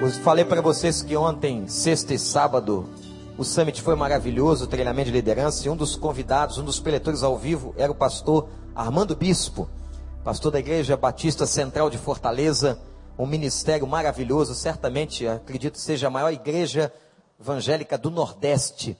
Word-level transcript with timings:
Eu 0.00 0.08
falei 0.10 0.46
para 0.46 0.62
vocês 0.62 1.02
que 1.02 1.14
ontem, 1.14 1.68
sexta 1.68 2.14
e 2.14 2.18
sábado, 2.18 2.88
o 3.36 3.44
summit 3.44 3.82
foi 3.82 3.94
maravilhoso, 3.94 4.64
o 4.64 4.66
treinamento 4.66 5.10
de 5.10 5.12
liderança, 5.12 5.66
e 5.66 5.70
um 5.70 5.76
dos 5.76 5.94
convidados, 5.94 6.56
um 6.56 6.64
dos 6.64 6.80
preletores 6.80 7.22
ao 7.22 7.36
vivo, 7.36 7.74
era 7.76 7.92
o 7.92 7.94
pastor 7.94 8.48
Armando 8.74 9.14
Bispo, 9.14 9.68
pastor 10.24 10.52
da 10.52 10.58
Igreja 10.58 10.96
Batista 10.96 11.44
Central 11.44 11.90
de 11.90 11.98
Fortaleza, 11.98 12.80
um 13.18 13.26
ministério 13.26 13.86
maravilhoso, 13.86 14.54
certamente, 14.54 15.28
acredito 15.28 15.76
seja 15.76 16.06
a 16.06 16.10
maior 16.10 16.32
igreja 16.32 16.90
evangélica 17.38 17.98
do 17.98 18.10
Nordeste, 18.10 18.96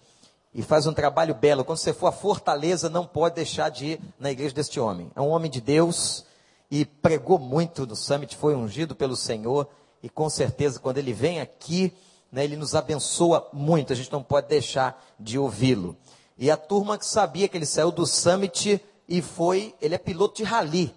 e 0.53 0.61
faz 0.61 0.87
um 0.87 0.93
trabalho 0.93 1.35
belo. 1.35 1.65
Quando 1.65 1.79
você 1.79 1.95
for 1.95 2.09
a 2.09 2.13
Fortaleza, 2.13 2.91
não 2.91 3.07
pode 3.07 3.37
deixar 3.37 3.71
de 3.71 3.87
ir 3.93 4.01
na 4.19 4.31
igreja 4.31 4.55
deste 4.55 4.79
homem. 4.79 5.11
É 5.17 5.21
um 5.23 5.31
homem 5.31 5.51
de 5.51 5.63
Deus, 5.63 6.27
e 6.71 6.85
pregou 6.85 7.39
muito 7.39 7.87
no 7.87 7.97
summit, 7.97 8.37
foi 8.37 8.55
ungido 8.55 8.95
pelo 8.95 9.17
Senhor, 9.17 9.67
e 10.03 10.09
com 10.09 10.29
certeza 10.29 10.79
quando 10.79 10.99
ele 10.99 11.13
vem 11.13 11.41
aqui, 11.41 11.93
né, 12.31 12.45
ele 12.45 12.57
nos 12.57 12.75
abençoa 12.75 13.49
muito, 13.53 13.93
a 13.93 13.97
gente 13.97 14.13
não 14.13 14.23
pode 14.23 14.49
deixar 14.49 15.05
de 15.19 15.39
ouvi-lo. 15.39 15.97
E 16.39 16.51
a 16.51 16.57
turma 16.57 16.97
que 16.97 17.07
sabia 17.07 17.49
que 17.49 17.57
ele 17.57 17.67
saiu 17.67 17.91
do 17.91 18.07
summit 18.07 18.83
e 19.09 19.21
foi, 19.21 19.75
ele 19.81 19.95
é 19.95 19.99
piloto 19.99 20.37
de 20.37 20.45
rally, 20.45 20.95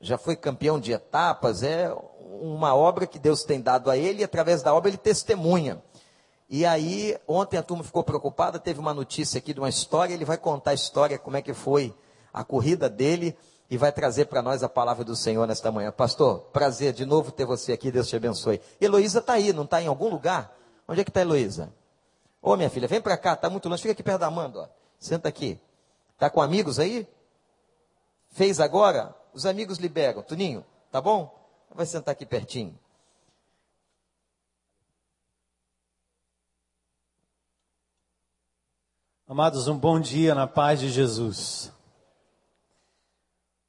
já 0.00 0.16
foi 0.16 0.36
campeão 0.36 0.78
de 0.78 0.92
etapas, 0.92 1.62
é 1.62 1.92
uma 2.40 2.74
obra 2.74 3.06
que 3.06 3.18
Deus 3.18 3.42
tem 3.42 3.60
dado 3.60 3.90
a 3.90 3.96
ele 3.96 4.20
e 4.20 4.24
através 4.24 4.62
da 4.62 4.72
obra 4.72 4.88
ele 4.88 4.96
testemunha. 4.96 5.82
E 6.48 6.64
aí, 6.64 7.18
ontem 7.26 7.58
a 7.58 7.62
turma 7.62 7.84
ficou 7.84 8.02
preocupada, 8.02 8.58
teve 8.58 8.80
uma 8.80 8.94
notícia 8.94 9.38
aqui 9.38 9.52
de 9.52 9.60
uma 9.60 9.68
história, 9.68 10.14
ele 10.14 10.24
vai 10.24 10.38
contar 10.38 10.70
a 10.70 10.74
história, 10.74 11.18
como 11.18 11.36
é 11.36 11.42
que 11.42 11.52
foi 11.52 11.94
a 12.32 12.42
corrida 12.42 12.88
dele, 12.88 13.36
e 13.70 13.76
vai 13.76 13.92
trazer 13.92 14.26
para 14.26 14.40
nós 14.40 14.62
a 14.62 14.68
palavra 14.68 15.04
do 15.04 15.14
Senhor 15.14 15.46
nesta 15.46 15.70
manhã. 15.70 15.92
Pastor, 15.92 16.40
prazer 16.52 16.92
de 16.92 17.04
novo 17.04 17.30
ter 17.30 17.44
você 17.44 17.72
aqui, 17.72 17.90
Deus 17.90 18.08
te 18.08 18.16
abençoe. 18.16 18.60
Heloísa 18.80 19.18
está 19.18 19.34
aí, 19.34 19.52
não 19.52 19.64
está 19.64 19.82
em 19.82 19.86
algum 19.86 20.08
lugar? 20.08 20.56
Onde 20.86 21.00
é 21.00 21.04
que 21.04 21.10
está 21.10 21.20
Heloísa? 21.20 21.72
Ô 22.40 22.56
minha 22.56 22.70
filha, 22.70 22.88
vem 22.88 23.00
para 23.00 23.16
cá, 23.18 23.34
está 23.34 23.50
muito 23.50 23.68
longe, 23.68 23.82
fica 23.82 23.92
aqui 23.92 24.02
perto 24.02 24.20
da 24.20 24.26
Amanda, 24.26 24.60
ó. 24.60 24.68
senta 24.98 25.28
aqui. 25.28 25.60
Está 26.14 26.30
com 26.30 26.40
amigos 26.40 26.78
aí? 26.78 27.06
Fez 28.30 28.58
agora? 28.58 29.14
Os 29.32 29.44
amigos 29.46 29.78
liberam. 29.78 30.22
Tuninho, 30.22 30.64
tá 30.90 31.00
bom? 31.00 31.34
Vai 31.74 31.86
sentar 31.86 32.12
aqui 32.12 32.24
pertinho. 32.24 32.78
Amados, 39.28 39.68
um 39.68 39.76
bom 39.76 40.00
dia 40.00 40.34
na 40.34 40.46
paz 40.46 40.80
de 40.80 40.88
Jesus. 40.88 41.70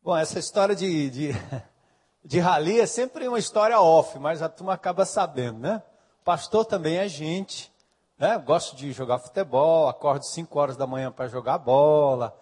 Bom, 0.02 0.16
essa 0.16 0.40
história 0.40 0.74
de, 0.74 1.10
de, 1.10 1.30
de 2.24 2.40
rali 2.40 2.80
é 2.80 2.86
sempre 2.86 3.28
uma 3.28 3.38
história 3.38 3.82
off, 3.82 4.18
mas 4.18 4.42
a 4.42 4.48
turma 4.48 4.74
acaba 4.74 5.04
sabendo, 5.04 5.60
né? 5.60 5.84
Pastor 6.24 6.64
também 6.64 6.98
é 6.98 7.08
gente, 7.10 7.70
né? 8.18 8.38
Gosto 8.38 8.78
de 8.78 8.94
jogar 8.94 9.20
futebol, 9.20 9.90
acordo 9.90 10.24
5 10.24 10.58
horas 10.58 10.78
da 10.78 10.88
manhã 10.88 11.12
para 11.12 11.28
jogar 11.28 11.58
bola, 11.58 12.34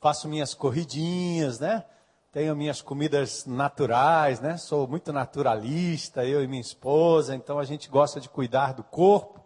faço 0.00 0.26
minhas 0.26 0.54
corridinhas, 0.54 1.60
né? 1.60 1.84
Tenho 2.32 2.56
minhas 2.56 2.80
comidas 2.80 3.44
naturais, 3.44 4.40
né? 4.40 4.56
Sou 4.56 4.88
muito 4.88 5.12
naturalista, 5.12 6.24
eu 6.24 6.42
e 6.42 6.48
minha 6.48 6.62
esposa, 6.62 7.34
então 7.34 7.58
a 7.58 7.64
gente 7.64 7.90
gosta 7.90 8.18
de 8.18 8.28
cuidar 8.30 8.72
do 8.72 8.82
corpo, 8.82 9.44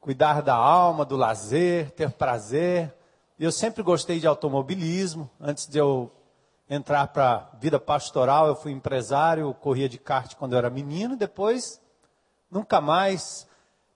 cuidar 0.00 0.40
da 0.40 0.54
alma, 0.54 1.04
do 1.04 1.16
lazer, 1.16 1.90
ter 1.90 2.12
prazer. 2.12 2.94
Eu 3.36 3.50
sempre 3.50 3.82
gostei 3.82 4.20
de 4.20 4.28
automobilismo, 4.28 5.28
antes 5.40 5.66
de 5.66 5.76
eu 5.76 6.08
entrar 6.74 7.08
para 7.08 7.34
a 7.34 7.40
vida 7.58 7.78
pastoral, 7.78 8.46
eu 8.46 8.56
fui 8.56 8.72
empresário, 8.72 9.52
corria 9.52 9.90
de 9.90 9.98
kart 9.98 10.34
quando 10.36 10.54
eu 10.54 10.58
era 10.58 10.70
menino, 10.70 11.14
depois 11.14 11.78
nunca 12.50 12.80
mais 12.80 13.46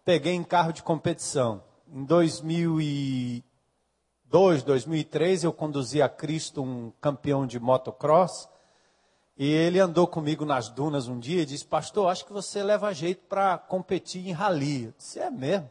peguei 0.05 0.34
em 0.34 0.44
carro 0.44 0.74
de 0.74 0.83
competição. 0.83 1.62
Em 1.91 2.05
2002, 2.05 4.62
2003, 4.62 5.44
eu 5.44 5.55
conduzi 5.55 6.02
a 6.02 6.08
Cristo, 6.08 6.62
um 6.62 6.92
campeão 7.01 7.46
de 7.46 7.58
motocross, 7.58 8.46
e 9.39 9.51
ele 9.51 9.80
andou 9.80 10.06
comigo 10.06 10.45
nas 10.45 10.68
dunas 10.68 11.08
um 11.08 11.18
dia 11.18 11.40
e 11.42 11.46
disse, 11.46 11.64
pastor, 11.64 12.11
acho 12.11 12.27
que 12.27 12.33
você 12.33 12.62
leva 12.62 12.92
jeito 12.92 13.22
para 13.27 13.56
competir 13.56 14.28
em 14.28 14.33
rally. 14.33 14.84
Eu 14.84 14.92
disse, 14.98 15.18
é 15.18 15.30
mesmo? 15.30 15.70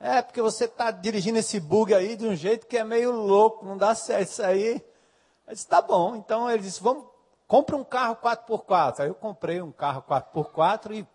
É, 0.00 0.20
porque 0.20 0.42
você 0.42 0.64
está 0.64 0.90
dirigindo 0.90 1.38
esse 1.38 1.60
bug 1.60 1.94
aí 1.94 2.16
de 2.16 2.26
um 2.26 2.34
jeito 2.34 2.66
que 2.66 2.76
é 2.76 2.82
meio 2.82 3.12
louco, 3.12 3.64
não 3.64 3.76
dá 3.76 3.94
certo 3.94 4.30
isso 4.30 4.42
aí. 4.42 4.82
Eu 5.50 5.54
disse, 5.54 5.66
tá 5.66 5.82
bom. 5.82 6.14
Então 6.14 6.48
ele 6.48 6.62
disse, 6.62 6.80
vamos, 6.80 7.04
compra 7.48 7.76
um 7.76 7.82
carro 7.82 8.16
4x4. 8.22 9.00
Aí 9.00 9.08
eu 9.08 9.14
comprei 9.16 9.60
um 9.60 9.72
carro 9.72 10.00
4x4 10.08 10.92
e 10.92 11.06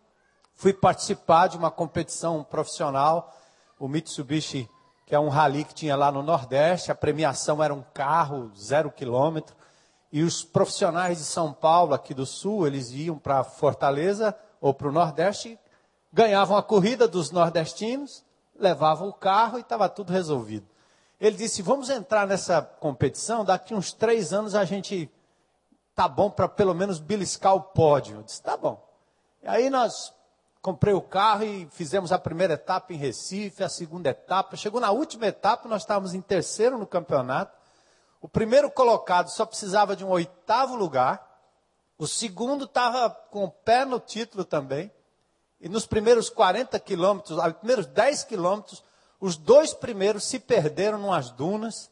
fui 0.53 0.73
participar 0.73 1.47
de 1.47 1.57
uma 1.57 1.72
competição 1.72 2.44
profissional, 2.44 3.34
o 3.79 3.88
Mitsubishi, 3.88 4.69
que 5.06 5.16
é 5.16 5.19
um 5.19 5.29
rally 5.29 5.63
que 5.63 5.73
tinha 5.73 5.96
lá 5.96 6.12
no 6.12 6.22
Nordeste. 6.22 6.91
A 6.91 6.96
premiação 6.96 7.63
era 7.63 7.73
um 7.73 7.81
carro 7.94 8.51
zero 8.57 8.91
quilômetro. 8.91 9.56
E 10.12 10.22
os 10.22 10.44
profissionais 10.44 11.19
de 11.19 11.23
São 11.23 11.53
Paulo, 11.53 11.94
aqui 11.94 12.13
do 12.13 12.25
Sul, 12.25 12.67
eles 12.67 12.91
iam 12.91 13.17
para 13.17 13.41
Fortaleza 13.41 14.38
ou 14.59 14.73
para 14.73 14.90
o 14.90 14.91
Nordeste, 14.91 15.57
ganhavam 16.12 16.57
a 16.57 16.63
corrida 16.63 17.07
dos 17.07 17.31
nordestinos, 17.31 18.25
levavam 18.59 19.07
o 19.07 19.13
carro 19.13 19.57
e 19.57 19.62
estava 19.62 19.88
tudo 19.88 20.12
resolvido. 20.12 20.67
Ele 21.19 21.35
disse: 21.35 21.61
Vamos 21.61 21.89
entrar 21.89 22.27
nessa 22.27 22.61
competição, 22.61 23.45
daqui 23.45 23.73
uns 23.73 23.93
três 23.93 24.33
anos 24.33 24.55
a 24.55 24.65
gente 24.65 25.09
tá 25.93 26.07
bom 26.07 26.29
para 26.29 26.47
pelo 26.47 26.73
menos 26.73 26.99
beliscar 26.99 27.55
o 27.55 27.61
pódio. 27.61 28.17
Eu 28.17 28.23
disse: 28.23 28.41
Tá 28.41 28.57
bom. 28.57 28.83
E 29.41 29.47
aí 29.47 29.69
nós 29.69 30.13
comprei 30.61 30.93
o 30.95 31.01
carro 31.01 31.43
e 31.43 31.67
fizemos 31.71 32.11
a 32.11 32.17
primeira 32.17 32.55
etapa 32.55 32.91
em 32.91 32.97
Recife, 32.97 33.63
a 33.63 33.69
segunda 33.69 34.09
etapa. 34.09 34.57
Chegou 34.57 34.81
na 34.81 34.89
última 34.89 35.27
etapa, 35.27 35.69
nós 35.69 35.83
estávamos 35.83 36.15
em 36.15 36.21
terceiro 36.21 36.77
no 36.77 36.87
campeonato. 36.87 37.55
O 38.19 38.27
primeiro 38.27 38.71
colocado 38.71 39.29
só 39.29 39.45
precisava 39.45 39.95
de 39.95 40.03
um 40.03 40.09
oitavo 40.09 40.75
lugar. 40.75 41.23
O 41.97 42.07
segundo 42.07 42.65
estava 42.65 43.11
com 43.11 43.43
o 43.43 43.51
pé 43.51 43.85
no 43.85 43.99
título 43.99 44.43
também. 44.43 44.91
E 45.61 45.69
nos 45.69 45.85
primeiros 45.85 46.29
40 46.29 46.79
quilômetros, 46.79 47.37
nos 47.37 47.53
primeiros 47.53 47.85
10 47.85 48.23
quilômetros, 48.23 48.83
os 49.19 49.37
dois 49.37 49.73
primeiros 49.73 50.25
se 50.25 50.39
perderam 50.39 50.97
numas 50.97 51.31
dunas 51.31 51.91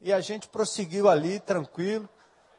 e 0.00 0.12
a 0.12 0.20
gente 0.20 0.48
prosseguiu 0.48 1.08
ali 1.08 1.40
tranquilo. 1.40 2.08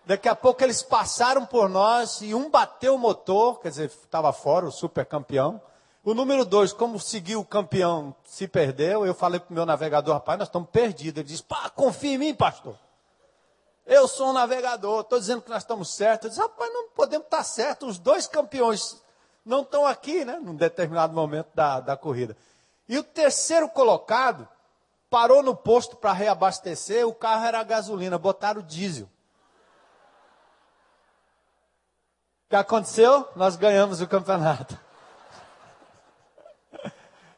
Daqui 0.05 0.29
a 0.29 0.35
pouco 0.35 0.63
eles 0.63 0.83
passaram 0.83 1.45
por 1.45 1.67
nós 1.67 2.21
e 2.21 2.33
um 2.33 2.49
bateu 2.49 2.95
o 2.95 2.99
motor, 2.99 3.59
quer 3.59 3.69
dizer, 3.69 3.85
estava 3.85 4.31
fora, 4.31 4.67
o 4.67 4.71
super 4.71 5.05
campeão. 5.05 5.61
O 6.03 6.13
número 6.13 6.45
dois, 6.45 6.71
como 6.71 6.99
seguiu 6.99 7.39
o 7.39 7.45
campeão, 7.45 8.15
se 8.23 8.47
perdeu. 8.47 9.05
Eu 9.05 9.15
falei 9.15 9.39
para 9.39 9.49
o 9.49 9.53
meu 9.55 9.65
navegador, 9.65 10.13
rapaz, 10.13 10.37
nós 10.37 10.47
estamos 10.47 10.69
perdidos. 10.69 11.19
Ele 11.19 11.27
disse, 11.27 11.41
pá, 11.41 11.67
confia 11.71 12.13
em 12.13 12.17
mim, 12.19 12.35
pastor. 12.35 12.77
Eu 13.87 14.07
sou 14.07 14.29
um 14.29 14.33
navegador, 14.33 15.01
estou 15.01 15.19
dizendo 15.19 15.41
que 15.41 15.49
nós 15.49 15.63
estamos 15.63 15.95
certos. 15.95 16.25
Eu 16.25 16.29
disse, 16.29 16.41
rapaz, 16.41 16.71
não 16.71 16.89
podemos 16.89 17.25
estar 17.25 17.43
certos. 17.43 17.89
Os 17.89 17.97
dois 17.97 18.27
campeões 18.27 19.01
não 19.43 19.61
estão 19.61 19.85
aqui, 19.87 20.23
né? 20.23 20.39
Num 20.39 20.55
determinado 20.55 21.13
momento 21.13 21.49
da, 21.55 21.79
da 21.79 21.97
corrida. 21.97 22.37
E 22.88 22.97
o 22.97 23.03
terceiro 23.03 23.68
colocado 23.69 24.47
parou 25.09 25.41
no 25.41 25.56
posto 25.56 25.96
para 25.96 26.13
reabastecer, 26.13 27.07
o 27.07 27.13
carro 27.13 27.46
era 27.46 27.59
a 27.59 27.63
gasolina, 27.63 28.18
botaram 28.18 28.62
diesel. 28.62 29.06
O 32.46 32.50
que 32.50 32.56
aconteceu? 32.56 33.28
Nós 33.35 33.56
ganhamos 33.56 34.01
o 34.01 34.07
campeonato. 34.07 34.78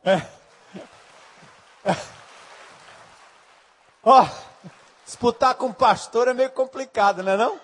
É. 0.03 0.25
Ó, 4.01 4.23
oh, 4.23 4.27
disputar 5.03 5.55
com 5.55 5.73
pastor 5.73 6.29
é 6.29 6.33
meio 6.33 6.49
complicado, 6.51 7.21
não 7.21 7.33
é 7.33 7.35
não? 7.35 7.59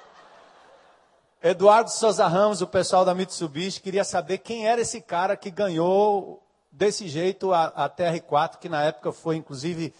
Eduardo 1.41 1.89
Souza 1.89 2.27
Ramos, 2.27 2.61
o 2.61 2.67
pessoal 2.67 3.05
da 3.05 3.15
Mitsubishi, 3.15 3.79
queria 3.79 4.03
saber 4.03 4.39
quem 4.39 4.67
era 4.67 4.81
esse 4.81 4.99
cara 4.99 5.37
que 5.37 5.49
ganhou 5.49 6.42
desse 6.73 7.07
jeito 7.07 7.53
a, 7.53 7.65
a 7.67 7.89
TR4, 7.89 8.57
que 8.57 8.67
na 8.67 8.83
época 8.83 9.11
foi, 9.11 9.35
inclusive, 9.35 9.93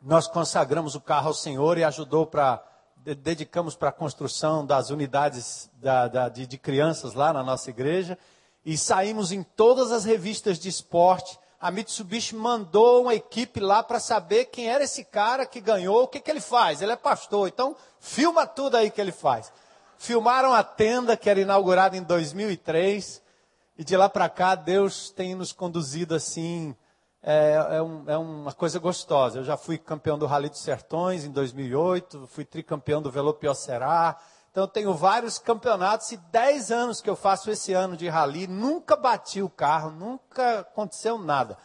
nós 0.00 0.26
consagramos 0.26 0.94
o 0.94 1.00
carro 1.00 1.28
ao 1.28 1.34
Senhor 1.34 1.76
e 1.76 1.84
ajudou 1.84 2.26
para, 2.26 2.64
dedicamos 2.96 3.76
para 3.76 3.90
a 3.90 3.92
construção 3.92 4.64
das 4.64 4.88
unidades 4.88 5.70
da, 5.74 6.08
da, 6.08 6.28
de, 6.30 6.46
de 6.46 6.56
crianças 6.56 7.12
lá 7.12 7.32
na 7.32 7.42
nossa 7.42 7.68
igreja. 7.68 8.18
E 8.64 8.76
saímos 8.76 9.30
em 9.30 9.42
todas 9.42 9.92
as 9.92 10.04
revistas 10.04 10.58
de 10.58 10.68
esporte. 10.68 11.38
A 11.60 11.70
Mitsubishi 11.70 12.34
mandou 12.34 13.02
uma 13.02 13.14
equipe 13.14 13.60
lá 13.60 13.82
para 13.82 14.00
saber 14.00 14.46
quem 14.46 14.68
era 14.68 14.84
esse 14.84 15.04
cara 15.04 15.46
que 15.46 15.60
ganhou, 15.60 16.02
o 16.04 16.08
que, 16.08 16.20
que 16.20 16.30
ele 16.30 16.40
faz. 16.40 16.80
Ele 16.80 16.92
é 16.92 16.96
pastor, 16.96 17.48
então 17.48 17.76
filma 18.00 18.46
tudo 18.46 18.76
aí 18.76 18.90
que 18.90 19.00
ele 19.00 19.12
faz. 19.12 19.52
Filmaram 19.98 20.52
a 20.52 20.62
tenda 20.62 21.16
que 21.16 21.30
era 21.30 21.40
inaugurada 21.40 21.96
em 21.96 22.02
2003 22.02 23.25
e 23.78 23.84
de 23.84 23.96
lá 23.96 24.08
para 24.08 24.28
cá, 24.28 24.54
Deus 24.54 25.10
tem 25.10 25.34
nos 25.34 25.52
conduzido 25.52 26.14
assim, 26.14 26.74
é, 27.22 27.54
é, 27.72 27.82
um, 27.82 28.04
é, 28.06 28.16
uma 28.16 28.52
coisa 28.52 28.78
gostosa. 28.78 29.40
Eu 29.40 29.44
já 29.44 29.56
fui 29.56 29.76
campeão 29.76 30.18
do 30.18 30.24
Rally 30.26 30.48
dos 30.48 30.60
Sertões 30.60 31.24
em 31.24 31.30
2008, 31.30 32.26
fui 32.28 32.44
tricampeão 32.44 33.02
do 33.02 33.10
Velopiocerá, 33.10 34.16
Então 34.50 34.64
eu 34.64 34.68
tenho 34.68 34.94
vários 34.94 35.38
campeonatos 35.38 36.10
e 36.12 36.16
10 36.16 36.70
anos 36.70 37.00
que 37.02 37.10
eu 37.10 37.16
faço 37.16 37.50
esse 37.50 37.74
ano 37.74 37.96
de 37.98 38.08
rally, 38.08 38.46
nunca 38.46 38.96
bati 38.96 39.42
o 39.42 39.50
carro, 39.50 39.90
nunca 39.90 40.60
aconteceu 40.60 41.18
nada. 41.18 41.58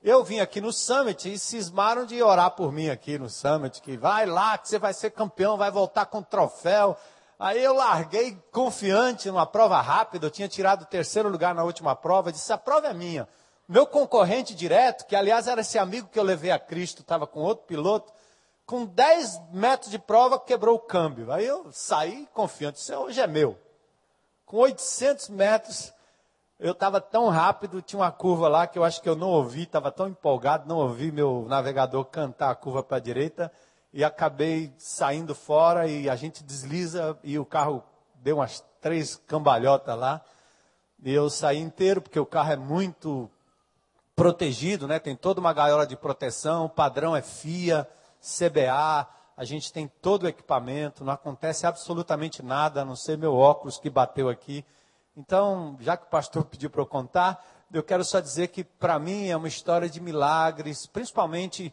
Eu 0.00 0.22
vim 0.22 0.38
aqui 0.38 0.60
no 0.60 0.72
Summit 0.72 1.32
e 1.32 1.36
cismaram 1.36 2.06
de 2.06 2.22
orar 2.22 2.52
por 2.52 2.70
mim 2.70 2.90
aqui 2.90 3.18
no 3.18 3.28
Summit, 3.28 3.82
que 3.82 3.96
vai 3.96 4.24
lá, 4.24 4.56
que 4.56 4.68
você 4.68 4.78
vai 4.78 4.94
ser 4.94 5.10
campeão, 5.10 5.56
vai 5.56 5.72
voltar 5.72 6.06
com 6.06 6.22
troféu. 6.22 6.96
Aí 7.38 7.62
eu 7.62 7.74
larguei 7.74 8.38
confiante 8.50 9.28
numa 9.28 9.46
prova 9.46 9.80
rápida, 9.80 10.26
eu 10.26 10.30
tinha 10.30 10.48
tirado 10.48 10.82
o 10.82 10.86
terceiro 10.86 11.28
lugar 11.28 11.54
na 11.54 11.64
última 11.64 11.94
prova, 11.94 12.32
disse, 12.32 12.50
a 12.52 12.56
prova 12.56 12.88
é 12.88 12.94
minha. 12.94 13.28
Meu 13.68 13.86
concorrente 13.86 14.54
direto, 14.54 15.06
que 15.06 15.14
aliás 15.14 15.46
era 15.46 15.60
esse 15.60 15.78
amigo 15.78 16.08
que 16.08 16.18
eu 16.18 16.22
levei 16.22 16.50
a 16.50 16.58
Cristo, 16.58 17.02
estava 17.02 17.26
com 17.26 17.40
outro 17.40 17.66
piloto, 17.66 18.10
com 18.64 18.86
10 18.86 19.40
metros 19.52 19.90
de 19.90 19.98
prova 19.98 20.40
quebrou 20.40 20.76
o 20.76 20.80
câmbio. 20.80 21.30
Aí 21.30 21.44
eu 21.44 21.66
saí 21.72 22.26
confiante, 22.32 22.78
isso 22.78 22.94
hoje 22.94 23.20
é 23.20 23.26
meu. 23.26 23.58
Com 24.46 24.58
800 24.58 25.28
metros, 25.28 25.92
eu 26.58 26.72
estava 26.72 27.02
tão 27.02 27.28
rápido, 27.28 27.82
tinha 27.82 28.00
uma 28.00 28.10
curva 28.10 28.48
lá 28.48 28.66
que 28.66 28.78
eu 28.78 28.84
acho 28.84 29.02
que 29.02 29.08
eu 29.08 29.16
não 29.16 29.28
ouvi, 29.28 29.64
estava 29.64 29.92
tão 29.92 30.08
empolgado, 30.08 30.66
não 30.66 30.78
ouvi 30.78 31.12
meu 31.12 31.44
navegador 31.46 32.04
cantar 32.06 32.50
a 32.50 32.54
curva 32.54 32.82
para 32.82 32.96
a 32.96 33.00
direita 33.00 33.52
e 33.96 34.04
acabei 34.04 34.70
saindo 34.76 35.34
fora 35.34 35.88
e 35.88 36.06
a 36.10 36.14
gente 36.14 36.44
desliza 36.44 37.18
e 37.24 37.38
o 37.38 37.46
carro 37.46 37.82
deu 38.16 38.36
umas 38.36 38.62
três 38.78 39.16
cambalhotas 39.26 39.98
lá. 39.98 40.20
E 41.02 41.14
eu 41.14 41.30
saí 41.30 41.58
inteiro, 41.58 42.02
porque 42.02 42.20
o 42.20 42.26
carro 42.26 42.52
é 42.52 42.56
muito 42.56 43.30
protegido, 44.14 44.86
né? 44.86 44.98
Tem 44.98 45.16
toda 45.16 45.40
uma 45.40 45.50
gaiola 45.50 45.86
de 45.86 45.96
proteção, 45.96 46.66
o 46.66 46.68
padrão 46.68 47.16
é 47.16 47.22
FIA, 47.22 47.88
CBA, 48.20 49.08
a 49.34 49.44
gente 49.44 49.72
tem 49.72 49.90
todo 50.02 50.24
o 50.24 50.28
equipamento, 50.28 51.02
não 51.02 51.14
acontece 51.14 51.66
absolutamente 51.66 52.42
nada, 52.42 52.82
a 52.82 52.84
não 52.84 52.96
ser 52.96 53.16
meu 53.16 53.34
óculos 53.34 53.78
que 53.78 53.88
bateu 53.88 54.28
aqui. 54.28 54.62
Então, 55.16 55.74
já 55.80 55.96
que 55.96 56.04
o 56.04 56.10
pastor 56.10 56.44
pediu 56.50 56.68
para 56.68 56.82
eu 56.82 56.86
contar, 56.86 57.42
eu 57.72 57.82
quero 57.82 58.04
só 58.04 58.20
dizer 58.20 58.48
que 58.48 58.62
para 58.62 58.98
mim 58.98 59.28
é 59.28 59.36
uma 59.38 59.48
história 59.48 59.88
de 59.88 60.02
milagres, 60.02 60.86
principalmente 60.86 61.72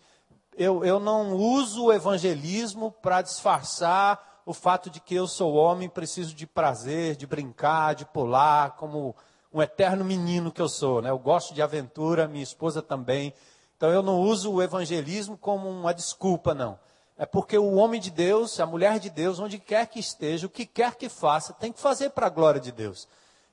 eu, 0.57 0.83
eu 0.83 0.99
não 0.99 1.33
uso 1.35 1.85
o 1.85 1.93
evangelismo 1.93 2.91
para 2.91 3.21
disfarçar 3.21 4.41
o 4.45 4.53
fato 4.53 4.89
de 4.89 4.99
que 4.99 5.15
eu 5.15 5.27
sou 5.27 5.53
homem, 5.55 5.87
preciso 5.87 6.35
de 6.35 6.45
prazer, 6.45 7.15
de 7.15 7.25
brincar, 7.25 7.95
de 7.95 8.05
pular, 8.05 8.71
como 8.71 9.15
um 9.53 9.61
eterno 9.61 10.03
menino 10.03 10.51
que 10.51 10.61
eu 10.61 10.67
sou, 10.67 11.01
né? 11.01 11.09
Eu 11.09 11.19
gosto 11.19 11.53
de 11.53 11.61
aventura, 11.61 12.27
minha 12.27 12.43
esposa 12.43 12.81
também. 12.81 13.33
Então 13.77 13.89
eu 13.89 14.01
não 14.01 14.19
uso 14.19 14.51
o 14.51 14.61
evangelismo 14.61 15.37
como 15.37 15.69
uma 15.69 15.93
desculpa, 15.93 16.53
não. 16.53 16.77
É 17.17 17.25
porque 17.25 17.57
o 17.57 17.75
homem 17.75 18.01
de 18.01 18.09
Deus, 18.09 18.59
a 18.59 18.65
mulher 18.65 18.99
de 18.99 19.09
Deus, 19.09 19.39
onde 19.39 19.59
quer 19.59 19.87
que 19.87 19.99
esteja, 19.99 20.47
o 20.47 20.49
que 20.49 20.65
quer 20.65 20.95
que 20.95 21.07
faça, 21.07 21.53
tem 21.53 21.71
que 21.71 21.79
fazer 21.79 22.09
para 22.09 22.25
a 22.25 22.29
glória 22.29 22.59
de 22.59 22.71
Deus. 22.71 23.07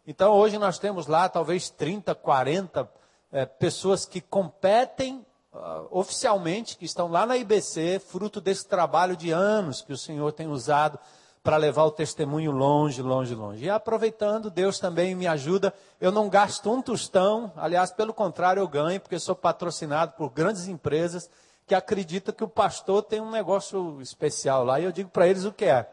Então 0.06 0.32
hoje 0.32 0.58
nós 0.58 0.78
temos 0.78 1.06
lá 1.06 1.28
talvez 1.28 1.68
30, 1.68 2.14
40 2.14 2.90
é, 3.30 3.44
pessoas 3.44 4.06
que 4.06 4.20
competem 4.20 5.24
uh, 5.52 5.86
oficialmente, 5.90 6.76
que 6.76 6.84
estão 6.84 7.08
lá 7.08 7.26
na 7.26 7.36
IBC, 7.36 8.00
fruto 8.00 8.40
desse 8.40 8.66
trabalho 8.66 9.16
de 9.16 9.30
anos 9.30 9.82
que 9.82 9.92
o 9.92 9.98
Senhor 9.98 10.32
tem 10.32 10.46
usado 10.46 10.98
para 11.42 11.56
levar 11.56 11.84
o 11.84 11.90
testemunho 11.90 12.50
longe, 12.50 13.00
longe, 13.00 13.34
longe. 13.34 13.64
E 13.64 13.70
aproveitando, 13.70 14.50
Deus 14.50 14.78
também 14.78 15.14
me 15.14 15.26
ajuda. 15.26 15.72
Eu 16.00 16.12
não 16.12 16.28
gasto 16.28 16.70
um 16.70 16.82
tostão, 16.82 17.50
aliás, 17.56 17.90
pelo 17.90 18.12
contrário, 18.12 18.60
eu 18.60 18.68
ganho, 18.68 19.00
porque 19.00 19.18
sou 19.18 19.34
patrocinado 19.34 20.12
por 20.12 20.30
grandes 20.30 20.68
empresas 20.68 21.30
que 21.66 21.74
acreditam 21.74 22.34
que 22.34 22.44
o 22.44 22.48
pastor 22.48 23.02
tem 23.02 23.20
um 23.20 23.30
negócio 23.30 24.00
especial 24.02 24.64
lá. 24.64 24.78
E 24.80 24.84
eu 24.84 24.92
digo 24.92 25.08
para 25.08 25.26
eles 25.26 25.44
o 25.44 25.52
que 25.52 25.64
é. 25.64 25.88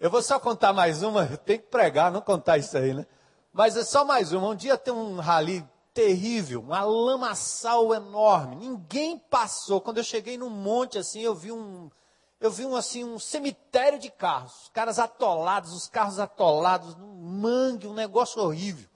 Eu 0.00 0.10
vou 0.10 0.22
só 0.22 0.40
contar 0.40 0.72
mais 0.72 1.02
uma, 1.02 1.24
eu 1.30 1.38
tenho 1.38 1.60
que 1.60 1.68
pregar, 1.68 2.10
não 2.10 2.20
contar 2.20 2.58
isso 2.58 2.76
aí, 2.76 2.92
né? 2.92 3.06
Mas 3.52 3.76
é 3.76 3.84
só 3.84 4.04
mais 4.04 4.32
uma. 4.32 4.48
Um 4.48 4.56
dia 4.56 4.76
tem 4.76 4.92
um 4.92 5.18
rally 5.18 5.64
terrível, 5.96 6.60
uma 6.60 6.82
lamaçal 6.82 7.94
enorme. 7.94 8.54
Ninguém 8.56 9.18
passou. 9.18 9.80
Quando 9.80 9.96
eu 9.96 10.04
cheguei 10.04 10.36
num 10.36 10.50
monte 10.50 10.98
assim, 10.98 11.22
eu 11.22 11.34
vi 11.34 11.50
um 11.50 11.90
eu 12.38 12.50
vi 12.50 12.66
um, 12.66 12.76
assim, 12.76 13.02
um 13.02 13.18
cemitério 13.18 13.98
de 13.98 14.10
carros, 14.10 14.64
os 14.64 14.68
caras 14.68 14.98
atolados, 14.98 15.72
os 15.72 15.88
carros 15.88 16.18
atolados, 16.18 16.94
num 16.94 17.14
mangue, 17.14 17.86
um 17.86 17.94
negócio 17.94 18.42
horrível. 18.42 18.86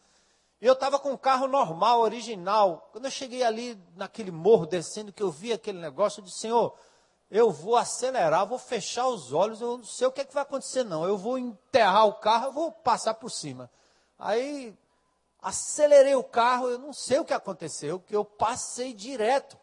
E 0.60 0.66
eu 0.66 0.74
estava 0.74 0.98
com 0.98 1.12
um 1.12 1.16
carro 1.16 1.48
normal, 1.48 2.00
original. 2.00 2.90
Quando 2.92 3.06
eu 3.06 3.10
cheguei 3.10 3.42
ali 3.42 3.82
naquele 3.96 4.30
morro 4.30 4.66
descendo, 4.66 5.10
que 5.10 5.22
eu 5.22 5.30
vi 5.30 5.54
aquele 5.54 5.78
negócio, 5.78 6.20
eu 6.20 6.24
disse, 6.26 6.40
Senhor, 6.40 6.76
eu 7.30 7.50
vou 7.50 7.76
acelerar, 7.76 8.46
vou 8.46 8.58
fechar 8.58 9.08
os 9.08 9.32
olhos, 9.32 9.62
eu 9.62 9.78
não 9.78 9.84
sei 9.84 10.06
o 10.06 10.12
que, 10.12 10.20
é 10.20 10.24
que 10.24 10.34
vai 10.34 10.42
acontecer, 10.42 10.84
não. 10.84 11.06
Eu 11.06 11.16
vou 11.16 11.38
enterrar 11.38 12.06
o 12.06 12.20
carro, 12.20 12.48
eu 12.48 12.52
vou 12.52 12.70
passar 12.70 13.14
por 13.14 13.30
cima. 13.30 13.70
Aí 14.18 14.76
acelerei 15.42 16.14
o 16.14 16.24
carro, 16.24 16.68
eu 16.68 16.78
não 16.78 16.92
sei 16.92 17.18
o 17.18 17.24
que 17.24 17.32
aconteceu, 17.32 18.00
que 18.00 18.14
eu 18.14 18.24
passei 18.24 18.92
direto 18.92 19.56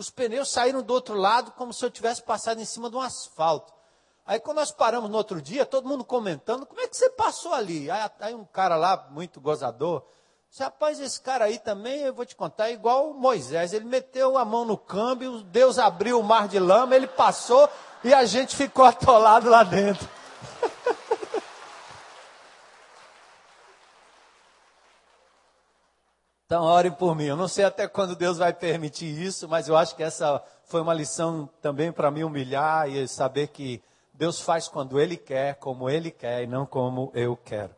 os 0.00 0.08
pneus 0.08 0.50
saíram 0.50 0.82
do 0.82 0.94
outro 0.94 1.14
lado 1.14 1.52
como 1.52 1.72
se 1.72 1.84
eu 1.84 1.90
tivesse 1.90 2.22
passado 2.22 2.60
em 2.60 2.64
cima 2.64 2.88
de 2.88 2.96
um 2.96 3.00
asfalto. 3.00 3.72
Aí 4.24 4.38
quando 4.38 4.58
nós 4.58 4.70
paramos 4.70 5.10
no 5.10 5.16
outro 5.16 5.42
dia, 5.42 5.66
todo 5.66 5.88
mundo 5.88 6.04
comentando, 6.04 6.64
como 6.64 6.80
é 6.80 6.88
que 6.88 6.96
você 6.96 7.10
passou 7.10 7.52
ali? 7.52 7.90
Aí, 7.90 8.10
aí 8.20 8.34
um 8.34 8.44
cara 8.44 8.76
lá, 8.76 9.08
muito 9.10 9.40
gozador, 9.40 10.02
disse, 10.48 10.62
rapaz, 10.62 11.00
esse 11.00 11.20
cara 11.20 11.46
aí 11.46 11.58
também, 11.58 12.00
eu 12.00 12.14
vou 12.14 12.24
te 12.24 12.36
contar, 12.36 12.68
é 12.68 12.72
igual 12.72 13.12
Moisés, 13.12 13.72
ele 13.72 13.84
meteu 13.84 14.38
a 14.38 14.44
mão 14.44 14.64
no 14.64 14.78
câmbio, 14.78 15.42
Deus 15.42 15.78
abriu 15.78 16.20
o 16.20 16.24
mar 16.24 16.46
de 16.46 16.58
lama, 16.58 16.94
ele 16.94 17.08
passou 17.08 17.68
e 18.04 18.14
a 18.14 18.24
gente 18.24 18.54
ficou 18.54 18.84
atolado 18.84 19.50
lá 19.50 19.64
dentro. 19.64 20.08
Então, 26.50 26.64
orem 26.64 26.90
por 26.90 27.14
mim. 27.14 27.26
Eu 27.26 27.36
não 27.36 27.46
sei 27.46 27.64
até 27.64 27.86
quando 27.86 28.16
Deus 28.16 28.38
vai 28.38 28.52
permitir 28.52 29.06
isso, 29.06 29.48
mas 29.48 29.68
eu 29.68 29.76
acho 29.76 29.94
que 29.94 30.02
essa 30.02 30.42
foi 30.64 30.80
uma 30.80 30.92
lição 30.92 31.48
também 31.62 31.92
para 31.92 32.10
me 32.10 32.24
humilhar 32.24 32.90
e 32.90 33.06
saber 33.06 33.46
que 33.46 33.80
Deus 34.12 34.40
faz 34.40 34.66
quando 34.66 34.98
Ele 34.98 35.16
quer, 35.16 35.54
como 35.60 35.88
Ele 35.88 36.10
quer 36.10 36.42
e 36.42 36.48
não 36.48 36.66
como 36.66 37.12
eu 37.14 37.36
quero. 37.36 37.70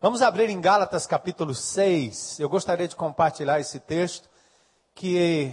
Vamos 0.00 0.22
abrir 0.22 0.48
em 0.48 0.60
Gálatas 0.60 1.08
capítulo 1.08 1.52
6. 1.56 2.38
Eu 2.38 2.48
gostaria 2.48 2.86
de 2.86 2.94
compartilhar 2.94 3.58
esse 3.58 3.80
texto, 3.80 4.30
que 4.94 5.52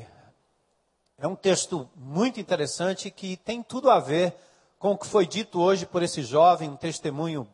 é 1.18 1.26
um 1.26 1.36
texto 1.36 1.90
muito 1.96 2.40
interessante 2.40 3.10
que 3.10 3.38
tem 3.38 3.64
tudo 3.64 3.90
a 3.90 4.00
ver 4.00 4.36
com 4.78 4.92
o 4.92 4.98
que 5.00 5.08
foi 5.08 5.26
dito 5.26 5.60
hoje 5.60 5.88
por 5.88 6.04
esse 6.04 6.22
jovem, 6.22 6.70
um 6.70 6.76
testemunho 6.76 7.48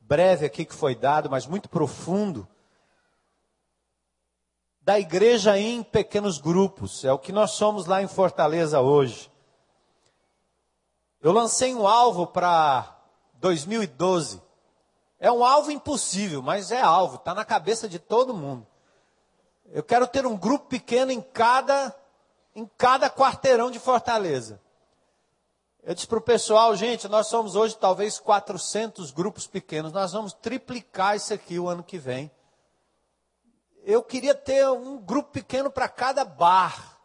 breve 0.00 0.46
aqui 0.46 0.64
que 0.64 0.74
foi 0.76 0.94
dado, 0.94 1.28
mas 1.28 1.44
muito 1.44 1.68
profundo 1.68 2.46
da 4.90 4.98
igreja 4.98 5.56
em 5.56 5.84
pequenos 5.84 6.38
grupos. 6.38 7.04
É 7.04 7.12
o 7.12 7.18
que 7.18 7.30
nós 7.30 7.52
somos 7.52 7.86
lá 7.86 8.02
em 8.02 8.08
Fortaleza 8.08 8.80
hoje. 8.80 9.30
Eu 11.22 11.30
lancei 11.30 11.72
um 11.72 11.86
alvo 11.86 12.26
para 12.26 12.98
2012. 13.34 14.42
É 15.20 15.30
um 15.30 15.44
alvo 15.44 15.70
impossível, 15.70 16.42
mas 16.42 16.72
é 16.72 16.80
alvo, 16.80 17.14
está 17.14 17.32
na 17.32 17.44
cabeça 17.44 17.88
de 17.88 18.00
todo 18.00 18.34
mundo. 18.34 18.66
Eu 19.66 19.84
quero 19.84 20.08
ter 20.08 20.26
um 20.26 20.36
grupo 20.36 20.66
pequeno 20.66 21.12
em 21.12 21.20
cada, 21.20 21.94
em 22.52 22.68
cada 22.76 23.08
quarteirão 23.08 23.70
de 23.70 23.78
Fortaleza. 23.78 24.60
Eu 25.84 25.94
disse 25.94 26.08
para 26.08 26.18
o 26.18 26.22
pessoal, 26.22 26.74
gente, 26.74 27.06
nós 27.06 27.28
somos 27.28 27.54
hoje 27.54 27.76
talvez 27.78 28.18
400 28.18 29.12
grupos 29.12 29.46
pequenos, 29.46 29.92
nós 29.92 30.10
vamos 30.10 30.32
triplicar 30.32 31.14
isso 31.14 31.32
aqui 31.32 31.60
o 31.60 31.68
ano 31.68 31.84
que 31.84 31.96
vem 31.96 32.28
eu 33.92 34.02
queria 34.02 34.34
ter 34.34 34.68
um 34.68 34.98
grupo 34.98 35.30
pequeno 35.30 35.70
para 35.70 35.88
cada 35.88 36.24
bar, 36.24 36.98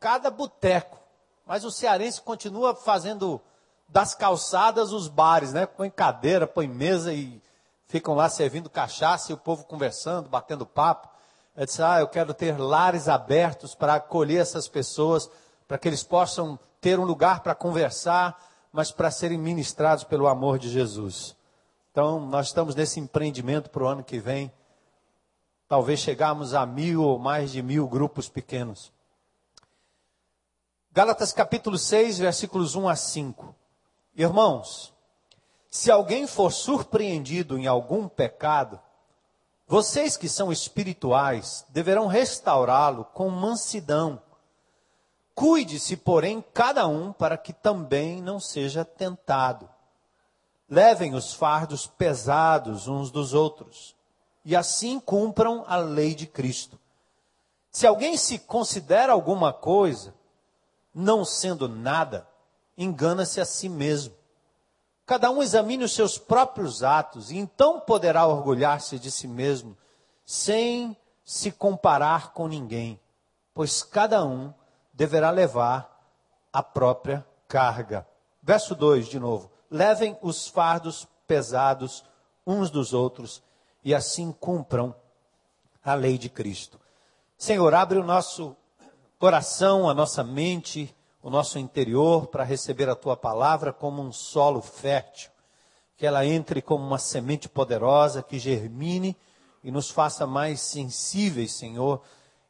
cada 0.00 0.30
boteco. 0.30 0.98
Mas 1.46 1.64
o 1.64 1.70
cearense 1.70 2.20
continua 2.20 2.74
fazendo 2.74 3.40
das 3.88 4.14
calçadas 4.14 4.92
os 4.92 5.08
bares, 5.08 5.52
né? 5.52 5.66
Põe 5.66 5.90
cadeira, 5.90 6.46
põe 6.46 6.66
mesa 6.66 7.12
e 7.12 7.42
ficam 7.86 8.14
lá 8.14 8.28
servindo 8.28 8.70
cachaça 8.70 9.30
e 9.30 9.34
o 9.34 9.38
povo 9.38 9.64
conversando, 9.64 10.28
batendo 10.28 10.66
papo. 10.66 11.08
Eu 11.56 11.66
disse, 11.66 11.82
ah, 11.82 12.00
eu 12.00 12.08
quero 12.08 12.34
ter 12.34 12.58
lares 12.58 13.08
abertos 13.08 13.74
para 13.74 13.94
acolher 13.94 14.40
essas 14.40 14.66
pessoas, 14.66 15.30
para 15.68 15.78
que 15.78 15.86
eles 15.86 16.02
possam 16.02 16.58
ter 16.80 16.98
um 16.98 17.04
lugar 17.04 17.40
para 17.40 17.54
conversar, 17.54 18.42
mas 18.72 18.90
para 18.90 19.10
serem 19.10 19.38
ministrados 19.38 20.02
pelo 20.02 20.26
amor 20.26 20.58
de 20.58 20.68
Jesus. 20.68 21.36
Então, 21.92 22.18
nós 22.18 22.48
estamos 22.48 22.74
nesse 22.74 22.98
empreendimento 22.98 23.70
para 23.70 23.84
o 23.84 23.86
ano 23.86 24.02
que 24.02 24.18
vem 24.18 24.52
talvez 25.74 25.98
chegarmos 25.98 26.54
a 26.54 26.64
mil 26.64 27.02
ou 27.02 27.18
mais 27.18 27.50
de 27.50 27.60
mil 27.60 27.88
grupos 27.88 28.28
pequenos. 28.28 28.92
Gálatas 30.92 31.32
capítulo 31.32 31.76
6, 31.76 32.20
versículos 32.20 32.76
1 32.76 32.88
a 32.88 32.94
5. 32.94 33.52
Irmãos, 34.14 34.94
se 35.68 35.90
alguém 35.90 36.28
for 36.28 36.52
surpreendido 36.52 37.58
em 37.58 37.66
algum 37.66 38.06
pecado, 38.06 38.80
vocês 39.66 40.16
que 40.16 40.28
são 40.28 40.52
espirituais 40.52 41.66
deverão 41.70 42.06
restaurá-lo 42.06 43.06
com 43.06 43.28
mansidão. 43.28 44.22
Cuide-se, 45.34 45.96
porém, 45.96 46.40
cada 46.54 46.86
um 46.86 47.12
para 47.12 47.36
que 47.36 47.52
também 47.52 48.22
não 48.22 48.38
seja 48.38 48.84
tentado. 48.84 49.68
levem 50.70 51.16
os 51.16 51.34
fardos 51.34 51.84
pesados 51.84 52.86
uns 52.86 53.10
dos 53.10 53.34
outros, 53.34 53.93
e 54.44 54.54
assim 54.54 55.00
cumpram 55.00 55.64
a 55.66 55.76
lei 55.76 56.14
de 56.14 56.26
Cristo. 56.26 56.78
Se 57.70 57.86
alguém 57.86 58.16
se 58.16 58.38
considera 58.38 59.12
alguma 59.12 59.52
coisa, 59.52 60.14
não 60.94 61.24
sendo 61.24 61.68
nada, 61.68 62.28
engana-se 62.76 63.40
a 63.40 63.44
si 63.44 63.68
mesmo. 63.68 64.14
Cada 65.06 65.30
um 65.30 65.42
examine 65.42 65.84
os 65.84 65.92
seus 65.92 66.16
próprios 66.16 66.82
atos, 66.82 67.30
e 67.30 67.36
então 67.36 67.80
poderá 67.80 68.26
orgulhar-se 68.26 68.98
de 68.98 69.10
si 69.10 69.26
mesmo, 69.26 69.76
sem 70.24 70.96
se 71.24 71.50
comparar 71.50 72.32
com 72.32 72.46
ninguém, 72.46 73.00
pois 73.52 73.82
cada 73.82 74.24
um 74.24 74.52
deverá 74.92 75.30
levar 75.30 75.94
a 76.52 76.62
própria 76.62 77.26
carga. 77.48 78.06
Verso 78.42 78.74
2 78.74 79.08
de 79.08 79.18
novo. 79.18 79.50
Levem 79.70 80.16
os 80.22 80.46
fardos 80.46 81.08
pesados 81.26 82.04
uns 82.46 82.70
dos 82.70 82.92
outros 82.92 83.42
e 83.84 83.94
assim 83.94 84.32
cumpram 84.32 84.94
a 85.84 85.94
lei 85.94 86.16
de 86.16 86.28
Cristo. 86.28 86.80
Senhor, 87.36 87.74
abre 87.74 87.98
o 87.98 88.04
nosso 88.04 88.56
coração, 89.18 89.88
a 89.88 89.94
nossa 89.94 90.24
mente, 90.24 90.94
o 91.22 91.28
nosso 91.28 91.58
interior 91.58 92.26
para 92.26 92.44
receber 92.44 92.88
a 92.88 92.94
tua 92.94 93.16
palavra 93.16 93.72
como 93.72 94.02
um 94.02 94.12
solo 94.12 94.62
fértil, 94.62 95.30
que 95.96 96.06
ela 96.06 96.24
entre 96.24 96.62
como 96.62 96.84
uma 96.84 96.98
semente 96.98 97.48
poderosa 97.48 98.22
que 98.22 98.38
germine 98.38 99.16
e 99.62 99.70
nos 99.70 99.90
faça 99.90 100.26
mais 100.26 100.60
sensíveis, 100.60 101.52
Senhor, 101.52 102.02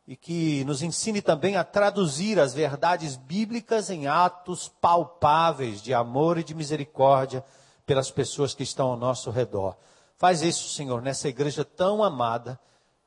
e 0.07 0.17
que 0.17 0.65
nos 0.65 0.83
ensine 0.83 1.23
também 1.23 1.57
a 1.57 1.65
traduzir 1.65 2.39
as 2.39 2.53
verdades 2.53 3.17
bíblicas 3.17 3.91
em 3.91 4.07
atos 4.07 4.69
palpáveis 4.81 5.81
de 5.81 5.95
amor 5.95 6.39
e 6.39 6.45
de 6.45 6.55
misericórdia 6.55 7.45
pelas 7.87 8.11
pessoas 8.11 8.55
que 8.55 8.63
estão 8.63 8.89
ao 8.89 8.97
nosso 8.97 9.31
redor. 9.31 9.77
Faz 10.17 10.43
isso, 10.43 10.75
Senhor, 10.75 11.03
nessa 11.03 11.29
igreja 11.29 11.65
tão 11.65 12.03
amada. 12.03 12.59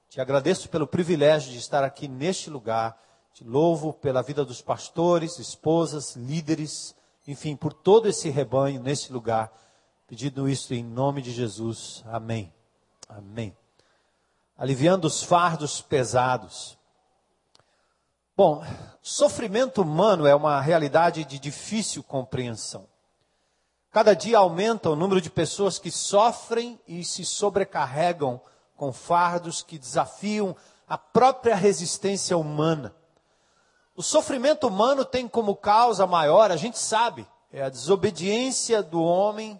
Te 0.10 0.22
agradeço 0.22 0.70
pelo 0.70 0.88
privilégio 0.88 1.52
de 1.52 1.58
estar 1.58 1.84
aqui 1.84 2.08
neste 2.08 2.50
lugar 2.50 2.98
te 3.38 3.44
louvo 3.44 3.94
pela 3.94 4.24
vida 4.24 4.44
dos 4.44 4.64
pastores, 4.64 5.38
esposas, 5.38 6.16
líderes, 6.16 6.96
enfim, 7.28 7.56
por 7.56 7.72
todo 7.72 8.08
esse 8.08 8.32
rebanho 8.32 8.82
nesse 8.82 9.14
lugar. 9.14 9.54
Pedindo 10.08 10.50
isso 10.50 10.74
em 10.74 10.84
nome 10.84 11.22
de 11.22 11.32
Jesus. 11.32 12.04
Amém. 12.08 12.52
Amém. 13.08 13.56
Aliviando 14.58 15.06
os 15.06 15.22
fardos 15.22 15.82
pesados. 15.82 16.80
Bom, 18.36 18.64
sofrimento 19.04 19.84
humano 19.84 20.26
é 20.26 20.34
uma 20.34 20.60
realidade 20.60 21.24
de 21.24 21.38
difícil 21.38 22.02
compreensão. 22.02 22.88
Cada 23.98 24.16
dia 24.16 24.38
aumenta 24.38 24.92
o 24.92 24.96
número 24.96 25.20
de 25.20 25.28
pessoas 25.28 25.80
que 25.80 25.90
sofrem 25.90 26.80
e 26.88 27.04
se 27.04 27.26
sobrecarregam 27.26 28.40
com 28.76 28.94
fardos 28.94 29.64
que 29.64 29.80
desafiam 29.80 30.56
a 30.88 31.00
própria 31.00 31.56
resistência 31.56 32.38
humana. 32.38 32.94
O 33.96 34.04
sofrimento 34.04 34.68
humano 34.68 35.04
tem 35.04 35.28
como 35.28 35.56
causa 35.56 36.06
maior, 36.06 36.52
a 36.52 36.56
gente 36.56 36.78
sabe, 36.78 37.28
é 37.52 37.64
a 37.64 37.70
desobediência 37.70 38.84
do 38.84 39.02
homem 39.02 39.60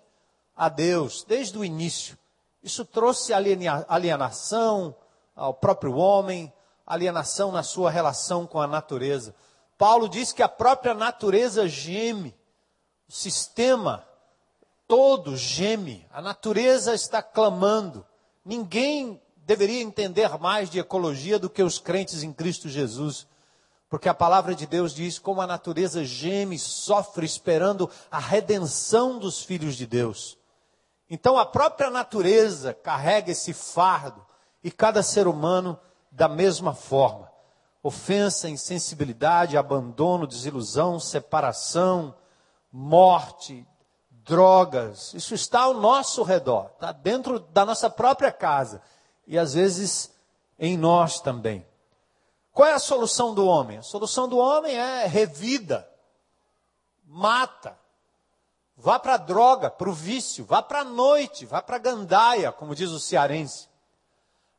a 0.56 0.70
Deus, 0.70 1.24
desde 1.28 1.58
o 1.58 1.66
início. 1.66 2.16
Isso 2.62 2.86
trouxe 2.86 3.34
alienação 3.34 4.96
ao 5.36 5.52
próprio 5.52 5.96
homem, 5.96 6.54
alienação 6.86 7.52
na 7.52 7.64
sua 7.64 7.90
relação 7.90 8.46
com 8.46 8.62
a 8.62 8.68
natureza. 8.68 9.34
Paulo 9.80 10.08
diz 10.08 10.32
que 10.32 10.44
a 10.44 10.48
própria 10.48 10.94
natureza 10.94 11.68
geme, 11.68 12.38
o 13.10 13.12
sistema 13.12 14.07
todo 14.88 15.36
geme, 15.36 16.08
a 16.12 16.22
natureza 16.22 16.94
está 16.96 17.22
clamando. 17.22 18.06
Ninguém 18.46 19.22
deveria 19.46 19.82
entender 19.82 20.38
mais 20.40 20.70
de 20.70 20.80
ecologia 20.80 21.38
do 21.38 21.50
que 21.50 21.62
os 21.62 21.78
crentes 21.78 22.24
em 22.24 22.32
Cristo 22.32 22.70
Jesus. 22.70 23.28
Porque 23.90 24.10
a 24.10 24.14
palavra 24.14 24.54
de 24.54 24.66
Deus 24.66 24.94
diz 24.94 25.18
como 25.20 25.42
a 25.42 25.48
natureza 25.48 26.04
geme, 26.04 26.58
sofre 26.58 27.26
esperando 27.26 27.90
a 28.12 28.20
redenção 28.20 29.18
dos 29.20 29.42
filhos 29.42 29.76
de 29.76 29.86
Deus. 29.86 30.38
Então 31.10 31.38
a 31.38 31.46
própria 31.46 31.90
natureza 31.90 32.74
carrega 32.74 33.32
esse 33.32 33.54
fardo 33.54 34.26
e 34.62 34.70
cada 34.70 35.02
ser 35.02 35.28
humano 35.28 35.80
da 36.12 36.28
mesma 36.28 36.74
forma. 36.74 37.32
Ofensa, 37.82 38.50
insensibilidade, 38.50 39.58
abandono, 39.58 40.28
desilusão, 40.28 41.00
separação, 41.00 42.14
morte, 42.70 43.66
drogas, 44.28 45.14
isso 45.14 45.34
está 45.34 45.62
ao 45.62 45.74
nosso 45.74 46.22
redor, 46.22 46.70
está 46.74 46.92
dentro 46.92 47.40
da 47.40 47.66
nossa 47.66 47.90
própria 47.90 48.32
casa 48.32 48.82
e 49.26 49.40
às 49.40 49.54
vezes 49.54 50.12
em 50.60 50.78
nós 50.78 51.22
também. 51.22 51.66
Qual 52.52 52.68
é 52.68 52.74
a 52.74 52.80
solução 52.80 53.34
do 53.34 53.46
homem? 53.46 53.78
A 53.78 53.84
solução 53.84 54.28
do 54.28 54.38
homem 54.38 54.76
é 54.76 55.06
revida, 55.06 55.90
mata, 57.06 57.78
vá 58.76 59.00
para 59.00 59.14
a 59.14 59.18
droga, 59.18 59.70
para 59.70 59.90
o 59.90 59.94
vício, 59.94 60.44
vá 60.44 60.62
para 60.62 60.82
a 60.82 60.84
noite, 60.84 61.46
vá 61.46 61.62
para 61.62 61.78
a 61.78 61.80
gandaia, 61.80 62.52
como 62.52 62.76
diz 62.76 62.90
o 62.90 63.00
cearense. 63.00 63.67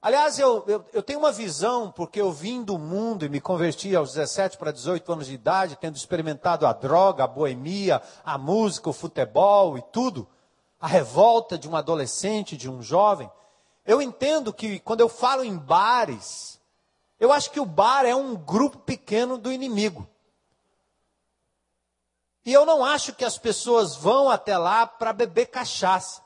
Aliás, 0.01 0.39
eu, 0.39 0.65
eu, 0.69 0.85
eu, 0.93 1.03
tenho 1.03 1.19
uma 1.19 1.33
visão, 1.33 1.91
porque 1.91 2.21
eu 2.21 2.31
vim 2.31 2.63
do 2.63 2.79
mundo 2.79 3.25
e 3.25 3.29
me 3.29 3.41
converti 3.41 3.97
aos 3.97 4.13
17 4.13 4.57
para 4.57 4.71
18 4.71 5.13
anos 5.13 5.27
de 5.27 5.35
idade, 5.35 5.77
tendo 5.77 5.97
experimentado 5.97 6.67
a 6.67 6.73
droga, 6.73 7.25
a 7.25 7.27
boemia, 7.27 8.01
a 8.25 8.39
música, 8.39 8.89
o 8.89 8.93
futebol 8.93 9.77
e 9.77 9.83
tudo, 9.83 10.29
a 10.81 10.87
revolta 10.87 11.59
de 11.59 11.69
um 11.69 11.75
adolescente, 11.75 12.57
de 12.57 12.71
um 12.71 12.81
jovem. 12.81 13.29
Eu 13.85 14.01
entendo 14.01 14.53
que 14.53 14.79
quando 14.79 15.01
eu 15.01 15.09
falo 15.09 15.43
em 15.43 15.57
bares, 15.57 16.61
eu 17.19 17.33
acho 17.33 17.51
que 17.51 17.59
o 17.59 17.67
bar 17.67 18.05
é 18.05 18.15
um 18.15 18.37
grupo 18.37 18.79
pequeno 18.79 19.37
do 19.37 19.51
inimigo. 19.51 20.09
E 22.45 22.53
eu 22.53 22.65
não 22.65 22.85
acho 22.85 23.15
que 23.15 23.25
as 23.25 23.37
pessoas 23.37 23.97
vão 23.97 24.31
até 24.31 24.57
lá 24.57 24.87
para 24.87 25.13
beber 25.13 25.47
cachaça. 25.47 26.23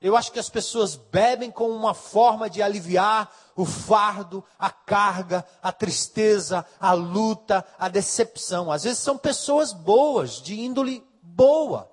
Eu 0.00 0.16
acho 0.16 0.32
que 0.32 0.38
as 0.38 0.48
pessoas 0.48 0.96
bebem 0.96 1.50
como 1.50 1.74
uma 1.74 1.92
forma 1.92 2.48
de 2.48 2.62
aliviar 2.62 3.30
o 3.54 3.66
fardo, 3.66 4.42
a 4.58 4.70
carga, 4.70 5.44
a 5.62 5.70
tristeza, 5.70 6.64
a 6.80 6.92
luta, 6.92 7.64
a 7.78 7.88
decepção. 7.88 8.72
Às 8.72 8.84
vezes 8.84 8.98
são 8.98 9.18
pessoas 9.18 9.74
boas, 9.74 10.40
de 10.40 10.58
índole 10.58 11.06
boa. 11.22 11.90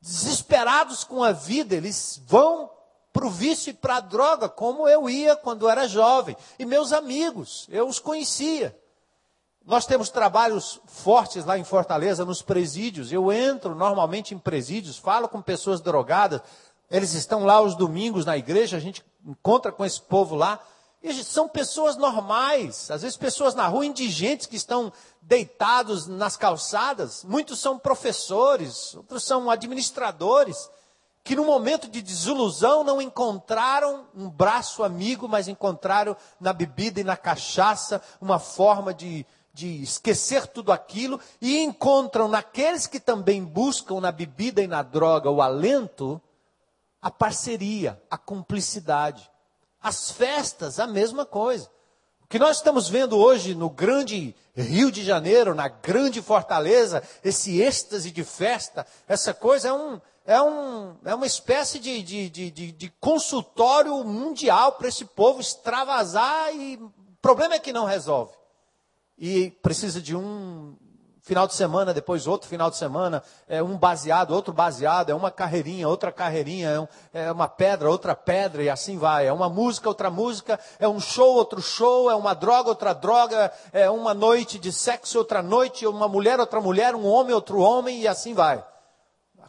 Desesperados 0.00 1.04
com 1.04 1.22
a 1.22 1.32
vida, 1.32 1.74
eles 1.74 2.22
vão 2.26 2.70
para 3.12 3.26
o 3.26 3.30
vício 3.30 3.70
e 3.70 3.74
para 3.74 3.96
a 3.96 4.00
droga, 4.00 4.48
como 4.48 4.88
eu 4.88 5.08
ia 5.08 5.36
quando 5.36 5.68
era 5.68 5.86
jovem. 5.86 6.36
E 6.58 6.64
meus 6.64 6.92
amigos, 6.92 7.66
eu 7.70 7.86
os 7.86 7.98
conhecia. 7.98 8.76
Nós 9.64 9.86
temos 9.86 10.10
trabalhos 10.10 10.80
fortes 10.84 11.44
lá 11.44 11.58
em 11.58 11.64
Fortaleza, 11.64 12.24
nos 12.24 12.42
presídios. 12.42 13.12
Eu 13.12 13.32
entro 13.32 13.74
normalmente 13.74 14.34
em 14.34 14.38
presídios, 14.38 14.98
falo 14.98 15.28
com 15.28 15.40
pessoas 15.40 15.80
drogadas. 15.80 16.42
Eles 16.94 17.12
estão 17.12 17.44
lá 17.44 17.60
os 17.60 17.74
domingos 17.74 18.24
na 18.24 18.38
igreja, 18.38 18.76
a 18.76 18.80
gente 18.80 19.04
encontra 19.26 19.72
com 19.72 19.84
esse 19.84 20.00
povo 20.00 20.36
lá. 20.36 20.60
E 21.02 21.12
são 21.24 21.48
pessoas 21.48 21.96
normais, 21.96 22.88
às 22.88 23.02
vezes 23.02 23.16
pessoas 23.16 23.52
na 23.52 23.66
rua, 23.66 23.84
indigentes 23.84 24.46
que 24.46 24.54
estão 24.54 24.92
deitados 25.20 26.06
nas 26.06 26.36
calçadas. 26.36 27.24
Muitos 27.24 27.58
são 27.58 27.80
professores, 27.80 28.94
outros 28.94 29.24
são 29.24 29.50
administradores 29.50 30.70
que 31.24 31.34
no 31.34 31.44
momento 31.44 31.88
de 31.88 32.00
desilusão 32.00 32.84
não 32.84 33.02
encontraram 33.02 34.06
um 34.14 34.30
braço 34.30 34.84
amigo, 34.84 35.28
mas 35.28 35.48
encontraram 35.48 36.16
na 36.38 36.52
bebida 36.52 37.00
e 37.00 37.04
na 37.04 37.16
cachaça 37.16 38.00
uma 38.20 38.38
forma 38.38 38.94
de, 38.94 39.26
de 39.52 39.82
esquecer 39.82 40.46
tudo 40.46 40.70
aquilo 40.70 41.18
e 41.40 41.58
encontram 41.58 42.28
naqueles 42.28 42.86
que 42.86 43.00
também 43.00 43.42
buscam 43.42 44.00
na 44.00 44.12
bebida 44.12 44.62
e 44.62 44.68
na 44.68 44.82
droga 44.82 45.28
o 45.28 45.42
alento, 45.42 46.22
a 47.04 47.10
parceria, 47.10 48.02
a 48.10 48.16
cumplicidade. 48.16 49.30
As 49.82 50.10
festas, 50.10 50.80
a 50.80 50.86
mesma 50.86 51.26
coisa. 51.26 51.68
O 52.22 52.26
que 52.26 52.38
nós 52.38 52.56
estamos 52.56 52.88
vendo 52.88 53.18
hoje 53.18 53.54
no 53.54 53.68
grande 53.68 54.34
Rio 54.56 54.90
de 54.90 55.04
Janeiro, 55.04 55.54
na 55.54 55.68
grande 55.68 56.22
Fortaleza, 56.22 57.02
esse 57.22 57.60
êxtase 57.60 58.10
de 58.10 58.24
festa, 58.24 58.86
essa 59.06 59.34
coisa 59.34 59.68
é 59.68 59.72
um, 59.74 60.00
é, 60.24 60.40
um, 60.40 60.96
é 61.04 61.14
uma 61.14 61.26
espécie 61.26 61.78
de, 61.78 62.02
de, 62.02 62.30
de, 62.30 62.72
de, 62.72 62.88
consultório 62.98 64.02
mundial 64.02 64.72
para 64.72 64.88
esse 64.88 65.04
povo 65.04 65.42
extravasar 65.42 66.56
e 66.56 66.76
o 66.76 66.90
problema 67.20 67.56
é 67.56 67.58
que 67.58 67.74
não 67.74 67.84
resolve. 67.84 68.32
E 69.18 69.50
precisa 69.62 70.00
de 70.00 70.16
um 70.16 70.74
final 71.24 71.48
de 71.48 71.54
semana, 71.54 71.92
depois 71.92 72.28
outro 72.28 72.48
final 72.48 72.70
de 72.70 72.76
semana, 72.76 73.20
é 73.48 73.60
um 73.60 73.76
baseado, 73.76 74.30
outro 74.30 74.52
baseado, 74.52 75.10
é 75.10 75.14
uma 75.14 75.32
carreirinha, 75.32 75.88
outra 75.88 76.12
carreirinha, 76.12 76.68
é, 76.70 76.80
um, 76.80 76.88
é 77.12 77.32
uma 77.32 77.48
pedra, 77.48 77.90
outra 77.90 78.14
pedra, 78.14 78.62
e 78.62 78.70
assim 78.70 78.96
vai. 78.96 79.26
É 79.26 79.32
uma 79.32 79.48
música, 79.48 79.88
outra 79.88 80.08
música, 80.08 80.60
é 80.78 80.86
um 80.86 81.00
show, 81.00 81.34
outro 81.34 81.60
show, 81.60 82.08
é 82.08 82.14
uma 82.14 82.34
droga, 82.34 82.68
outra 82.68 82.92
droga, 82.92 83.50
é 83.72 83.90
uma 83.90 84.14
noite 84.14 84.60
de 84.60 84.70
sexo, 84.70 85.18
outra 85.18 85.42
noite, 85.42 85.84
uma 85.84 86.06
mulher, 86.06 86.38
outra 86.38 86.60
mulher, 86.60 86.94
um 86.94 87.06
homem, 87.06 87.34
outro 87.34 87.58
homem, 87.58 88.02
e 88.02 88.06
assim 88.06 88.32
vai 88.32 88.62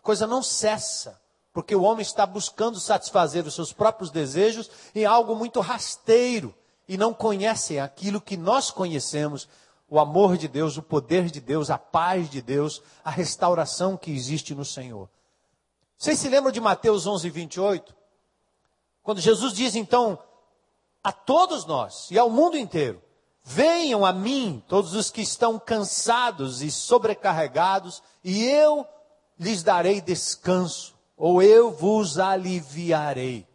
coisa 0.06 0.28
não 0.28 0.44
cessa. 0.44 1.20
porque 1.52 1.74
o 1.74 1.84
homem 1.84 2.02
está 2.02 2.26
buscando 2.26 2.82
satisfazer 2.82 3.48
os 3.48 3.56
seus 3.56 3.72
próprios 3.72 4.12
desejos 4.12 4.70
em 4.94 5.06
algo 5.06 5.34
muito 5.36 5.62
rasteiro 5.62 6.54
e 6.86 6.98
não 6.98 7.14
conhecem 7.14 7.80
aquilo 7.80 8.20
que 8.20 8.36
nós 8.36 8.70
conhecemos, 8.70 9.48
o 9.90 10.00
amor 10.00 10.38
de 10.38 10.48
Deus, 10.48 10.78
o 10.78 10.82
poder 10.82 11.30
de 11.30 11.40
Deus, 11.40 11.70
a 11.70 11.78
paz 11.78 12.30
de 12.30 12.42
Deus, 12.42 12.82
a 13.04 13.10
restauração 13.10 13.96
que 13.96 14.12
existe 14.12 14.56
no 14.56 14.66
Senhor. 14.66 15.10
Vocês 15.98 16.20
se 16.20 16.28
lembram 16.28 16.52
de 16.52 16.60
Mateus 16.60 17.06
11, 17.06 17.30
28? 17.30 17.96
Quando 19.04 19.22
Jesus 19.22 19.54
diz 19.54 19.76
então 19.76 20.20
a 21.04 21.12
todos 21.12 21.66
nós 21.66 22.10
e 22.10 22.18
ao 22.18 22.30
mundo 22.30 22.58
inteiro: 22.58 23.02
Venham 23.44 24.04
a 24.04 24.12
mim 24.12 24.64
todos 24.68 24.96
os 24.96 25.12
que 25.12 25.22
estão 25.22 25.60
cansados 25.60 26.64
e 26.64 26.72
sobrecarregados, 26.72 28.02
e 28.24 28.44
eu 28.44 28.86
lhes 29.40 29.62
darei 29.62 30.02
descanso, 30.02 30.96
ou 31.16 31.42
eu 31.44 31.72
vos 31.72 32.18
aliviarei. 32.18 33.48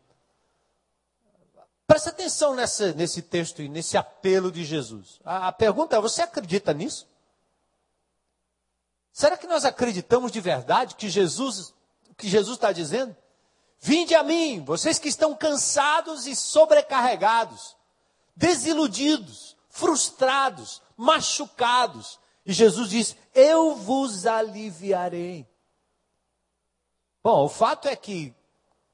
Presta 1.90 2.11
atenção 2.11 2.54
nessa, 2.54 2.92
nesse 2.92 3.20
texto 3.20 3.61
e 3.61 3.68
nesse 3.68 3.97
apelo 3.97 4.52
de 4.52 4.64
Jesus. 4.64 5.18
A, 5.25 5.49
a 5.49 5.52
pergunta 5.52 5.97
é: 5.97 6.00
você 6.00 6.23
acredita 6.23 6.73
nisso? 6.73 7.04
Será 9.12 9.37
que 9.37 9.49
nós 9.49 9.64
acreditamos 9.64 10.30
de 10.30 10.40
verdade 10.40 10.94
que 10.94 11.09
Jesus, 11.09 11.75
que 12.16 12.28
Jesus 12.28 12.59
está 12.59 12.70
dizendo? 12.70 13.16
Vinde 13.80 14.14
a 14.14 14.23
mim, 14.23 14.62
vocês 14.64 15.00
que 15.00 15.09
estão 15.09 15.35
cansados 15.35 16.28
e 16.28 16.37
sobrecarregados, 16.37 17.76
desiludidos, 18.37 19.56
frustrados, 19.68 20.80
machucados. 20.97 22.20
E 22.47 22.52
Jesus 22.52 22.88
diz: 22.88 23.16
Eu 23.35 23.75
vos 23.75 24.26
aliviarei. 24.26 25.44
Bom, 27.20 27.47
o 27.47 27.49
fato 27.49 27.88
é 27.88 27.97
que 27.97 28.32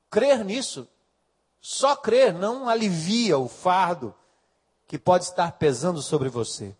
crer 0.08 0.42
nisso 0.42 0.88
só 1.68 1.96
crer 1.96 2.32
não 2.32 2.68
alivia 2.68 3.36
o 3.36 3.48
fardo 3.48 4.14
que 4.86 4.96
pode 4.96 5.24
estar 5.24 5.50
pesando 5.58 6.00
sobre 6.00 6.28
você. 6.28 6.76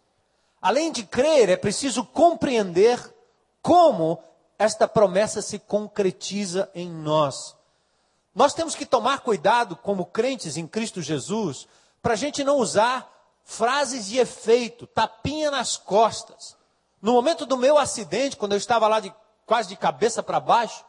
Além 0.62 0.92
de 0.92 1.02
crer, 1.02 1.48
é 1.48 1.56
preciso 1.56 2.04
compreender 2.04 3.12
como 3.60 4.22
esta 4.56 4.86
promessa 4.86 5.42
se 5.42 5.58
concretiza 5.58 6.70
em 6.72 6.88
nós. 6.88 7.56
Nós 8.32 8.54
temos 8.54 8.76
que 8.76 8.86
tomar 8.86 9.22
cuidado, 9.22 9.74
como 9.74 10.06
crentes 10.06 10.56
em 10.56 10.68
Cristo 10.68 11.02
Jesus, 11.02 11.66
para 12.00 12.12
a 12.12 12.16
gente 12.16 12.44
não 12.44 12.58
usar 12.58 13.12
frases 13.42 14.06
de 14.06 14.18
efeito, 14.18 14.86
tapinha 14.86 15.50
nas 15.50 15.76
costas. 15.76 16.56
No 17.02 17.12
momento 17.12 17.44
do 17.44 17.56
meu 17.56 17.76
acidente, 17.76 18.36
quando 18.36 18.52
eu 18.52 18.58
estava 18.58 18.86
lá 18.86 19.00
de, 19.00 19.12
quase 19.44 19.68
de 19.68 19.76
cabeça 19.76 20.22
para 20.22 20.38
baixo, 20.38 20.84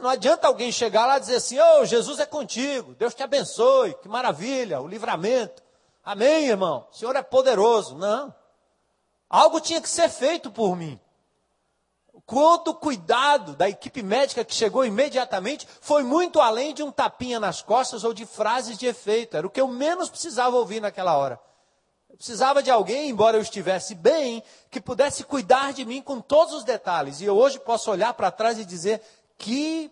não 0.00 0.10
adianta 0.10 0.46
alguém 0.46 0.70
chegar 0.70 1.06
lá 1.06 1.16
e 1.16 1.20
dizer 1.20 1.36
assim: 1.36 1.58
Ô, 1.58 1.80
oh, 1.80 1.84
Jesus 1.84 2.20
é 2.20 2.26
contigo, 2.26 2.94
Deus 2.94 3.14
te 3.14 3.22
abençoe, 3.22 3.94
que 3.94 4.08
maravilha, 4.08 4.80
o 4.80 4.86
livramento. 4.86 5.62
Amém, 6.04 6.46
irmão? 6.46 6.86
O 6.90 6.94
Senhor 6.94 7.14
é 7.16 7.22
poderoso. 7.22 7.96
Não. 7.96 8.34
Algo 9.28 9.60
tinha 9.60 9.80
que 9.80 9.88
ser 9.88 10.08
feito 10.08 10.50
por 10.50 10.76
mim. 10.76 11.00
Quanto 12.26 12.74
cuidado 12.74 13.56
da 13.56 13.68
equipe 13.68 14.02
médica 14.02 14.44
que 14.44 14.54
chegou 14.54 14.84
imediatamente 14.84 15.66
foi 15.80 16.02
muito 16.02 16.40
além 16.40 16.72
de 16.72 16.82
um 16.82 16.90
tapinha 16.90 17.40
nas 17.40 17.60
costas 17.62 18.04
ou 18.04 18.14
de 18.14 18.24
frases 18.24 18.78
de 18.78 18.86
efeito. 18.86 19.36
Era 19.36 19.46
o 19.46 19.50
que 19.50 19.60
eu 19.60 19.68
menos 19.68 20.08
precisava 20.08 20.56
ouvir 20.56 20.80
naquela 20.80 21.16
hora. 21.16 21.40
Eu 22.08 22.16
precisava 22.16 22.62
de 22.62 22.70
alguém, 22.70 23.08
embora 23.08 23.38
eu 23.38 23.42
estivesse 23.42 23.94
bem, 23.94 24.42
que 24.70 24.80
pudesse 24.80 25.24
cuidar 25.24 25.72
de 25.72 25.84
mim 25.84 26.02
com 26.02 26.20
todos 26.20 26.54
os 26.54 26.64
detalhes. 26.64 27.20
E 27.20 27.24
eu 27.24 27.36
hoje 27.36 27.58
posso 27.58 27.90
olhar 27.90 28.12
para 28.12 28.30
trás 28.30 28.58
e 28.58 28.64
dizer: 28.64 29.00
que 29.42 29.90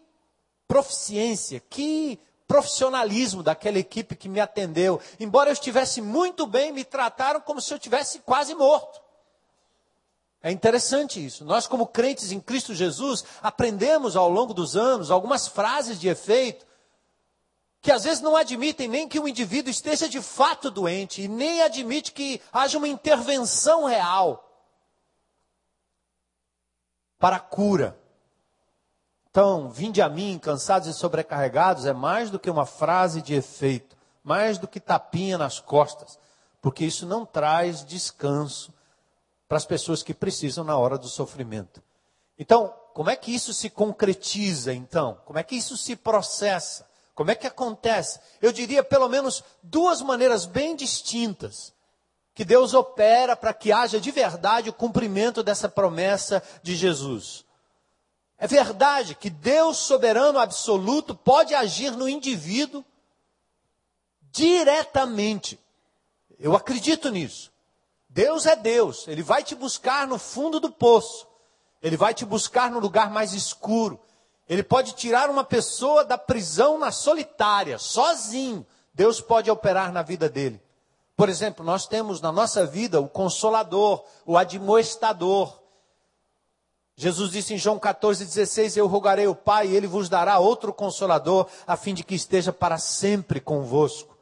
proficiência, 0.69 1.59
que 1.69 2.21
profissionalismo 2.47 3.42
daquela 3.42 3.78
equipe 3.78 4.14
que 4.14 4.28
me 4.28 4.38
atendeu. 4.38 5.00
Embora 5.19 5.50
eu 5.50 5.52
estivesse 5.52 6.00
muito 6.00 6.47
bem, 6.47 6.71
me 6.71 6.85
trataram 6.85 7.40
como 7.40 7.61
se 7.61 7.75
eu 7.75 7.78
tivesse 7.78 8.21
quase 8.21 8.54
morto. 8.54 9.02
É 10.41 10.52
interessante 10.52 11.25
isso. 11.25 11.45
Nós, 11.45 11.67
como 11.67 11.86
crentes 11.86 12.30
em 12.30 12.41
Cristo 12.41 12.75
Jesus, 12.75 13.25
aprendemos 13.43 14.17
ao 14.17 14.30
longo 14.30 14.54
dos 14.54 14.76
anos 14.76 15.10
algumas 15.10 15.49
frases 15.49 15.99
de 15.99 16.08
efeito 16.08 16.65
que 17.82 17.91
às 17.91 18.04
vezes 18.04 18.21
não 18.21 18.36
admitem 18.36 18.86
nem 18.86 19.08
que 19.08 19.19
o 19.19 19.26
indivíduo 19.26 19.71
esteja 19.71 20.08
de 20.08 20.23
fato 20.23 20.71
doente 20.71 21.23
e 21.23 21.28
nem 21.28 21.63
admite 21.63 22.13
que 22.13 22.41
haja 22.52 22.78
uma 22.78 22.89
intervenção 22.89 23.84
real 23.84 24.47
para 27.19 27.36
a 27.36 27.41
cura. 27.41 28.00
Então, 29.30 29.71
vinde 29.71 30.02
a 30.02 30.08
mim, 30.08 30.38
cansados 30.38 30.88
e 30.88 30.93
sobrecarregados, 30.93 31.86
é 31.86 31.93
mais 31.93 32.30
do 32.30 32.38
que 32.38 32.50
uma 32.50 32.66
frase 32.66 33.23
de 33.23 33.34
efeito, 33.34 33.97
mais 34.25 34.58
do 34.58 34.66
que 34.66 34.80
tapinha 34.80 35.38
nas 35.38 35.60
costas, 35.60 36.19
porque 36.60 36.84
isso 36.84 37.06
não 37.06 37.25
traz 37.25 37.84
descanso 37.84 38.75
para 39.49 39.56
as 39.56 39.64
pessoas 39.64 40.02
que 40.02 40.12
precisam 40.12 40.64
na 40.64 40.76
hora 40.76 40.99
do 40.99 41.08
sofrimento. 41.08 41.80
Então, 42.36 42.75
como 42.93 43.08
é 43.08 43.16
que 43.16 43.32
isso 43.32 43.54
se 43.54 43.71
concretiza, 43.71 44.75
então? 44.75 45.19
Como 45.25 45.38
é 45.38 45.43
que 45.45 45.54
isso 45.54 45.76
se 45.76 45.95
processa? 45.95 46.88
Como 47.14 47.30
é 47.30 47.34
que 47.34 47.47
acontece? 47.47 48.19
Eu 48.43 48.50
diria 48.50 48.82
pelo 48.82 49.08
menos 49.08 49.45
duas 49.62 50.02
maneiras 50.02 50.45
bem 50.45 50.75
distintas 50.75 51.73
que 52.34 52.45
Deus 52.45 52.75
opera 52.75 53.36
para 53.36 53.52
que 53.52 53.71
haja 53.71 54.00
de 54.00 54.10
verdade 54.10 54.71
o 54.71 54.73
cumprimento 54.73 55.43
dessa 55.43 55.69
promessa 55.69 56.43
de 56.62 56.75
Jesus. 56.75 57.45
É 58.40 58.46
verdade 58.46 59.14
que 59.14 59.28
Deus 59.28 59.76
soberano 59.76 60.38
absoluto 60.38 61.14
pode 61.14 61.54
agir 61.54 61.90
no 61.90 62.08
indivíduo 62.08 62.82
diretamente. 64.32 65.60
Eu 66.38 66.56
acredito 66.56 67.10
nisso. 67.10 67.52
Deus 68.08 68.46
é 68.46 68.56
Deus, 68.56 69.06
ele 69.06 69.22
vai 69.22 69.44
te 69.44 69.54
buscar 69.54 70.06
no 70.06 70.18
fundo 70.18 70.58
do 70.58 70.72
poço. 70.72 71.28
Ele 71.82 71.98
vai 71.98 72.14
te 72.14 72.24
buscar 72.24 72.70
no 72.70 72.80
lugar 72.80 73.10
mais 73.10 73.34
escuro. 73.34 74.00
Ele 74.48 74.62
pode 74.62 74.94
tirar 74.94 75.28
uma 75.28 75.44
pessoa 75.44 76.02
da 76.02 76.16
prisão 76.16 76.78
na 76.78 76.90
solitária, 76.90 77.78
sozinho. 77.78 78.66
Deus 78.94 79.20
pode 79.20 79.50
operar 79.50 79.92
na 79.92 80.02
vida 80.02 80.30
dele. 80.30 80.60
Por 81.14 81.28
exemplo, 81.28 81.64
nós 81.64 81.86
temos 81.86 82.22
na 82.22 82.32
nossa 82.32 82.64
vida 82.64 83.00
o 83.00 83.08
consolador, 83.08 84.02
o 84.24 84.38
admoestador, 84.38 85.59
Jesus 87.00 87.30
disse 87.30 87.54
em 87.54 87.56
João 87.56 87.78
14,16: 87.78 88.76
Eu 88.76 88.86
rogarei 88.86 89.25
ao 89.25 89.34
Pai, 89.34 89.69
e 89.69 89.75
ele 89.75 89.86
vos 89.86 90.10
dará 90.10 90.39
outro 90.39 90.71
consolador, 90.71 91.47
a 91.67 91.75
fim 91.75 91.95
de 91.95 92.04
que 92.04 92.15
esteja 92.15 92.52
para 92.52 92.76
sempre 92.76 93.41
convosco. 93.41 94.19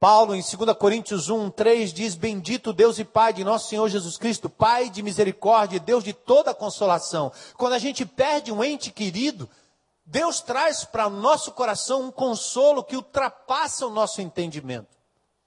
Paulo, 0.00 0.34
em 0.34 0.40
2 0.40 0.74
Coríntios 0.78 1.28
1, 1.28 1.50
3, 1.50 1.92
diz: 1.92 2.14
Bendito 2.14 2.72
Deus 2.72 2.98
e 2.98 3.04
Pai 3.04 3.34
de 3.34 3.44
nosso 3.44 3.68
Senhor 3.68 3.86
Jesus 3.90 4.16
Cristo, 4.16 4.48
Pai 4.48 4.88
de 4.88 5.02
misericórdia, 5.02 5.78
Deus 5.78 6.02
de 6.02 6.14
toda 6.14 6.54
consolação. 6.54 7.30
Quando 7.58 7.74
a 7.74 7.78
gente 7.78 8.06
perde 8.06 8.50
um 8.50 8.64
ente 8.64 8.90
querido, 8.90 9.46
Deus 10.06 10.40
traz 10.40 10.86
para 10.86 11.06
o 11.06 11.10
nosso 11.10 11.52
coração 11.52 12.04
um 12.04 12.10
consolo 12.10 12.82
que 12.82 12.96
ultrapassa 12.96 13.86
o 13.86 13.90
nosso 13.90 14.22
entendimento. 14.22 14.88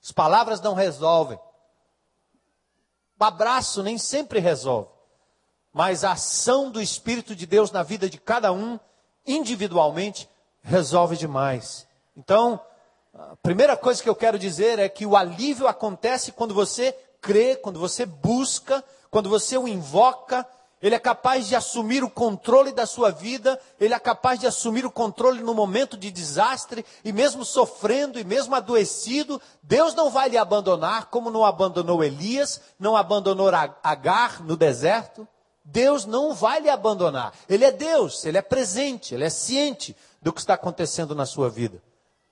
As 0.03 0.11
palavras 0.11 0.61
não 0.61 0.75
resolvem. 0.75 1.39
O 3.19 3.23
abraço 3.23 3.81
nem 3.81 3.97
sempre 3.97 4.39
resolve 4.39 4.93
mas 5.75 6.05
a 6.05 6.13
ação 6.13 6.71
do 6.71 6.81
Espírito 6.81 7.35
de 7.35 7.45
Deus 7.45 7.69
na 7.69 7.83
vida 7.83 8.09
de 8.09 8.17
cada 8.17 8.49
um, 8.53 8.79
individualmente, 9.27 10.29
resolve 10.61 11.17
demais. 11.17 11.85
Então, 12.15 12.61
a 13.13 13.35
primeira 13.43 13.75
coisa 13.75 14.01
que 14.01 14.07
eu 14.07 14.15
quero 14.15 14.39
dizer 14.39 14.79
é 14.79 14.87
que 14.87 15.05
o 15.05 15.17
alívio 15.17 15.67
acontece 15.67 16.31
quando 16.31 16.53
você 16.53 16.93
crê, 17.19 17.57
quando 17.57 17.77
você 17.77 18.05
busca, 18.05 18.81
quando 19.11 19.29
você 19.29 19.57
o 19.57 19.67
invoca. 19.67 20.47
Ele 20.81 20.95
é 20.95 20.99
capaz 20.99 21.45
de 21.45 21.57
assumir 21.57 22.05
o 22.05 22.09
controle 22.09 22.71
da 22.71 22.85
sua 22.85 23.11
vida, 23.11 23.59
ele 23.77 23.93
é 23.93 23.99
capaz 23.99 24.39
de 24.39 24.47
assumir 24.47 24.85
o 24.85 24.91
controle 24.91 25.43
no 25.43 25.53
momento 25.53 25.97
de 25.97 26.09
desastre, 26.09 26.85
e 27.03 27.11
mesmo 27.11 27.43
sofrendo, 27.43 28.17
e 28.17 28.23
mesmo 28.23 28.55
adoecido, 28.55 29.41
Deus 29.61 29.93
não 29.93 30.09
vai 30.09 30.29
lhe 30.29 30.37
abandonar, 30.37 31.07
como 31.07 31.29
não 31.29 31.43
abandonou 31.43 32.01
Elias, 32.01 32.61
não 32.79 32.95
abandonou 32.95 33.49
Agar 33.83 34.41
no 34.41 34.55
deserto. 34.55 35.27
Deus 35.65 36.05
não 36.05 36.33
vai 36.33 36.61
lhe 36.61 36.69
abandonar. 36.69 37.33
Ele 37.49 37.65
é 37.65 37.71
Deus, 37.71 38.23
ele 38.23 38.37
é 38.37 38.41
presente, 38.41 39.15
ele 39.15 39.23
é 39.23 39.29
ciente 39.31 39.95
do 40.21 40.31
que 40.31 40.39
está 40.39 40.53
acontecendo 40.53 41.15
na 41.15 41.25
sua 41.25 41.49
vida. 41.49 41.81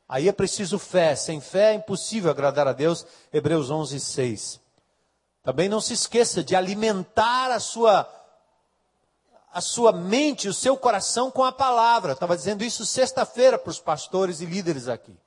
Aí 0.07 0.29
é 0.29 0.31
preciso 0.31 0.77
fé. 0.77 1.15
Sem 1.15 1.41
fé 1.41 1.71
é 1.71 1.73
impossível 1.73 2.29
agradar 2.29 2.67
a 2.67 2.73
Deus. 2.73 3.05
Hebreus 3.33 3.71
11, 3.71 3.99
6. 3.99 4.61
Também 5.41 5.67
não 5.67 5.81
se 5.81 5.93
esqueça 5.93 6.43
de 6.43 6.55
alimentar 6.55 7.51
a 7.51 7.59
sua, 7.59 8.07
a 9.51 9.59
sua 9.59 9.91
mente, 9.91 10.47
o 10.47 10.53
seu 10.53 10.77
coração 10.77 11.31
com 11.31 11.43
a 11.43 11.51
palavra. 11.51 12.11
Eu 12.11 12.13
estava 12.13 12.37
dizendo 12.37 12.63
isso 12.63 12.85
sexta-feira 12.85 13.57
para 13.57 13.71
os 13.71 13.79
pastores 13.79 14.41
e 14.41 14.45
líderes 14.45 14.87
aqui. 14.87 15.17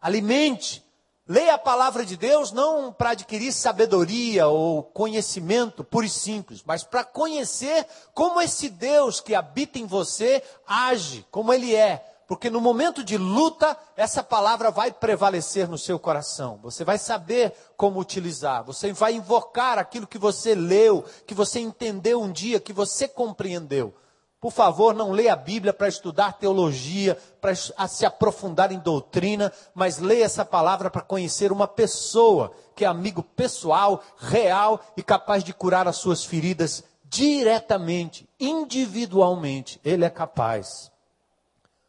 Alimente 0.00 0.84
Leia 1.30 1.54
a 1.54 1.58
palavra 1.58 2.04
de 2.04 2.16
Deus 2.16 2.50
não 2.50 2.92
para 2.92 3.10
adquirir 3.10 3.52
sabedoria 3.52 4.48
ou 4.48 4.82
conhecimento 4.82 5.84
puro 5.84 6.04
e 6.04 6.10
simples, 6.10 6.64
mas 6.66 6.82
para 6.82 7.04
conhecer 7.04 7.86
como 8.12 8.40
esse 8.40 8.68
Deus 8.68 9.20
que 9.20 9.32
habita 9.32 9.78
em 9.78 9.86
você 9.86 10.42
age, 10.66 11.24
como 11.30 11.52
ele 11.52 11.72
é. 11.72 12.04
Porque 12.26 12.50
no 12.50 12.60
momento 12.60 13.04
de 13.04 13.16
luta, 13.16 13.76
essa 13.96 14.24
palavra 14.24 14.72
vai 14.72 14.90
prevalecer 14.90 15.68
no 15.68 15.78
seu 15.78 16.00
coração. 16.00 16.58
Você 16.64 16.84
vai 16.84 16.98
saber 16.98 17.54
como 17.76 18.00
utilizar. 18.00 18.64
Você 18.64 18.92
vai 18.92 19.14
invocar 19.14 19.78
aquilo 19.78 20.08
que 20.08 20.18
você 20.18 20.56
leu, 20.56 21.04
que 21.28 21.34
você 21.34 21.60
entendeu 21.60 22.20
um 22.20 22.32
dia, 22.32 22.58
que 22.58 22.72
você 22.72 23.06
compreendeu. 23.06 23.94
Por 24.40 24.50
favor, 24.50 24.94
não 24.94 25.12
leia 25.12 25.34
a 25.34 25.36
Bíblia 25.36 25.70
para 25.70 25.86
estudar 25.86 26.38
teologia, 26.38 27.18
para 27.42 27.54
se 27.86 28.06
aprofundar 28.06 28.72
em 28.72 28.78
doutrina, 28.78 29.52
mas 29.74 29.98
leia 29.98 30.24
essa 30.24 30.46
palavra 30.46 30.88
para 30.88 31.02
conhecer 31.02 31.52
uma 31.52 31.68
pessoa 31.68 32.50
que 32.74 32.82
é 32.82 32.88
amigo 32.88 33.22
pessoal, 33.22 34.02
real 34.16 34.80
e 34.96 35.02
capaz 35.02 35.44
de 35.44 35.52
curar 35.52 35.86
as 35.86 35.96
suas 35.96 36.24
feridas 36.24 36.82
diretamente, 37.04 38.26
individualmente. 38.40 39.78
Ele 39.84 40.06
é 40.06 40.10
capaz. 40.10 40.90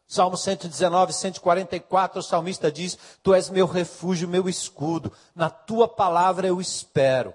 Salmo 0.06 0.36
119, 0.36 1.14
144, 1.14 2.20
o 2.20 2.22
salmista 2.22 2.70
diz: 2.70 2.98
Tu 3.22 3.32
és 3.32 3.48
meu 3.48 3.64
refúgio, 3.64 4.28
meu 4.28 4.46
escudo, 4.46 5.10
na 5.34 5.48
tua 5.48 5.88
palavra 5.88 6.48
eu 6.48 6.60
espero. 6.60 7.32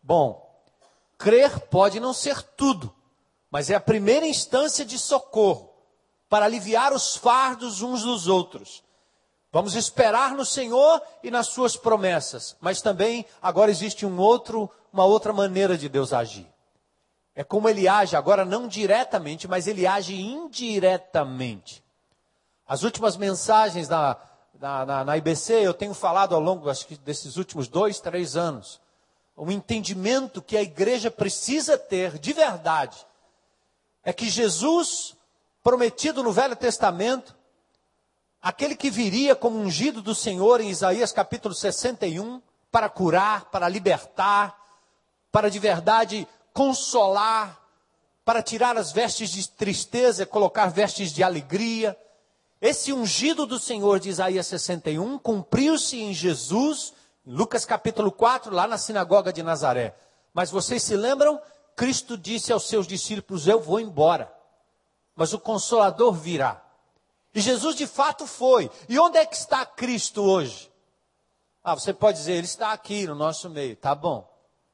Bom, 0.00 0.48
crer 1.18 1.58
pode 1.58 1.98
não 1.98 2.12
ser 2.12 2.40
tudo 2.40 2.93
mas 3.54 3.70
é 3.70 3.76
a 3.76 3.80
primeira 3.80 4.26
instância 4.26 4.84
de 4.84 4.98
socorro 4.98 5.72
para 6.28 6.44
aliviar 6.44 6.92
os 6.92 7.14
fardos 7.14 7.82
uns 7.82 8.02
dos 8.02 8.26
outros. 8.26 8.82
Vamos 9.52 9.76
esperar 9.76 10.32
no 10.34 10.44
Senhor 10.44 11.00
e 11.22 11.30
nas 11.30 11.46
suas 11.46 11.76
promessas, 11.76 12.56
mas 12.60 12.82
também 12.82 13.24
agora 13.40 13.70
existe 13.70 14.04
um 14.04 14.18
outro, 14.18 14.68
uma 14.92 15.04
outra 15.04 15.32
maneira 15.32 15.78
de 15.78 15.88
Deus 15.88 16.12
agir. 16.12 16.48
É 17.32 17.44
como 17.44 17.68
ele 17.68 17.86
age 17.86 18.16
agora 18.16 18.44
não 18.44 18.66
diretamente, 18.66 19.46
mas 19.46 19.68
ele 19.68 19.86
age 19.86 20.20
indiretamente. 20.20 21.80
As 22.66 22.82
últimas 22.82 23.16
mensagens 23.16 23.88
na, 23.88 24.16
na, 24.58 24.84
na, 24.84 25.04
na 25.04 25.16
IBC 25.16 25.64
eu 25.64 25.72
tenho 25.72 25.94
falado 25.94 26.34
ao 26.34 26.40
longo 26.40 26.68
acho 26.68 26.88
que 26.88 26.96
desses 26.96 27.36
últimos 27.36 27.68
dois, 27.68 28.00
três 28.00 28.34
anos. 28.34 28.80
O 29.36 29.48
entendimento 29.48 30.42
que 30.42 30.56
a 30.56 30.62
igreja 30.62 31.08
precisa 31.08 31.78
ter 31.78 32.18
de 32.18 32.32
verdade 32.32 33.06
é 34.04 34.12
que 34.12 34.28
Jesus, 34.28 35.16
prometido 35.62 36.22
no 36.22 36.30
Velho 36.30 36.54
Testamento, 36.54 37.34
aquele 38.40 38.76
que 38.76 38.90
viria 38.90 39.34
como 39.34 39.58
ungido 39.58 40.02
do 40.02 40.14
Senhor 40.14 40.60
em 40.60 40.68
Isaías 40.68 41.10
capítulo 41.10 41.54
61, 41.54 42.42
para 42.70 42.88
curar, 42.88 43.46
para 43.46 43.68
libertar, 43.68 44.54
para 45.32 45.48
de 45.48 45.58
verdade 45.58 46.28
consolar, 46.52 47.60
para 48.24 48.42
tirar 48.42 48.76
as 48.76 48.92
vestes 48.92 49.30
de 49.30 49.48
tristeza 49.48 50.22
e 50.22 50.26
colocar 50.26 50.66
vestes 50.66 51.12
de 51.12 51.22
alegria. 51.22 51.96
Esse 52.60 52.92
ungido 52.92 53.46
do 53.46 53.58
Senhor 53.58 53.98
de 53.98 54.10
Isaías 54.10 54.46
61 54.46 55.18
cumpriu-se 55.18 56.00
em 56.00 56.12
Jesus, 56.12 56.92
em 57.26 57.32
Lucas 57.32 57.64
capítulo 57.64 58.12
4, 58.12 58.52
lá 58.52 58.66
na 58.66 58.76
sinagoga 58.76 59.32
de 59.32 59.42
Nazaré. 59.42 59.94
Mas 60.32 60.50
vocês 60.50 60.82
se 60.82 60.96
lembram 60.96 61.40
Cristo 61.76 62.16
disse 62.16 62.52
aos 62.52 62.68
seus 62.68 62.86
discípulos: 62.86 63.46
Eu 63.46 63.60
vou 63.60 63.80
embora, 63.80 64.32
mas 65.14 65.32
o 65.32 65.38
Consolador 65.38 66.12
virá. 66.12 66.62
E 67.34 67.40
Jesus 67.40 67.74
de 67.74 67.86
fato 67.86 68.26
foi. 68.26 68.70
E 68.88 68.98
onde 68.98 69.18
é 69.18 69.26
que 69.26 69.36
está 69.36 69.66
Cristo 69.66 70.22
hoje? 70.22 70.70
Ah, 71.62 71.74
você 71.74 71.92
pode 71.92 72.18
dizer, 72.18 72.34
ele 72.34 72.44
está 72.44 72.72
aqui 72.72 73.06
no 73.06 73.14
nosso 73.14 73.50
meio. 73.50 73.74
Tá 73.74 73.94
bom. 73.94 74.30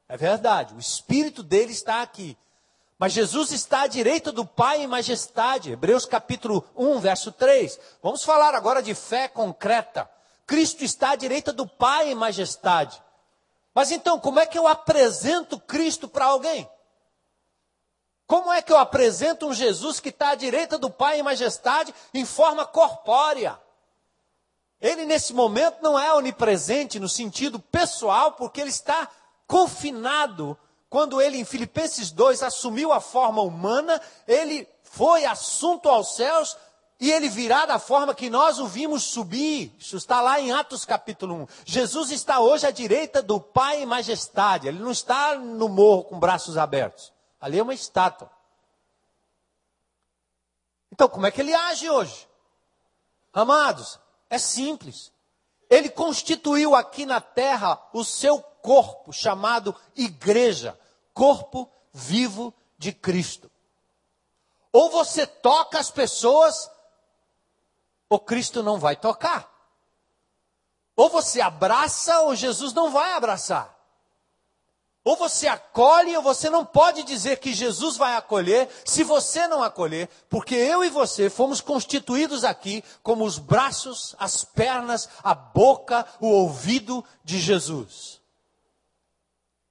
É 0.07 0.17
verdade, 0.17 0.75
o 0.75 0.79
Espírito 0.79 1.41
dele 1.41 1.71
está 1.71 2.01
aqui. 2.01 2.37
Mas 2.99 3.13
Jesus 3.13 3.51
está 3.51 3.83
à 3.83 3.87
direita 3.87 4.31
do 4.31 4.45
Pai 4.45 4.83
em 4.83 4.87
majestade. 4.87 5.71
Hebreus 5.71 6.05
capítulo 6.05 6.63
1, 6.75 6.99
verso 6.99 7.31
3. 7.31 7.79
Vamos 8.03 8.23
falar 8.23 8.53
agora 8.53 8.83
de 8.83 8.93
fé 8.93 9.27
concreta. 9.27 10.07
Cristo 10.45 10.83
está 10.83 11.11
à 11.11 11.15
direita 11.15 11.51
do 11.51 11.65
Pai 11.65 12.11
em 12.11 12.15
majestade. 12.15 13.01
Mas 13.73 13.89
então, 13.89 14.19
como 14.19 14.39
é 14.39 14.45
que 14.45 14.59
eu 14.59 14.67
apresento 14.67 15.59
Cristo 15.59 16.07
para 16.07 16.25
alguém? 16.25 16.69
Como 18.31 18.49
é 18.49 18.61
que 18.61 18.71
eu 18.71 18.77
apresento 18.77 19.45
um 19.45 19.53
Jesus 19.53 19.99
que 19.99 20.07
está 20.07 20.29
à 20.29 20.35
direita 20.35 20.77
do 20.77 20.89
Pai 20.89 21.19
em 21.19 21.21
majestade 21.21 21.93
em 22.13 22.23
forma 22.23 22.65
corpórea? 22.65 23.59
Ele, 24.79 25.05
nesse 25.05 25.33
momento, 25.33 25.79
não 25.81 25.99
é 25.99 26.13
onipresente 26.13 26.97
no 26.97 27.09
sentido 27.09 27.59
pessoal, 27.59 28.31
porque 28.31 28.61
ele 28.61 28.69
está 28.69 29.09
confinado. 29.45 30.57
Quando 30.89 31.21
ele, 31.21 31.39
em 31.39 31.43
Filipenses 31.43 32.09
2, 32.09 32.41
assumiu 32.41 32.93
a 32.93 33.01
forma 33.01 33.41
humana, 33.41 34.01
ele 34.25 34.65
foi 34.81 35.25
assunto 35.25 35.89
aos 35.89 36.15
céus 36.15 36.55
e 37.01 37.11
ele 37.11 37.27
virá 37.27 37.65
da 37.65 37.79
forma 37.79 38.15
que 38.15 38.29
nós 38.29 38.59
o 38.59 38.65
vimos 38.65 39.03
subir. 39.03 39.75
Isso 39.77 39.97
está 39.97 40.21
lá 40.21 40.39
em 40.39 40.53
Atos 40.53 40.85
capítulo 40.85 41.35
1. 41.35 41.47
Jesus 41.65 42.11
está 42.11 42.39
hoje 42.39 42.65
à 42.65 42.71
direita 42.71 43.21
do 43.21 43.41
Pai 43.41 43.83
em 43.83 43.85
majestade. 43.85 44.69
Ele 44.69 44.79
não 44.79 44.91
está 44.91 45.35
no 45.35 45.67
morro 45.67 46.05
com 46.05 46.17
braços 46.17 46.57
abertos. 46.57 47.11
Ali 47.41 47.57
é 47.57 47.63
uma 47.63 47.73
estátua. 47.73 48.31
Então, 50.91 51.09
como 51.09 51.25
é 51.25 51.31
que 51.31 51.41
ele 51.41 51.53
age 51.53 51.89
hoje? 51.89 52.29
Amados, 53.33 53.99
é 54.29 54.37
simples. 54.37 55.11
Ele 55.67 55.89
constituiu 55.89 56.75
aqui 56.75 57.05
na 57.05 57.19
terra 57.19 57.81
o 57.91 58.03
seu 58.03 58.39
corpo, 58.39 59.11
chamado 59.11 59.75
igreja, 59.95 60.79
corpo 61.13 61.67
vivo 61.91 62.53
de 62.77 62.91
Cristo. 62.91 63.49
Ou 64.71 64.89
você 64.91 65.25
toca 65.25 65.79
as 65.79 65.89
pessoas, 65.89 66.69
ou 68.09 68.19
Cristo 68.19 68.61
não 68.61 68.77
vai 68.77 68.95
tocar. 68.95 69.49
Ou 70.95 71.09
você 71.09 71.41
abraça, 71.41 72.21
ou 72.21 72.35
Jesus 72.35 72.73
não 72.73 72.91
vai 72.91 73.13
abraçar. 73.13 73.80
Ou 75.03 75.15
você 75.15 75.47
acolhe, 75.47 76.15
ou 76.15 76.21
você 76.21 76.47
não 76.49 76.63
pode 76.63 77.01
dizer 77.03 77.39
que 77.39 77.53
Jesus 77.53 77.97
vai 77.97 78.15
acolher 78.15 78.69
se 78.85 79.03
você 79.03 79.47
não 79.47 79.63
acolher, 79.63 80.07
porque 80.29 80.53
eu 80.53 80.83
e 80.83 80.89
você 80.89 81.27
fomos 81.27 81.59
constituídos 81.59 82.43
aqui 82.43 82.83
como 83.01 83.25
os 83.25 83.39
braços, 83.39 84.15
as 84.19 84.43
pernas, 84.43 85.09
a 85.23 85.33
boca, 85.33 86.05
o 86.19 86.27
ouvido 86.27 87.03
de 87.23 87.39
Jesus. 87.39 88.21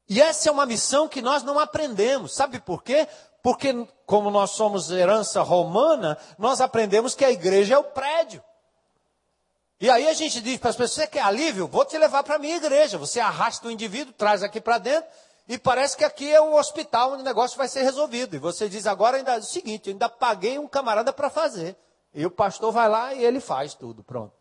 E 0.09 0.21
essa 0.21 0.49
é 0.49 0.53
uma 0.53 0.67
missão 0.67 1.07
que 1.07 1.23
nós 1.23 1.45
não 1.45 1.61
aprendemos. 1.61 2.35
Sabe 2.35 2.59
por 2.59 2.83
quê? 2.83 3.07
Porque, 3.41 3.87
como 4.05 4.29
nós 4.29 4.51
somos 4.51 4.91
herança 4.91 5.41
romana, 5.43 6.19
nós 6.37 6.61
aprendemos 6.61 7.15
que 7.15 7.25
a 7.25 7.31
igreja 7.31 7.75
é 7.75 7.79
o 7.79 7.85
prédio. 7.85 8.43
E 9.81 9.89
aí 9.89 10.07
a 10.09 10.13
gente 10.13 10.41
diz 10.41 10.59
para 10.59 10.71
as 10.71 10.77
pessoas: 10.77 10.93
você 10.93 11.07
quer 11.07 11.23
alívio? 11.23 11.67
Vou 11.67 11.85
te 11.85 11.97
levar 11.97 12.23
para 12.23 12.37
a 12.37 12.39
minha 12.39 12.57
igreja. 12.57 12.99
Você 12.99 13.19
arrasta 13.19 13.67
o 13.67 13.71
indivíduo, 13.71 14.13
traz 14.13 14.43
aqui 14.43 14.61
para 14.61 14.77
dentro, 14.77 15.09
e 15.49 15.57
parece 15.57 15.97
que 15.97 16.05
aqui 16.05 16.31
é 16.31 16.41
o 16.41 16.55
hospital 16.55 17.13
onde 17.13 17.23
o 17.23 17.25
negócio 17.25 17.57
vai 17.57 17.67
ser 17.67 17.83
resolvido. 17.83 18.37
E 18.37 18.39
você 18.39 18.69
diz 18.69 18.87
agora 18.87 19.17
ainda 19.17 19.39
o 19.39 19.43
seguinte: 19.43 19.89
ainda 19.89 20.09
paguei 20.09 20.59
um 20.59 20.69
camarada 20.69 21.13
para 21.13 21.31
fazer. 21.31 21.77
E 22.13 22.27
o 22.27 22.31
pastor 22.31 22.73
vai 22.73 22.89
lá 22.89 23.15
e 23.15 23.25
ele 23.25 23.41
faz 23.41 23.73
tudo, 23.73 24.03
pronto. 24.03 24.35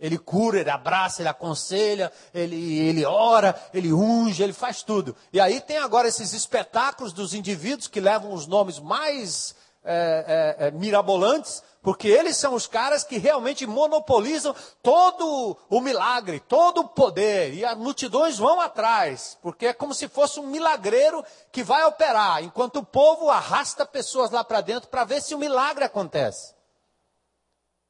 Ele 0.00 0.16
cura, 0.16 0.58
ele 0.58 0.70
abraça, 0.70 1.20
ele 1.20 1.28
aconselha, 1.28 2.10
ele, 2.32 2.78
ele 2.78 3.04
ora, 3.04 3.54
ele 3.72 3.92
unge, 3.92 4.42
ele 4.42 4.54
faz 4.54 4.82
tudo. 4.82 5.14
E 5.30 5.38
aí 5.38 5.60
tem 5.60 5.76
agora 5.76 6.08
esses 6.08 6.32
espetáculos 6.32 7.12
dos 7.12 7.34
indivíduos 7.34 7.86
que 7.86 8.00
levam 8.00 8.32
os 8.32 8.46
nomes 8.46 8.78
mais 8.78 9.54
é, 9.84 10.56
é, 10.58 10.70
mirabolantes, 10.70 11.62
porque 11.82 12.08
eles 12.08 12.36
são 12.36 12.54
os 12.54 12.66
caras 12.66 13.02
que 13.02 13.16
realmente 13.16 13.66
monopolizam 13.66 14.54
todo 14.82 15.56
o 15.68 15.80
milagre, 15.80 16.40
todo 16.40 16.82
o 16.82 16.88
poder, 16.88 17.54
e 17.54 17.64
as 17.64 17.76
multidões 17.76 18.36
vão 18.36 18.60
atrás, 18.60 19.38
porque 19.40 19.66
é 19.66 19.72
como 19.72 19.94
se 19.94 20.06
fosse 20.06 20.38
um 20.38 20.46
milagreiro 20.46 21.24
que 21.50 21.62
vai 21.62 21.84
operar, 21.84 22.44
enquanto 22.44 22.76
o 22.76 22.84
povo 22.84 23.30
arrasta 23.30 23.86
pessoas 23.86 24.30
lá 24.30 24.44
para 24.44 24.60
dentro 24.60 24.90
para 24.90 25.04
ver 25.04 25.22
se 25.22 25.34
o 25.34 25.38
milagre 25.38 25.84
acontece. 25.84 26.54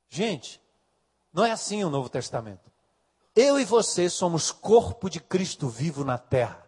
Gente, 0.08 0.60
não 1.32 1.44
é 1.44 1.50
assim 1.50 1.82
o 1.84 1.90
Novo 1.90 2.08
Testamento. 2.08 2.70
Eu 3.34 3.58
e 3.58 3.64
você 3.64 4.08
somos 4.08 4.50
corpo 4.52 5.08
de 5.08 5.20
Cristo 5.20 5.68
vivo 5.68 6.04
na 6.04 6.18
terra. 6.18 6.64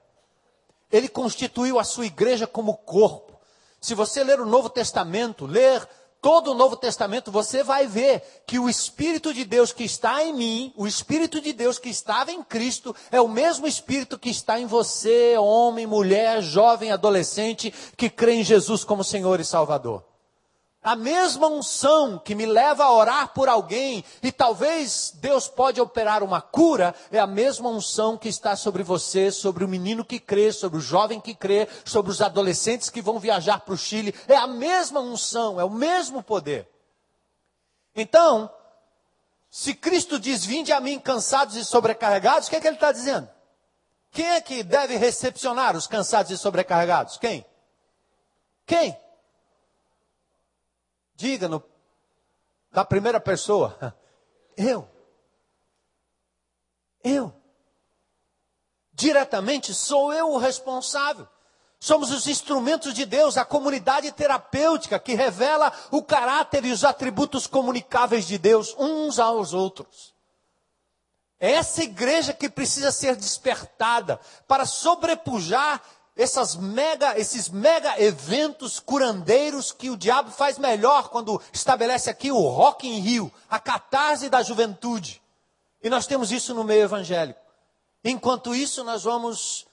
Ele 0.91 1.09
constituiu 1.09 1.79
a 1.79 1.85
sua 1.85 2.07
igreja 2.07 2.47
como 2.47 2.77
corpo. 2.77 3.41
Se 3.81 3.95
você 3.95 4.23
ler 4.23 4.41
o 4.41 4.47
Novo 4.47 4.71
Testamento, 4.71 5.45
ler 5.45 5.89
todo 6.23 6.53
o 6.53 6.55
Novo 6.55 6.77
Testamento, 6.77 7.33
você 7.33 7.65
vai 7.65 7.85
ver 7.85 8.23
que 8.47 8.57
o 8.57 8.69
Espírito 8.69 9.35
de 9.35 9.45
Deus 9.45 9.73
que 9.73 9.83
está 9.83 10.23
em 10.23 10.33
mim, 10.33 10.73
o 10.77 10.87
Espírito 10.87 11.41
de 11.41 11.53
Deus 11.53 11.81
que 11.81 11.89
estava 11.91 12.31
em 12.31 12.45
Cristo, 12.45 12.95
é 13.11 13.21
o 13.21 13.29
mesmo 13.29 13.67
Espírito 13.67 14.17
que 14.17 14.31
está 14.31 14.61
em 14.61 14.65
você, 14.65 15.37
homem, 15.37 15.85
mulher, 15.85 16.41
jovem, 16.41 16.93
adolescente, 16.93 17.75
que 17.97 18.09
crê 18.09 18.35
em 18.35 18.45
Jesus 18.45 18.85
como 18.85 19.03
Senhor 19.03 19.41
e 19.41 19.45
Salvador. 19.45 20.12
A 20.83 20.97
mesma 20.97 21.47
unção 21.47 22.19
que 22.19 22.35
me 22.35 22.45
leva 22.45 22.83
a 22.83 22.93
orar 22.93 23.29
por 23.33 23.49
alguém 23.49 24.05
e 24.21 24.33
talvez 24.33 25.13
Deus 25.15 25.47
pode 25.47 25.81
operar 25.81 26.25
uma 26.25 26.41
cura, 26.41 26.93
é 27.13 27.21
a 27.21 27.27
mesma 27.27 27.69
unção 27.69 28.19
que 28.19 28.29
está 28.29 28.57
sobre 28.57 28.83
você, 28.83 29.31
sobre 29.31 29.65
o 29.65 29.69
menino 29.69 30.05
que 30.05 30.19
crê, 30.19 30.51
sobre 30.53 30.79
o 30.79 30.83
jovem 30.83 31.21
que 31.21 31.37
crê, 31.37 31.69
sobre 31.85 32.11
os 32.11 32.21
adolescentes 32.21 32.91
que 32.91 33.01
vão 33.01 33.21
viajar 33.21 33.61
para 33.61 33.75
o 33.75 33.79
Chile. 33.79 34.13
É 34.27 34.35
a 34.35 34.49
mesma 34.49 34.99
unção, 34.99 35.61
é 35.61 35.65
o 35.65 35.71
mesmo 35.71 36.21
poder. 36.21 36.69
Então, 37.95 38.51
se 39.49 39.75
Cristo 39.75 40.19
diz: 40.19 40.45
Vinde 40.45 40.73
a 40.73 40.81
mim 40.81 40.99
cansados 40.99 41.55
e 41.55 41.65
sobrecarregados, 41.65 42.49
o 42.49 42.51
que, 42.51 42.57
é 42.57 42.61
que 42.61 42.67
ele 42.67 42.75
está 42.75 42.91
dizendo? 42.91 43.29
Quem 44.11 44.27
é 44.27 44.41
que 44.41 44.65
deve 44.65 44.97
recepcionar 44.97 45.77
os 45.77 45.87
cansados 45.87 46.33
e 46.33 46.37
sobrecarregados? 46.37 47.19
Quem? 47.19 47.47
Quem? 48.67 48.97
Diga 51.23 51.47
no, 51.47 51.63
da 52.73 52.85
primeira 52.85 53.21
pessoa. 53.21 53.97
Eu. 54.57 54.89
Eu. 57.05 57.33
Diretamente 58.93 59.73
sou 59.73 60.13
eu 60.13 60.33
o 60.33 60.37
responsável. 60.37 61.27
Somos 61.81 62.11
os 62.11 62.27
instrumentos 62.27 62.93
de 62.93 63.07
Deus, 63.07 63.39
a 63.39 63.45
comunidade 63.45 64.11
terapêutica 64.13 64.99
que 64.99 65.15
revela 65.15 65.73
o 65.93 66.03
caráter 66.03 66.65
e 66.65 66.73
os 66.73 66.85
atributos 66.85 67.47
comunicáveis 67.47 68.27
de 68.27 68.37
Deus 68.37 68.75
uns 68.77 69.19
aos 69.21 69.55
outros. 69.55 70.13
É 71.39 71.53
essa 71.53 71.85
igreja 71.85 72.35
que 72.35 72.51
precisa 72.51 72.91
ser 72.93 73.17
despertada 73.17 74.21
para 74.47 74.67
sobrepujar 74.67 75.83
essas 76.17 76.57
mega, 76.57 77.19
esses 77.19 77.49
mega 77.49 78.01
eventos 78.01 78.79
curandeiros 78.79 79.73
que 79.73 79.91
o 79.91 79.97
diabo 79.97 80.31
faz 80.31 80.59
melhor 80.59 81.09
quando 81.09 81.41
estabelece 81.53 82.11
aqui 82.11 82.31
o 82.31 82.49
Rock 82.49 82.87
in 82.87 83.01
Rio, 83.01 83.33
a 83.49 83.59
catarse 83.59 84.29
da 84.29 84.43
juventude. 84.43 85.23
E 85.83 85.89
nós 85.89 86.07
temos 86.07 86.31
isso 86.31 86.55
no 86.55 86.65
meio 86.65 86.83
evangélico. 86.83 87.41
Enquanto 88.05 88.55
isso, 88.55 88.85
nós 88.85 89.05
vamos, 89.05 89.67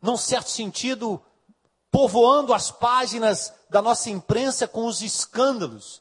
num 0.00 0.16
certo 0.16 0.48
sentido, 0.48 1.20
povoando 1.90 2.54
as 2.54 2.70
páginas 2.70 3.52
da 3.68 3.82
nossa 3.82 4.10
imprensa 4.10 4.68
com 4.68 4.86
os 4.86 5.02
escândalos, 5.02 6.00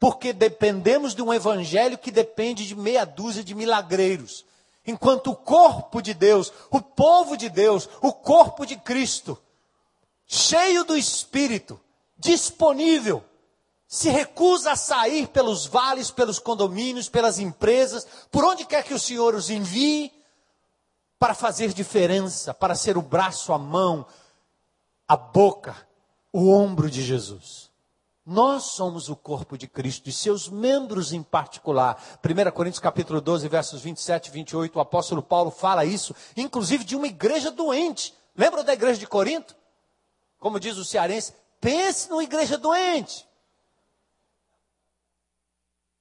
porque 0.00 0.32
dependemos 0.32 1.14
de 1.14 1.22
um 1.22 1.32
evangelho 1.32 1.96
que 1.96 2.10
depende 2.10 2.66
de 2.66 2.74
meia 2.74 3.04
dúzia 3.04 3.44
de 3.44 3.54
milagreiros 3.54 4.44
enquanto 4.86 5.30
o 5.30 5.36
corpo 5.36 6.00
de 6.00 6.14
Deus, 6.14 6.52
o 6.70 6.80
povo 6.80 7.36
de 7.36 7.48
Deus, 7.48 7.88
o 8.00 8.12
corpo 8.12 8.64
de 8.64 8.76
Cristo, 8.76 9.38
cheio 10.26 10.84
do 10.84 10.96
Espírito, 10.96 11.80
disponível, 12.16 13.24
se 13.88 14.08
recusa 14.10 14.72
a 14.72 14.76
sair 14.76 15.28
pelos 15.28 15.66
vales, 15.66 16.10
pelos 16.10 16.38
condomínios, 16.38 17.08
pelas 17.08 17.38
empresas, 17.38 18.06
por 18.30 18.44
onde 18.44 18.64
quer 18.64 18.84
que 18.84 18.94
o 18.94 18.98
Senhor 18.98 19.34
os 19.34 19.50
envie, 19.50 20.12
para 21.18 21.34
fazer 21.34 21.72
diferença, 21.72 22.52
para 22.52 22.74
ser 22.74 22.98
o 22.98 23.02
braço, 23.02 23.52
a 23.52 23.58
mão, 23.58 24.06
a 25.08 25.16
boca, 25.16 25.74
o 26.32 26.50
ombro 26.50 26.90
de 26.90 27.02
Jesus. 27.02 27.65
Nós 28.26 28.64
somos 28.64 29.08
o 29.08 29.14
corpo 29.14 29.56
de 29.56 29.68
Cristo 29.68 30.08
e 30.08 30.12
seus 30.12 30.48
membros 30.48 31.12
em 31.12 31.22
particular. 31.22 32.02
1 32.24 32.50
Coríntios 32.50 32.80
capítulo 32.80 33.20
12, 33.20 33.46
versos 33.46 33.80
27 33.80 34.26
e 34.26 34.30
28, 34.32 34.76
o 34.76 34.80
apóstolo 34.80 35.22
Paulo 35.22 35.52
fala 35.52 35.84
isso, 35.84 36.12
inclusive 36.36 36.82
de 36.82 36.96
uma 36.96 37.06
igreja 37.06 37.52
doente. 37.52 38.12
Lembra 38.36 38.64
da 38.64 38.72
igreja 38.72 38.98
de 38.98 39.06
Corinto? 39.06 39.54
Como 40.40 40.58
diz 40.58 40.76
o 40.76 40.84
cearense, 40.84 41.34
pense 41.60 42.10
numa 42.10 42.24
igreja 42.24 42.58
doente. 42.58 43.24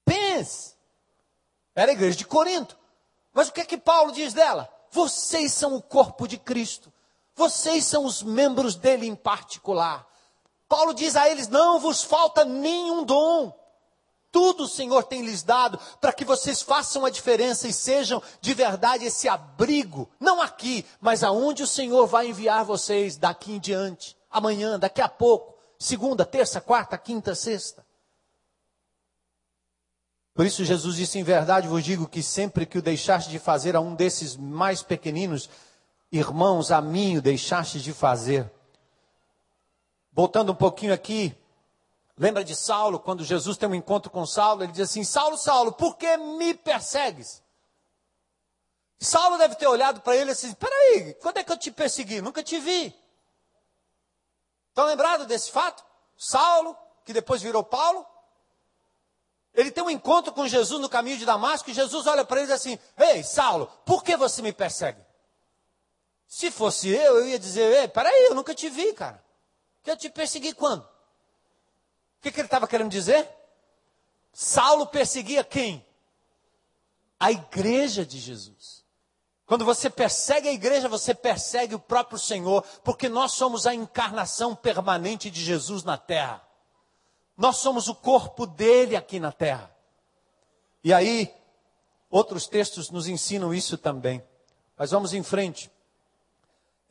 Pense. 0.04 0.74
Era 1.76 1.92
a 1.92 1.94
igreja 1.94 2.18
de 2.18 2.26
Corinto. 2.26 2.76
Mas 3.32 3.50
o 3.50 3.54
que 3.54 3.62
é 3.62 3.66
que 3.66 3.78
Paulo 3.78 4.12
diz 4.12 4.34
dela? 4.34 4.68
Vocês 4.90 5.54
são 5.54 5.76
o 5.76 5.82
corpo 5.82 6.28
de 6.28 6.40
Cristo. 6.40 6.92
Vocês 7.36 7.86
são 7.86 8.04
os 8.04 8.24
membros 8.24 8.76
dele 8.76 9.06
em 9.06 9.16
particular. 9.16 10.08
Paulo 10.68 10.94
diz 10.94 11.16
a 11.16 11.30
eles: 11.30 11.48
não 11.48 11.80
vos 11.80 12.04
falta 12.04 12.44
nenhum 12.44 13.04
dom. 13.04 13.54
Tudo 14.32 14.66
o 14.66 14.68
Senhor 14.68 15.04
tem 15.06 15.22
lhes 15.22 15.44
dado 15.44 15.80
para 16.02 16.12
que 16.12 16.26
vocês 16.26 16.62
façam 16.62 17.06
a 17.06 17.10
diferença 17.10 17.70
e 17.70 17.74
sejam 17.74 18.22
de 18.42 18.54
verdade 18.54 19.06
esse 19.06 19.30
abrigo, 19.30 20.10
não 20.20 20.42
aqui, 20.42 20.86
mas 21.00 21.24
aonde 21.24 21.64
o 21.64 21.68
Senhor 21.68 22.06
vai 22.06 22.28
enviar 22.28 22.66
vocês 22.66 23.16
daqui 23.16 23.54
em 23.54 23.60
diante, 23.60 24.18
amanhã, 24.30 24.78
daqui 24.78 25.02
a 25.02 25.08
pouco, 25.08 25.56
segunda, 25.80 26.26
terça, 26.26 26.60
quarta, 26.60 26.98
quinta, 26.98 27.34
sexta. 27.34 27.86
Por 30.34 30.46
isso 30.46 30.66
Jesus 30.66 30.98
disse: 30.98 31.18
em 31.18 31.24
verdade 31.24 31.70
vos 31.70 31.82
digo 31.82 32.06
que 32.06 32.22
sempre 32.22 32.66
que 32.66 32.78
o 32.78 32.82
deixaste 32.82 33.30
de 33.30 33.40
fazer 33.40 33.74
a 33.74 33.80
um 33.80 33.96
desses 33.96 34.36
mais 34.36 34.84
pequeninos, 34.84 35.50
irmãos, 36.12 36.72
a 36.72 36.82
mim 36.82 37.16
o 37.16 37.22
deixaste 37.22 37.80
de 37.80 37.94
fazer. 37.94 38.52
Voltando 40.16 40.54
um 40.54 40.56
pouquinho 40.56 40.94
aqui, 40.94 41.38
lembra 42.18 42.42
de 42.42 42.56
Saulo, 42.56 42.98
quando 42.98 43.22
Jesus 43.22 43.58
tem 43.58 43.68
um 43.68 43.76
encontro 43.76 44.10
com 44.10 44.26
Saulo, 44.26 44.64
ele 44.64 44.72
diz 44.72 44.90
assim: 44.90 45.04
Saulo, 45.04 45.38
Saulo, 45.38 45.74
por 45.74 45.98
que 45.98 46.16
me 46.16 46.54
persegues? 46.54 47.44
Saulo 48.98 49.38
deve 49.38 49.56
ter 49.56 49.68
olhado 49.68 50.00
para 50.00 50.16
ele 50.16 50.32
assim: 50.32 50.54
peraí, 50.54 51.16
quando 51.16 51.40
é 51.40 51.44
que 51.44 51.52
eu 51.52 51.58
te 51.58 51.70
persegui? 51.70 52.22
Nunca 52.22 52.42
te 52.42 52.58
vi. 52.60 52.96
Estão 54.70 54.86
lembrados 54.86 55.28
desse 55.28 55.52
fato? 55.52 55.84
Saulo, 56.16 56.78
que 57.04 57.12
depois 57.12 57.42
virou 57.42 57.62
Paulo, 57.62 58.06
ele 59.54 59.70
tem 59.70 59.84
um 59.84 59.90
encontro 59.90 60.32
com 60.32 60.48
Jesus 60.48 60.80
no 60.80 60.88
caminho 60.88 61.18
de 61.18 61.26
Damasco 61.26 61.70
e 61.70 61.74
Jesus 61.74 62.08
olha 62.08 62.24
para 62.24 62.42
ele 62.42 62.54
assim: 62.54 62.80
Ei, 62.98 63.22
Saulo, 63.22 63.68
por 63.86 64.02
que 64.02 64.16
você 64.16 64.42
me 64.42 64.54
persegue? 64.54 65.04
Se 66.26 66.50
fosse 66.50 66.88
eu, 66.88 67.18
eu 67.18 67.28
ia 67.28 67.38
dizer: 67.38 67.82
Ei, 67.82 67.88
peraí, 67.90 68.28
eu 68.28 68.34
nunca 68.34 68.56
te 68.56 68.70
vi, 68.70 68.94
cara. 68.94 69.25
Eu 69.86 69.98
te 69.98 70.10
persegui 70.10 70.54
quando? 70.54 70.82
O 70.82 72.22
que, 72.22 72.32
que 72.32 72.40
ele 72.40 72.48
estava 72.48 72.68
querendo 72.68 72.90
dizer? 72.90 73.30
Saulo 74.34 74.88
perseguia 74.88 75.44
quem? 75.44 75.86
A 77.20 77.32
igreja 77.32 78.06
de 78.06 78.20
Jesus. 78.20 78.84
Quando 79.46 79.64
você 79.64 79.90
persegue 79.90 80.50
a 80.50 80.54
igreja, 80.54 80.90
você 80.90 81.14
persegue 81.14 81.76
o 81.76 81.80
próprio 81.80 82.18
Senhor, 82.18 82.64
porque 82.84 83.08
nós 83.08 83.34
somos 83.34 83.68
a 83.68 83.76
encarnação 83.76 84.56
permanente 84.56 85.30
de 85.30 85.44
Jesus 85.44 85.84
na 85.84 85.98
terra. 85.98 86.42
Nós 87.38 87.58
somos 87.58 87.88
o 87.88 87.96
corpo 87.96 88.48
dele 88.48 88.96
aqui 88.96 89.20
na 89.20 89.32
terra. 89.32 89.74
E 90.84 90.94
aí, 90.94 91.34
outros 92.10 92.48
textos 92.48 92.90
nos 92.90 93.08
ensinam 93.08 93.54
isso 93.54 93.78
também. 93.78 94.24
Mas 94.78 94.92
vamos 94.92 95.14
em 95.14 95.22
frente. 95.22 95.72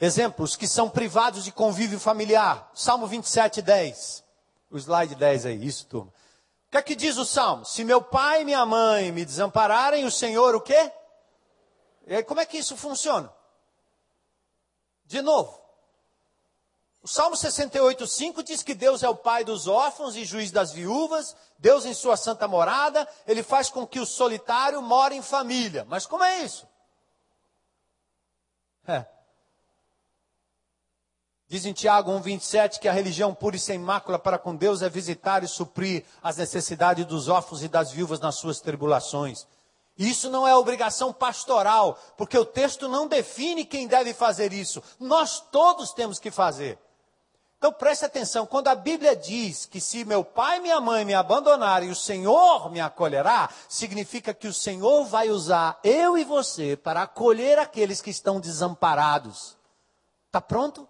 Exemplos 0.00 0.56
que 0.56 0.66
são 0.66 0.90
privados 0.90 1.44
de 1.44 1.52
convívio 1.52 2.00
familiar. 2.00 2.70
Salmo 2.74 3.06
27, 3.06 3.62
10. 3.62 4.24
O 4.70 4.78
slide 4.78 5.14
10 5.14 5.46
aí, 5.46 5.64
isso, 5.64 5.86
turma. 5.86 6.12
O 6.68 6.70
que 6.72 6.78
é 6.78 6.82
que 6.82 6.96
diz 6.96 7.16
o 7.16 7.24
Salmo? 7.24 7.64
Se 7.64 7.84
meu 7.84 8.02
pai 8.02 8.42
e 8.42 8.44
minha 8.44 8.66
mãe 8.66 9.12
me 9.12 9.24
desampararem, 9.24 10.04
o 10.04 10.10
Senhor 10.10 10.54
o 10.54 10.60
quê? 10.60 10.92
E 12.06 12.16
aí, 12.16 12.24
como 12.24 12.40
é 12.40 12.46
que 12.46 12.58
isso 12.58 12.76
funciona? 12.76 13.32
De 15.06 15.22
novo. 15.22 15.62
O 17.04 17.06
Salmo 17.06 17.36
68, 17.36 18.06
5 18.06 18.42
diz 18.42 18.62
que 18.62 18.74
Deus 18.74 19.02
é 19.02 19.08
o 19.08 19.14
pai 19.14 19.44
dos 19.44 19.68
órfãos 19.68 20.16
e 20.16 20.24
juiz 20.24 20.50
das 20.50 20.72
viúvas, 20.72 21.36
Deus 21.58 21.84
em 21.84 21.92
sua 21.92 22.16
santa 22.16 22.48
morada, 22.48 23.06
ele 23.26 23.42
faz 23.42 23.68
com 23.68 23.86
que 23.86 24.00
o 24.00 24.06
solitário 24.06 24.80
more 24.80 25.14
em 25.14 25.20
família. 25.20 25.84
Mas 25.84 26.06
como 26.06 26.24
é 26.24 26.38
isso? 26.38 26.66
É. 28.88 29.13
Diz 31.54 31.66
em 31.66 31.72
Tiago 31.72 32.10
1,27 32.10 32.80
que 32.80 32.88
a 32.88 32.92
religião 32.92 33.32
pura 33.32 33.54
e 33.54 33.60
sem 33.60 33.78
mácula 33.78 34.18
para 34.18 34.36
com 34.38 34.56
Deus 34.56 34.82
é 34.82 34.88
visitar 34.88 35.44
e 35.44 35.46
suprir 35.46 36.02
as 36.20 36.36
necessidades 36.36 37.06
dos 37.06 37.28
órfãos 37.28 37.62
e 37.62 37.68
das 37.68 37.92
viúvas 37.92 38.18
nas 38.18 38.34
suas 38.34 38.58
tribulações. 38.58 39.46
Isso 39.96 40.28
não 40.28 40.48
é 40.48 40.56
obrigação 40.56 41.12
pastoral, 41.12 41.96
porque 42.16 42.36
o 42.36 42.44
texto 42.44 42.88
não 42.88 43.06
define 43.06 43.64
quem 43.64 43.86
deve 43.86 44.12
fazer 44.12 44.52
isso. 44.52 44.82
Nós 44.98 45.38
todos 45.52 45.92
temos 45.92 46.18
que 46.18 46.28
fazer. 46.28 46.76
Então 47.56 47.72
preste 47.72 48.04
atenção, 48.04 48.46
quando 48.46 48.66
a 48.66 48.74
Bíblia 48.74 49.14
diz 49.14 49.64
que 49.64 49.80
se 49.80 50.04
meu 50.04 50.24
pai 50.24 50.58
e 50.58 50.60
minha 50.60 50.80
mãe 50.80 51.04
me 51.04 51.14
abandonarem, 51.14 51.88
o 51.88 51.94
Senhor 51.94 52.68
me 52.68 52.80
acolherá, 52.80 53.48
significa 53.68 54.34
que 54.34 54.48
o 54.48 54.52
Senhor 54.52 55.04
vai 55.04 55.30
usar 55.30 55.78
eu 55.84 56.18
e 56.18 56.24
você 56.24 56.76
para 56.76 57.02
acolher 57.02 57.60
aqueles 57.60 58.02
que 58.02 58.10
estão 58.10 58.40
desamparados. 58.40 59.56
Está 60.26 60.40
pronto? 60.40 60.88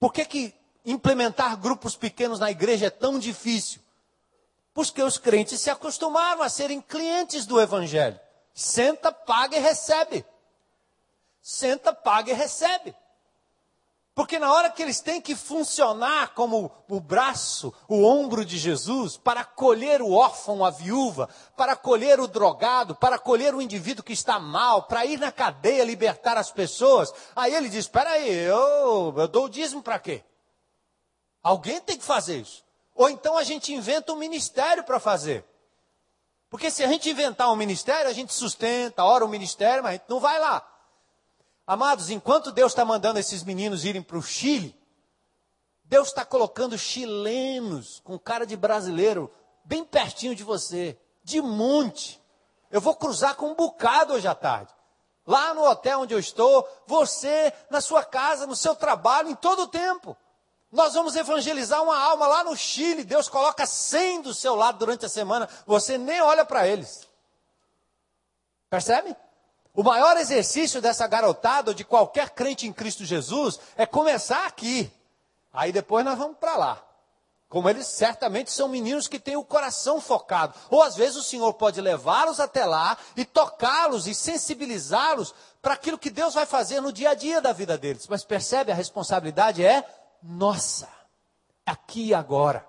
Por 0.00 0.14
que, 0.14 0.24
que 0.24 0.54
implementar 0.84 1.58
grupos 1.58 1.94
pequenos 1.94 2.40
na 2.40 2.50
igreja 2.50 2.86
é 2.86 2.90
tão 2.90 3.18
difícil? 3.18 3.82
Porque 4.72 5.02
os 5.02 5.18
crentes 5.18 5.60
se 5.60 5.68
acostumaram 5.68 6.42
a 6.42 6.48
serem 6.48 6.80
clientes 6.80 7.44
do 7.44 7.60
Evangelho. 7.60 8.18
Senta, 8.54 9.12
paga 9.12 9.56
e 9.56 9.60
recebe. 9.60 10.24
Senta, 11.42 11.92
paga 11.92 12.30
e 12.30 12.34
recebe. 12.34 12.94
Porque 14.14 14.38
na 14.38 14.52
hora 14.52 14.70
que 14.70 14.82
eles 14.82 15.00
têm 15.00 15.20
que 15.20 15.36
funcionar 15.36 16.34
como 16.34 16.70
o 16.88 17.00
braço, 17.00 17.72
o 17.88 18.04
ombro 18.04 18.44
de 18.44 18.58
Jesus, 18.58 19.16
para 19.16 19.42
acolher 19.42 20.02
o 20.02 20.12
órfão, 20.12 20.64
a 20.64 20.70
viúva, 20.70 21.28
para 21.56 21.72
acolher 21.72 22.18
o 22.18 22.26
drogado, 22.26 22.94
para 22.94 23.16
acolher 23.16 23.54
o 23.54 23.62
indivíduo 23.62 24.04
que 24.04 24.12
está 24.12 24.38
mal, 24.38 24.82
para 24.82 25.06
ir 25.06 25.18
na 25.18 25.30
cadeia 25.30 25.84
libertar 25.84 26.36
as 26.36 26.50
pessoas, 26.50 27.12
aí 27.36 27.54
ele 27.54 27.68
diz: 27.68 27.80
espera 27.84 28.10
aí, 28.10 28.28
eu, 28.28 29.14
eu 29.16 29.28
dou 29.28 29.44
o 29.44 29.48
dízimo 29.48 29.82
para 29.82 29.98
quê? 29.98 30.24
Alguém 31.42 31.80
tem 31.80 31.96
que 31.96 32.04
fazer 32.04 32.40
isso. 32.40 32.64
Ou 32.94 33.08
então 33.08 33.38
a 33.38 33.44
gente 33.44 33.72
inventa 33.72 34.12
um 34.12 34.16
ministério 34.16 34.84
para 34.84 35.00
fazer. 35.00 35.44
Porque 36.50 36.68
se 36.70 36.82
a 36.82 36.88
gente 36.88 37.08
inventar 37.08 37.50
um 37.50 37.56
ministério, 37.56 38.10
a 38.10 38.12
gente 38.12 38.34
sustenta, 38.34 39.04
ora 39.04 39.24
o 39.24 39.28
ministério, 39.28 39.84
mas 39.84 39.90
a 39.90 39.96
gente 39.96 40.10
não 40.10 40.18
vai 40.18 40.38
lá. 40.38 40.66
Amados, 41.70 42.10
enquanto 42.10 42.50
Deus 42.50 42.72
está 42.72 42.84
mandando 42.84 43.20
esses 43.20 43.44
meninos 43.44 43.84
irem 43.84 44.02
para 44.02 44.18
o 44.18 44.22
Chile, 44.22 44.76
Deus 45.84 46.08
está 46.08 46.24
colocando 46.24 46.76
chilenos 46.76 48.00
com 48.02 48.18
cara 48.18 48.44
de 48.44 48.56
brasileiro 48.56 49.32
bem 49.62 49.84
pertinho 49.84 50.34
de 50.34 50.42
você, 50.42 50.98
de 51.22 51.40
monte. 51.40 52.20
Eu 52.72 52.80
vou 52.80 52.96
cruzar 52.96 53.36
com 53.36 53.52
um 53.52 53.54
bocado 53.54 54.14
hoje 54.14 54.26
à 54.26 54.34
tarde. 54.34 54.74
Lá 55.24 55.54
no 55.54 55.62
hotel 55.62 56.00
onde 56.00 56.12
eu 56.12 56.18
estou, 56.18 56.68
você, 56.88 57.52
na 57.70 57.80
sua 57.80 58.02
casa, 58.02 58.48
no 58.48 58.56
seu 58.56 58.74
trabalho, 58.74 59.28
em 59.28 59.36
todo 59.36 59.62
o 59.62 59.68
tempo. 59.68 60.16
Nós 60.72 60.94
vamos 60.94 61.14
evangelizar 61.14 61.80
uma 61.84 61.96
alma 61.96 62.26
lá 62.26 62.42
no 62.42 62.56
Chile. 62.56 63.04
Deus 63.04 63.28
coloca 63.28 63.64
100 63.64 64.22
do 64.22 64.34
seu 64.34 64.56
lado 64.56 64.76
durante 64.76 65.06
a 65.06 65.08
semana. 65.08 65.48
Você 65.68 65.96
nem 65.96 66.20
olha 66.20 66.44
para 66.44 66.66
eles. 66.66 67.06
Percebe? 68.68 69.16
O 69.74 69.82
maior 69.82 70.16
exercício 70.16 70.80
dessa 70.80 71.06
garotada, 71.06 71.72
de 71.72 71.84
qualquer 71.84 72.30
crente 72.30 72.66
em 72.66 72.72
Cristo 72.72 73.04
Jesus, 73.04 73.58
é 73.76 73.86
começar 73.86 74.46
aqui. 74.46 74.90
Aí 75.52 75.72
depois 75.72 76.04
nós 76.04 76.18
vamos 76.18 76.38
para 76.38 76.56
lá. 76.56 76.82
Como 77.48 77.68
eles 77.68 77.86
certamente 77.86 78.52
são 78.52 78.68
meninos 78.68 79.08
que 79.08 79.18
têm 79.18 79.36
o 79.36 79.44
coração 79.44 80.00
focado. 80.00 80.54
Ou 80.70 80.82
às 80.82 80.94
vezes 80.94 81.16
o 81.16 81.22
Senhor 81.22 81.52
pode 81.54 81.80
levá-los 81.80 82.38
até 82.38 82.64
lá 82.64 82.96
e 83.16 83.24
tocá-los 83.24 84.06
e 84.06 84.14
sensibilizá-los 84.14 85.34
para 85.60 85.74
aquilo 85.74 85.98
que 85.98 86.10
Deus 86.10 86.34
vai 86.34 86.46
fazer 86.46 86.80
no 86.80 86.92
dia 86.92 87.10
a 87.10 87.14
dia 87.14 87.40
da 87.40 87.52
vida 87.52 87.76
deles. 87.76 88.06
Mas 88.08 88.24
percebe, 88.24 88.70
a 88.70 88.74
responsabilidade 88.74 89.64
é 89.64 89.84
nossa, 90.22 90.88
aqui 91.66 92.08
e 92.08 92.14
agora. 92.14 92.64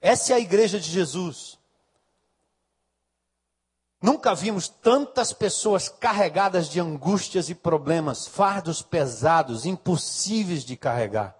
Essa 0.00 0.32
é 0.32 0.36
a 0.36 0.40
igreja 0.40 0.78
de 0.78 0.90
Jesus. 0.90 1.58
Nunca 4.02 4.34
vimos 4.34 4.68
tantas 4.68 5.32
pessoas 5.32 5.88
carregadas 5.88 6.68
de 6.68 6.80
angústias 6.80 7.48
e 7.48 7.54
problemas, 7.54 8.26
fardos 8.26 8.82
pesados, 8.82 9.64
impossíveis 9.64 10.64
de 10.64 10.76
carregar. 10.76 11.36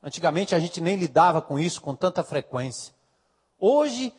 Antigamente 0.00 0.54
a 0.54 0.60
gente 0.60 0.80
nem 0.80 0.94
lidava 0.94 1.42
com 1.42 1.58
isso 1.58 1.80
com 1.82 1.96
tanta 1.96 2.22
frequência. 2.22 2.94
Hoje, 3.58 4.14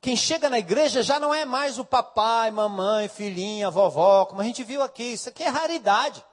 quem 0.00 0.16
chega 0.16 0.48
na 0.48 0.60
igreja 0.60 1.02
já 1.02 1.18
não 1.18 1.34
é 1.34 1.44
mais 1.44 1.80
o 1.80 1.84
papai, 1.84 2.52
mamãe, 2.52 3.08
filhinha, 3.08 3.70
vovó, 3.70 4.24
como 4.26 4.40
a 4.40 4.44
gente 4.44 4.62
viu 4.62 4.80
aqui. 4.80 5.02
Isso 5.02 5.30
aqui 5.30 5.42
é 5.42 5.48
raridade. 5.48 6.24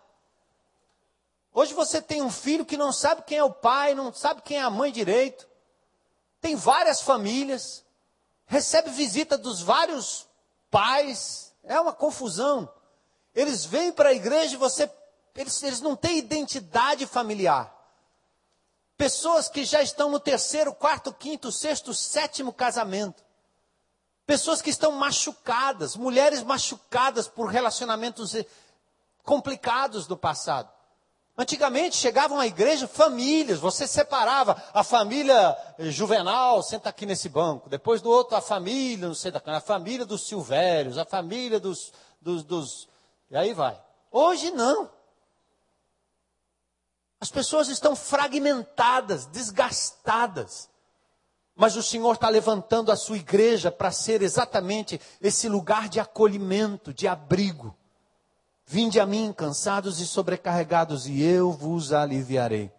Hoje 1.52 1.74
você 1.74 2.00
tem 2.00 2.22
um 2.22 2.30
filho 2.30 2.64
que 2.64 2.78
não 2.78 2.94
sabe 2.94 3.24
quem 3.24 3.40
é 3.40 3.44
o 3.44 3.52
pai, 3.52 3.96
não 3.96 4.14
sabe 4.14 4.44
quem 4.44 4.58
é 4.58 4.62
a 4.62 4.70
mãe 4.70 4.92
direito. 4.92 5.48
Tem 6.40 6.56
várias 6.56 7.02
famílias, 7.02 7.84
recebe 8.46 8.92
visita 8.92 9.40
dos 9.40 9.60
vários 9.60 10.27
pais, 10.70 11.54
é 11.64 11.80
uma 11.80 11.94
confusão. 11.94 12.72
Eles 13.34 13.66
vêm 13.66 13.92
para 13.92 14.10
a 14.10 14.14
igreja 14.14 14.56
e 14.56 14.58
você, 14.58 14.90
eles, 15.36 15.62
eles 15.64 15.82
não 15.82 15.96
têm 15.96 16.18
identidade 16.18 17.06
familiar. 17.06 17.74
Pessoas 18.98 19.48
que 19.48 19.64
já 19.64 19.82
estão 19.82 20.10
no 20.10 20.20
terceiro, 20.20 20.74
quarto, 20.74 21.14
quinto, 21.14 21.52
sexto, 21.52 21.94
sétimo 21.94 22.52
casamento. 22.52 23.24
Pessoas 24.26 24.62
que 24.62 24.72
estão 24.72 24.92
machucadas, 24.92 25.96
mulheres 25.96 26.42
machucadas 26.44 27.28
por 27.28 27.46
relacionamentos 27.46 28.36
eh, 28.36 28.46
complicados 29.24 30.08
do 30.08 30.18
passado. 30.18 30.70
Antigamente 31.40 31.96
chegavam 31.96 32.40
à 32.40 32.48
igreja 32.48 32.88
famílias, 32.88 33.60
você 33.60 33.86
separava 33.86 34.60
a 34.74 34.84
família 34.84 35.56
eh, 35.78 35.92
juvenal, 35.92 36.64
senta 36.64 36.90
aqui 36.90 37.06
nesse 37.06 37.30
banco, 37.30 37.70
depois 37.70 38.02
do 38.02 38.10
outro 38.10 38.36
a 38.36 38.42
família, 38.42 39.08
não 39.08 39.14
sei 39.14 39.30
da 39.30 39.40
a 39.46 39.62
família 39.62 40.04
dos 40.04 40.26
Silvérios, 40.28 40.98
a 40.98 41.06
família 41.06 41.60
dos, 41.60 41.94
dos, 42.20 42.44
dos. 42.44 42.90
E 43.30 43.38
aí 43.38 43.54
vai. 43.54 43.80
Hoje 44.12 44.50
não. 44.50 44.90
As 47.22 47.30
pessoas 47.30 47.68
estão 47.70 47.96
fragmentadas, 47.96 49.28
desgastadas. 49.28 50.68
Mas 51.56 51.76
o 51.76 51.84
Senhor 51.84 52.14
está 52.14 52.30
levantando 52.30 52.92
a 52.92 52.96
sua 52.96 53.18
igreja 53.18 53.72
para 53.72 53.92
ser 53.92 54.24
exatamente 54.24 55.00
esse 55.22 55.48
lugar 55.48 55.88
de 55.88 56.00
acolhimento, 56.00 56.92
de 56.92 57.08
abrigo. 57.08 57.76
Vinde 58.70 59.00
a 59.00 59.06
mim, 59.06 59.32
cansados 59.32 60.02
e 60.02 60.06
sobrecarregados, 60.06 61.08
e 61.08 61.22
eu 61.22 61.54
vos 61.54 61.94
aliviarei. 61.94 62.70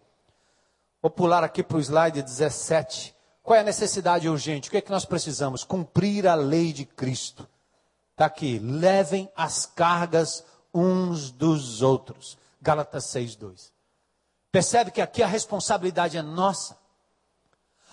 Vou 1.01 1.09
pular 1.09 1.43
aqui 1.43 1.63
para 1.63 1.77
o 1.77 1.79
slide 1.79 2.21
17. 2.21 3.15
Qual 3.41 3.57
é 3.57 3.61
a 3.61 3.63
necessidade 3.63 4.29
urgente? 4.29 4.67
O 4.67 4.71
que 4.71 4.77
é 4.77 4.81
que 4.81 4.91
nós 4.91 5.03
precisamos? 5.03 5.63
Cumprir 5.63 6.27
a 6.27 6.35
lei 6.35 6.71
de 6.71 6.85
Cristo. 6.85 7.47
Está 8.11 8.25
aqui. 8.25 8.59
Levem 8.59 9.31
as 9.35 9.65
cargas 9.65 10.45
uns 10.71 11.31
dos 11.31 11.81
outros. 11.81 12.37
Gálatas 12.61 13.05
6,2. 13.05 13.71
Percebe 14.51 14.91
que 14.91 15.01
aqui 15.01 15.23
a 15.23 15.27
responsabilidade 15.27 16.17
é 16.17 16.21
nossa. 16.21 16.77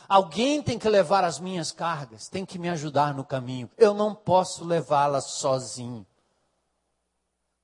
Alguém 0.07 0.63
tem 0.63 0.79
que 0.79 0.89
levar 0.89 1.25
as 1.25 1.41
minhas 1.41 1.73
cargas, 1.73 2.29
tem 2.29 2.45
que 2.45 2.59
me 2.59 2.69
ajudar 2.69 3.15
no 3.15 3.25
caminho. 3.25 3.71
Eu 3.79 3.95
não 3.95 4.15
posso 4.15 4.67
levá-las 4.67 5.25
sozinho. 5.25 6.07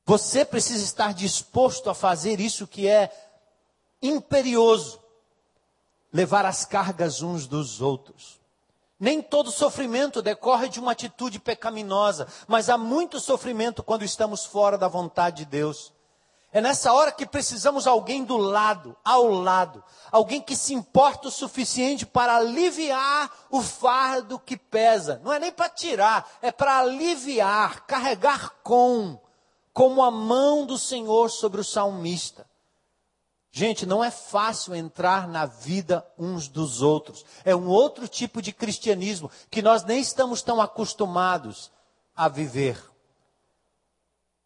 Você 0.05 0.45
precisa 0.45 0.83
estar 0.83 1.15
disposto 1.15 1.89
a 1.89 1.95
fazer 1.95 2.41
isso 2.41 2.67
que 2.67 2.89
é 2.89 3.11
imperioso 4.03 5.01
levar 6.13 6.45
as 6.45 6.65
cargas 6.65 7.23
uns 7.23 7.47
dos 7.47 7.81
outros. 7.81 8.41
Nem 8.99 9.23
todo 9.23 9.51
sofrimento 9.51 10.21
decorre 10.21 10.69
de 10.69 10.79
uma 10.79 10.93
atitude 10.93 11.39
pecaminosa, 11.39 12.27
mas 12.47 12.69
há 12.69 12.77
muito 12.77 13.19
sofrimento 13.19 13.83
quando 13.83 14.05
estamos 14.05 14.45
fora 14.45 14.77
da 14.77 14.89
vontade 14.89 15.39
de 15.39 15.45
Deus. 15.47 15.93
É 16.53 16.61
nessa 16.61 16.93
hora 16.93 17.11
que 17.11 17.25
precisamos 17.25 17.87
alguém 17.87 18.25
do 18.25 18.37
lado, 18.37 18.95
ao 19.03 19.31
lado, 19.31 19.83
alguém 20.11 20.41
que 20.43 20.55
se 20.55 20.75
importa 20.75 21.29
o 21.29 21.31
suficiente 21.31 22.05
para 22.05 22.37
aliviar 22.37 23.31
o 23.51 23.63
fardo 23.63 24.39
que 24.39 24.57
pesa. 24.57 25.21
Não 25.25 25.33
é 25.33 25.39
nem 25.39 25.51
para 25.51 25.71
tirar, 25.71 26.29
é 26.43 26.53
para 26.53 26.79
aliviar, 26.79 27.87
carregar 27.87 28.51
com 28.63 29.19
como 29.73 30.03
a 30.03 30.11
mão 30.11 30.67
do 30.67 30.77
Senhor 30.79 31.31
sobre 31.31 31.61
o 31.61 31.65
salmista. 31.65 32.47
Gente, 33.51 33.85
não 33.85 34.03
é 34.03 34.11
fácil 34.11 34.75
entrar 34.75 35.29
na 35.29 35.45
vida 35.45 36.07
uns 36.19 36.49
dos 36.49 36.81
outros. 36.81 37.25
É 37.45 37.55
um 37.55 37.69
outro 37.69 38.09
tipo 38.09 38.41
de 38.41 38.51
cristianismo 38.51 39.31
que 39.51 39.61
nós 39.61 39.85
nem 39.85 40.01
estamos 40.01 40.41
tão 40.41 40.61
acostumados 40.61 41.71
a 42.17 42.29
viver. 42.29 42.83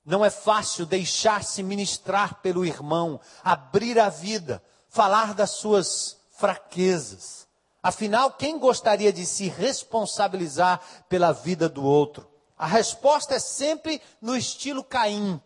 Não 0.05 0.25
é 0.25 0.31
fácil 0.31 0.85
deixar-se 0.87 1.63
ministrar 1.63 2.41
pelo 2.41 2.65
irmão, 2.65 3.21
abrir 3.45 3.99
a 3.99 4.09
vida, 4.09 4.63
falar 4.89 5.35
das 5.35 5.51
suas 5.51 6.17
fraquezas. 6.31 7.47
Afinal, 7.83 8.33
quem 8.33 8.59
gostaria 8.59 9.13
de 9.13 9.25
se 9.25 9.49
responsabilizar 9.49 10.81
pela 11.09 11.33
vida 11.33 11.69
do 11.69 11.85
outro? 11.85 12.29
A 12.57 12.67
resposta 12.67 13.35
é 13.35 13.39
sempre 13.39 14.01
no 14.21 14.37
estilo 14.37 14.83
Caim. 14.83 15.41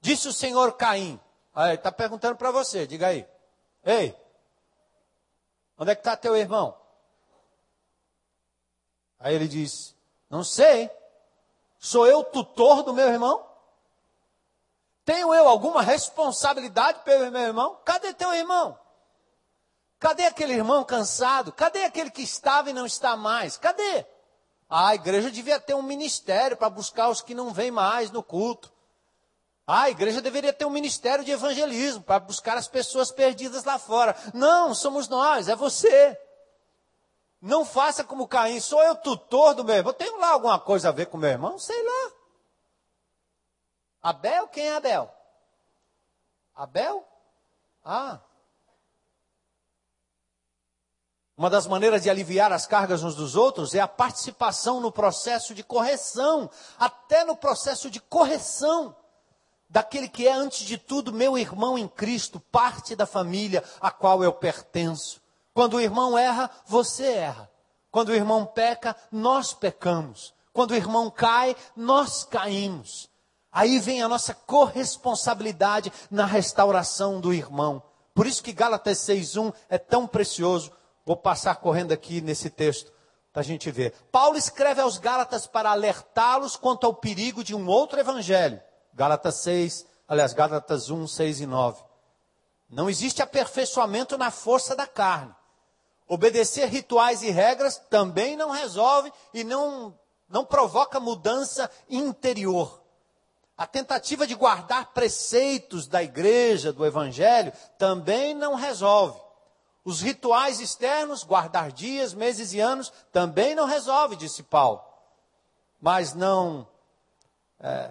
Disse 0.00 0.28
o 0.28 0.32
Senhor 0.32 0.72
Caim. 0.72 1.18
Aí, 1.54 1.74
está 1.74 1.90
perguntando 1.90 2.36
para 2.36 2.50
você, 2.50 2.86
diga 2.86 3.08
aí. 3.08 3.26
Ei, 3.84 4.16
onde 5.78 5.90
é 5.90 5.94
que 5.94 6.00
está 6.00 6.16
teu 6.16 6.36
irmão? 6.36 6.76
Aí 9.18 9.34
ele 9.34 9.48
diz: 9.48 9.94
Não 10.28 10.42
sei. 10.44 10.90
Sou 11.78 12.06
eu 12.06 12.22
tutor 12.22 12.82
do 12.82 12.92
meu 12.92 13.08
irmão? 13.08 13.44
Tenho 15.04 15.34
eu 15.34 15.48
alguma 15.48 15.82
responsabilidade 15.82 17.00
pelo 17.00 17.30
meu 17.30 17.42
irmão? 17.42 17.80
Cadê 17.84 18.14
teu 18.14 18.32
irmão? 18.32 18.78
Cadê 19.98 20.26
aquele 20.26 20.52
irmão 20.52 20.84
cansado? 20.84 21.52
Cadê 21.52 21.84
aquele 21.84 22.10
que 22.10 22.22
estava 22.22 22.70
e 22.70 22.72
não 22.72 22.86
está 22.86 23.16
mais? 23.16 23.56
Cadê? 23.56 24.06
A 24.74 24.94
igreja 24.94 25.30
devia 25.30 25.60
ter 25.60 25.74
um 25.74 25.82
ministério 25.82 26.56
para 26.56 26.70
buscar 26.70 27.10
os 27.10 27.20
que 27.20 27.34
não 27.34 27.52
vêm 27.52 27.70
mais 27.70 28.10
no 28.10 28.22
culto. 28.22 28.72
A 29.66 29.90
igreja 29.90 30.22
deveria 30.22 30.50
ter 30.50 30.64
um 30.64 30.70
ministério 30.70 31.22
de 31.22 31.30
evangelismo 31.30 32.02
para 32.02 32.18
buscar 32.18 32.56
as 32.56 32.68
pessoas 32.68 33.12
perdidas 33.12 33.64
lá 33.64 33.78
fora. 33.78 34.16
Não, 34.32 34.74
somos 34.74 35.08
nós, 35.08 35.46
é 35.46 35.54
você. 35.54 36.18
Não 37.38 37.66
faça 37.66 38.02
como 38.02 38.26
Caim, 38.26 38.60
sou 38.60 38.82
eu 38.82 38.96
tutor 38.96 39.54
do 39.54 39.62
meu 39.62 39.74
irmão. 39.74 39.92
Tenho 39.92 40.16
lá 40.16 40.30
alguma 40.30 40.58
coisa 40.58 40.88
a 40.88 40.92
ver 40.92 41.04
com 41.04 41.18
meu 41.18 41.28
irmão? 41.28 41.58
Sei 41.58 41.82
lá. 41.82 42.12
Abel, 44.00 44.48
quem 44.48 44.68
é 44.68 44.76
Abel? 44.76 45.14
Abel? 46.54 47.06
Ah. 47.84 48.20
Uma 51.42 51.50
das 51.50 51.66
maneiras 51.66 52.04
de 52.04 52.08
aliviar 52.08 52.52
as 52.52 52.68
cargas 52.68 53.02
uns 53.02 53.16
dos 53.16 53.34
outros 53.34 53.74
é 53.74 53.80
a 53.80 53.88
participação 53.88 54.80
no 54.80 54.92
processo 54.92 55.52
de 55.52 55.64
correção, 55.64 56.48
até 56.78 57.24
no 57.24 57.34
processo 57.34 57.90
de 57.90 57.98
correção 57.98 58.94
daquele 59.68 60.08
que 60.08 60.28
é, 60.28 60.32
antes 60.32 60.64
de 60.64 60.78
tudo, 60.78 61.12
meu 61.12 61.36
irmão 61.36 61.76
em 61.76 61.88
Cristo, 61.88 62.38
parte 62.38 62.94
da 62.94 63.06
família 63.06 63.64
a 63.80 63.90
qual 63.90 64.22
eu 64.22 64.32
pertenço. 64.32 65.20
Quando 65.52 65.74
o 65.74 65.80
irmão 65.80 66.16
erra, 66.16 66.48
você 66.64 67.06
erra. 67.06 67.50
Quando 67.90 68.10
o 68.10 68.14
irmão 68.14 68.46
peca, 68.46 68.94
nós 69.10 69.52
pecamos. 69.52 70.32
Quando 70.52 70.70
o 70.70 70.76
irmão 70.76 71.10
cai, 71.10 71.56
nós 71.74 72.22
caímos. 72.22 73.10
Aí 73.50 73.80
vem 73.80 74.00
a 74.00 74.08
nossa 74.08 74.32
corresponsabilidade 74.32 75.92
na 76.08 76.24
restauração 76.24 77.20
do 77.20 77.34
irmão. 77.34 77.82
Por 78.14 78.28
isso 78.28 78.44
que 78.44 78.52
Gálatas 78.52 78.98
6:1 78.98 79.52
é 79.68 79.76
tão 79.76 80.06
precioso. 80.06 80.70
Vou 81.04 81.16
passar 81.16 81.56
correndo 81.56 81.92
aqui 81.92 82.20
nesse 82.20 82.48
texto 82.48 82.92
para 83.32 83.40
a 83.40 83.44
gente 83.44 83.70
ver. 83.70 83.92
Paulo 84.12 84.36
escreve 84.36 84.80
aos 84.80 84.98
Gálatas 84.98 85.46
para 85.46 85.70
alertá-los 85.70 86.56
quanto 86.56 86.86
ao 86.86 86.94
perigo 86.94 87.42
de 87.42 87.54
um 87.54 87.66
outro 87.66 87.98
evangelho. 87.98 88.60
Gálatas 88.94 89.36
6, 89.36 89.86
aliás, 90.06 90.32
Gálatas 90.32 90.90
1, 90.90 91.06
6 91.06 91.40
e 91.40 91.46
9. 91.46 91.82
Não 92.68 92.88
existe 92.88 93.22
aperfeiçoamento 93.22 94.16
na 94.18 94.30
força 94.30 94.76
da 94.76 94.86
carne. 94.86 95.34
Obedecer 96.06 96.66
rituais 96.68 97.22
e 97.22 97.30
regras 97.30 97.78
também 97.88 98.36
não 98.36 98.50
resolve 98.50 99.10
e 99.32 99.42
não, 99.42 99.98
não 100.28 100.44
provoca 100.44 101.00
mudança 101.00 101.70
interior. 101.88 102.82
A 103.56 103.66
tentativa 103.66 104.26
de 104.26 104.34
guardar 104.34 104.92
preceitos 104.92 105.86
da 105.86 106.02
igreja, 106.02 106.72
do 106.72 106.84
evangelho, 106.84 107.52
também 107.78 108.34
não 108.34 108.54
resolve. 108.54 109.21
Os 109.84 110.00
rituais 110.00 110.60
externos, 110.60 111.24
guardar 111.24 111.72
dias, 111.72 112.14
meses 112.14 112.52
e 112.52 112.60
anos, 112.60 112.92
também 113.10 113.54
não 113.54 113.66
resolve, 113.66 114.16
disse 114.16 114.42
Paulo. 114.42 114.80
Mas 115.80 116.14
não 116.14 116.68
é, 117.58 117.90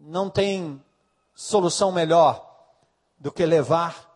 não 0.00 0.28
tem 0.28 0.82
solução 1.34 1.92
melhor 1.92 2.46
do 3.18 3.30
que 3.30 3.46
levar 3.46 4.08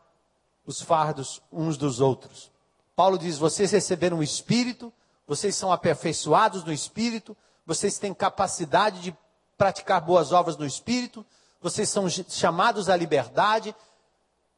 os 0.66 0.80
fardos 0.80 1.40
uns 1.52 1.76
dos 1.76 2.00
outros. 2.00 2.50
Paulo 2.96 3.18
diz: 3.18 3.38
vocês 3.38 3.70
receberam 3.70 4.18
o 4.18 4.22
Espírito, 4.22 4.92
vocês 5.26 5.54
são 5.54 5.72
aperfeiçoados 5.72 6.64
no 6.64 6.72
Espírito, 6.72 7.36
vocês 7.66 7.98
têm 7.98 8.12
capacidade 8.12 9.00
de 9.00 9.16
praticar 9.56 10.00
boas 10.00 10.32
obras 10.32 10.56
no 10.56 10.66
Espírito, 10.66 11.24
vocês 11.60 11.88
são 11.88 12.08
chamados 12.08 12.88
à 12.88 12.96
liberdade, 12.96 13.74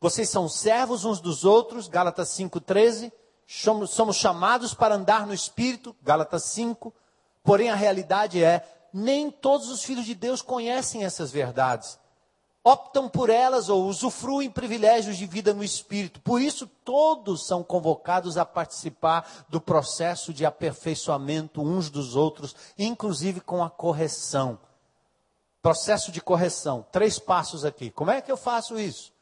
vocês 0.07 0.28
são 0.30 0.48
servos 0.48 1.04
uns 1.04 1.20
dos 1.20 1.44
outros, 1.44 1.88
Gálatas 1.88 2.28
5,13. 2.28 3.11
Somos, 3.44 3.90
somos 3.90 4.14
chamados 4.14 4.72
para 4.72 4.94
andar 4.94 5.26
no 5.26 5.34
Espírito, 5.34 5.96
Gálatas 6.00 6.44
5. 6.44 6.94
Porém, 7.42 7.70
a 7.70 7.74
realidade 7.74 8.40
é 8.40 8.64
nem 8.92 9.32
todos 9.32 9.68
os 9.68 9.82
filhos 9.82 10.04
de 10.04 10.14
Deus 10.14 10.40
conhecem 10.40 11.04
essas 11.04 11.32
verdades. 11.32 11.98
Optam 12.62 13.09
por 13.09 13.30
elas 13.30 13.68
ou 13.68 13.84
usufruem 13.86 14.48
privilégios 14.48 15.16
de 15.16 15.26
vida 15.26 15.52
no 15.52 15.64
espírito. 15.64 16.20
Por 16.20 16.40
isso, 16.40 16.68
todos 16.84 17.44
são 17.44 17.64
convocados 17.64 18.38
a 18.38 18.44
participar 18.44 19.28
do 19.48 19.61
processo 19.61 20.32
de 20.32 20.46
aperfeiçoamento 20.46 21.61
uns 21.61 21.90
dos 21.90 22.14
outros, 22.14 22.54
inclusive 22.78 23.40
com 23.40 23.61
a 23.61 23.68
correção. 23.68 24.57
Processo 25.61 26.12
de 26.12 26.20
correção. 26.20 26.86
Três 26.92 27.18
passos 27.18 27.64
aqui. 27.64 27.90
Como 27.90 28.12
é 28.12 28.20
que 28.20 28.30
eu 28.30 28.36
faço 28.36 28.78
isso? 28.78 29.15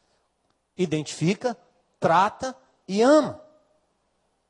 Identifica, 0.76 1.56
trata 2.00 2.56
e 2.86 3.02
ama. 3.02 3.40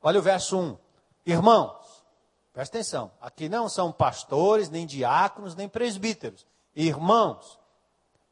Olha 0.03 0.19
o 0.19 0.23
verso 0.23 0.59
1. 0.59 0.79
Irmão, 1.27 1.79
Presta 2.55 2.77
atenção, 2.77 3.11
aqui 3.21 3.49
não 3.49 3.69
são 3.69 3.91
pastores, 3.91 4.71
nem 4.71 4.87
diáconos, 4.87 5.57
nem 5.57 5.69
presbíteros. 5.69 6.47
Irmãos, 6.73 7.59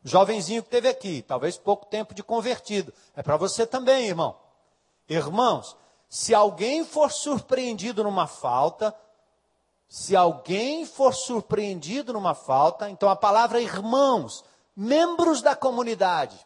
jovenzinho 0.05 0.62
que 0.62 0.70
teve 0.70 0.88
aqui, 0.88 1.22
talvez 1.22 1.59
pouco 1.59 1.86
tempo 1.86 2.14
de 2.14 2.22
convertido, 2.22 2.95
é 3.16 3.22
para 3.22 3.36
você 3.36 3.66
também, 3.66 4.07
irmão. 4.07 4.38
Irmãos, 5.09 5.76
se 6.09 6.32
alguém 6.32 6.84
for 6.84 7.11
surpreendido 7.11 8.05
numa 8.05 8.28
falta, 8.28 8.95
se 9.88 10.14
alguém 10.14 10.86
for 10.86 11.12
surpreendido 11.12 12.12
numa 12.12 12.32
falta, 12.32 12.88
então 12.88 13.09
a 13.09 13.16
palavra 13.16 13.61
irmãos, 13.61 14.45
membros 14.76 15.43
da 15.43 15.57
comunidade, 15.57 16.38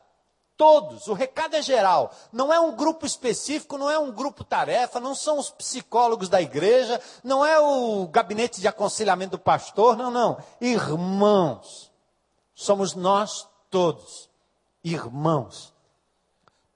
Todos, 0.57 1.07
o 1.07 1.13
recado 1.13 1.55
é 1.55 1.61
geral. 1.61 2.11
Não 2.33 2.51
é 2.51 2.59
um 2.59 2.75
grupo 2.75 3.05
específico, 3.05 3.77
não 3.77 3.91
é 3.91 3.99
um 3.99 4.11
grupo 4.11 4.43
tarefa, 4.43 4.99
não 4.99 5.15
são 5.15 5.39
os 5.39 5.51
psicólogos 5.51 6.31
da 6.31 6.41
igreja, 6.41 7.01
não 7.23 7.45
é 7.45 7.61
o 7.61 8.07
gabinete 8.09 8.61
de 8.61 8.67
aconselhamento 8.67 9.33
do 9.33 9.39
pastor, 9.39 9.97
não, 9.97 10.11
não. 10.11 10.39
Irmãos. 10.59 11.91
Somos 12.55 12.95
nós 12.95 13.47
todos. 13.71 14.31
Irmãos. 14.83 15.75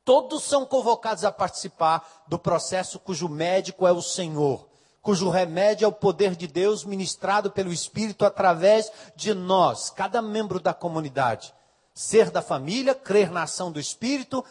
Todos 0.05 0.43
são 0.43 0.66
convocados 0.66 1.24
a 1.24 1.33
participar 1.33 2.24
do 2.26 2.39
processo 2.39 2.99
cujo 2.99 3.31
médico 3.31 3.87
é 3.87 3.93
o 3.93 4.03
Senhor, 4.03 4.66
cujo 5.01 5.31
remédio 5.31 5.87
é 5.87 5.89
o 5.89 5.93
poder 5.93 6.37
de 6.37 6.47
Deus 6.47 6.85
ministrado 6.85 7.51
pelo 7.51 7.72
Espírito 7.72 8.26
através 8.26 8.91
de 9.14 9.33
nós, 9.33 9.89
cada 9.89 10.20
membro 10.20 10.61
da 10.61 10.74
comunidade 10.74 11.55
ser 11.95 12.30
da 12.30 12.43
família, 12.43 12.95
crer 12.95 13.30
na 13.30 13.43
ação 13.43 13.70
do 13.70 13.80
Espírito, 13.80 14.45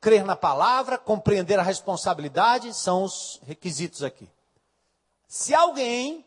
crer 0.00 0.24
na 0.24 0.34
palavra, 0.34 0.98
compreender 0.98 1.58
a 1.58 1.62
responsabilidade, 1.62 2.74
são 2.74 3.04
os 3.04 3.40
requisitos 3.44 4.02
aqui. 4.02 4.28
Se 5.28 5.54
alguém, 5.54 6.24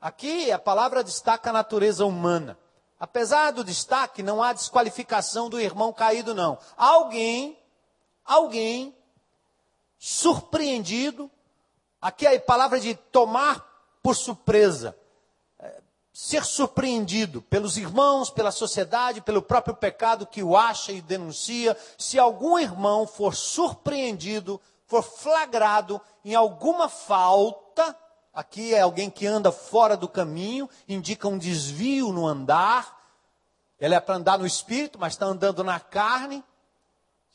aqui 0.00 0.50
a 0.52 0.58
palavra 0.58 1.04
destaca 1.04 1.50
a 1.50 1.52
natureza 1.52 2.04
humana. 2.04 2.58
Apesar 2.98 3.50
do 3.52 3.64
destaque, 3.64 4.22
não 4.22 4.42
há 4.42 4.52
desqualificação 4.52 5.48
do 5.48 5.58
irmão 5.58 5.90
caído, 5.92 6.34
não. 6.34 6.58
Alguém, 6.76 7.58
alguém, 8.24 8.94
surpreendido, 9.98 11.30
aqui 12.00 12.26
a 12.26 12.38
palavra 12.38 12.78
de 12.78 12.94
tomar 12.94 13.66
por 14.02 14.14
surpresa, 14.14 14.96
ser 16.20 16.44
surpreendido 16.44 17.40
pelos 17.40 17.78
irmãos, 17.78 18.28
pela 18.28 18.50
sociedade, 18.50 19.22
pelo 19.22 19.40
próprio 19.40 19.74
pecado 19.74 20.26
que 20.26 20.42
o 20.42 20.54
acha 20.54 20.92
e 20.92 21.00
denuncia, 21.00 21.74
se 21.96 22.18
algum 22.18 22.58
irmão 22.58 23.06
for 23.06 23.34
surpreendido, 23.34 24.60
for 24.84 25.02
flagrado 25.02 25.98
em 26.22 26.34
alguma 26.34 26.90
falta, 26.90 27.96
aqui 28.34 28.74
é 28.74 28.82
alguém 28.82 29.08
que 29.08 29.26
anda 29.26 29.50
fora 29.50 29.96
do 29.96 30.06
caminho, 30.06 30.68
indica 30.86 31.26
um 31.26 31.38
desvio 31.38 32.12
no 32.12 32.26
andar, 32.26 33.00
ele 33.80 33.94
é 33.94 34.00
para 34.00 34.16
andar 34.16 34.38
no 34.38 34.46
espírito, 34.46 34.98
mas 34.98 35.14
está 35.14 35.24
andando 35.24 35.64
na 35.64 35.80
carne, 35.80 36.44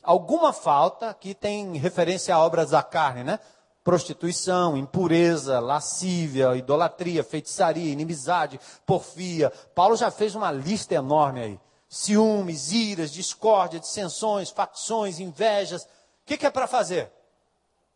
alguma 0.00 0.52
falta, 0.52 1.10
aqui 1.10 1.34
tem 1.34 1.76
referência 1.76 2.32
a 2.32 2.38
obras 2.38 2.70
da 2.70 2.84
carne, 2.84 3.24
né? 3.24 3.40
Prostituição, 3.86 4.76
impureza, 4.76 5.60
lascívia, 5.60 6.56
idolatria, 6.56 7.22
feitiçaria, 7.22 7.92
inimizade, 7.92 8.58
porfia. 8.84 9.52
Paulo 9.76 9.94
já 9.94 10.10
fez 10.10 10.34
uma 10.34 10.50
lista 10.50 10.96
enorme 10.96 11.40
aí. 11.40 11.60
Ciúmes, 11.88 12.72
iras, 12.72 13.12
discórdia, 13.12 13.78
dissensões, 13.78 14.50
facções, 14.50 15.20
invejas. 15.20 15.84
O 15.84 15.88
que, 16.26 16.36
que 16.36 16.44
é 16.44 16.50
para 16.50 16.66
fazer? 16.66 17.12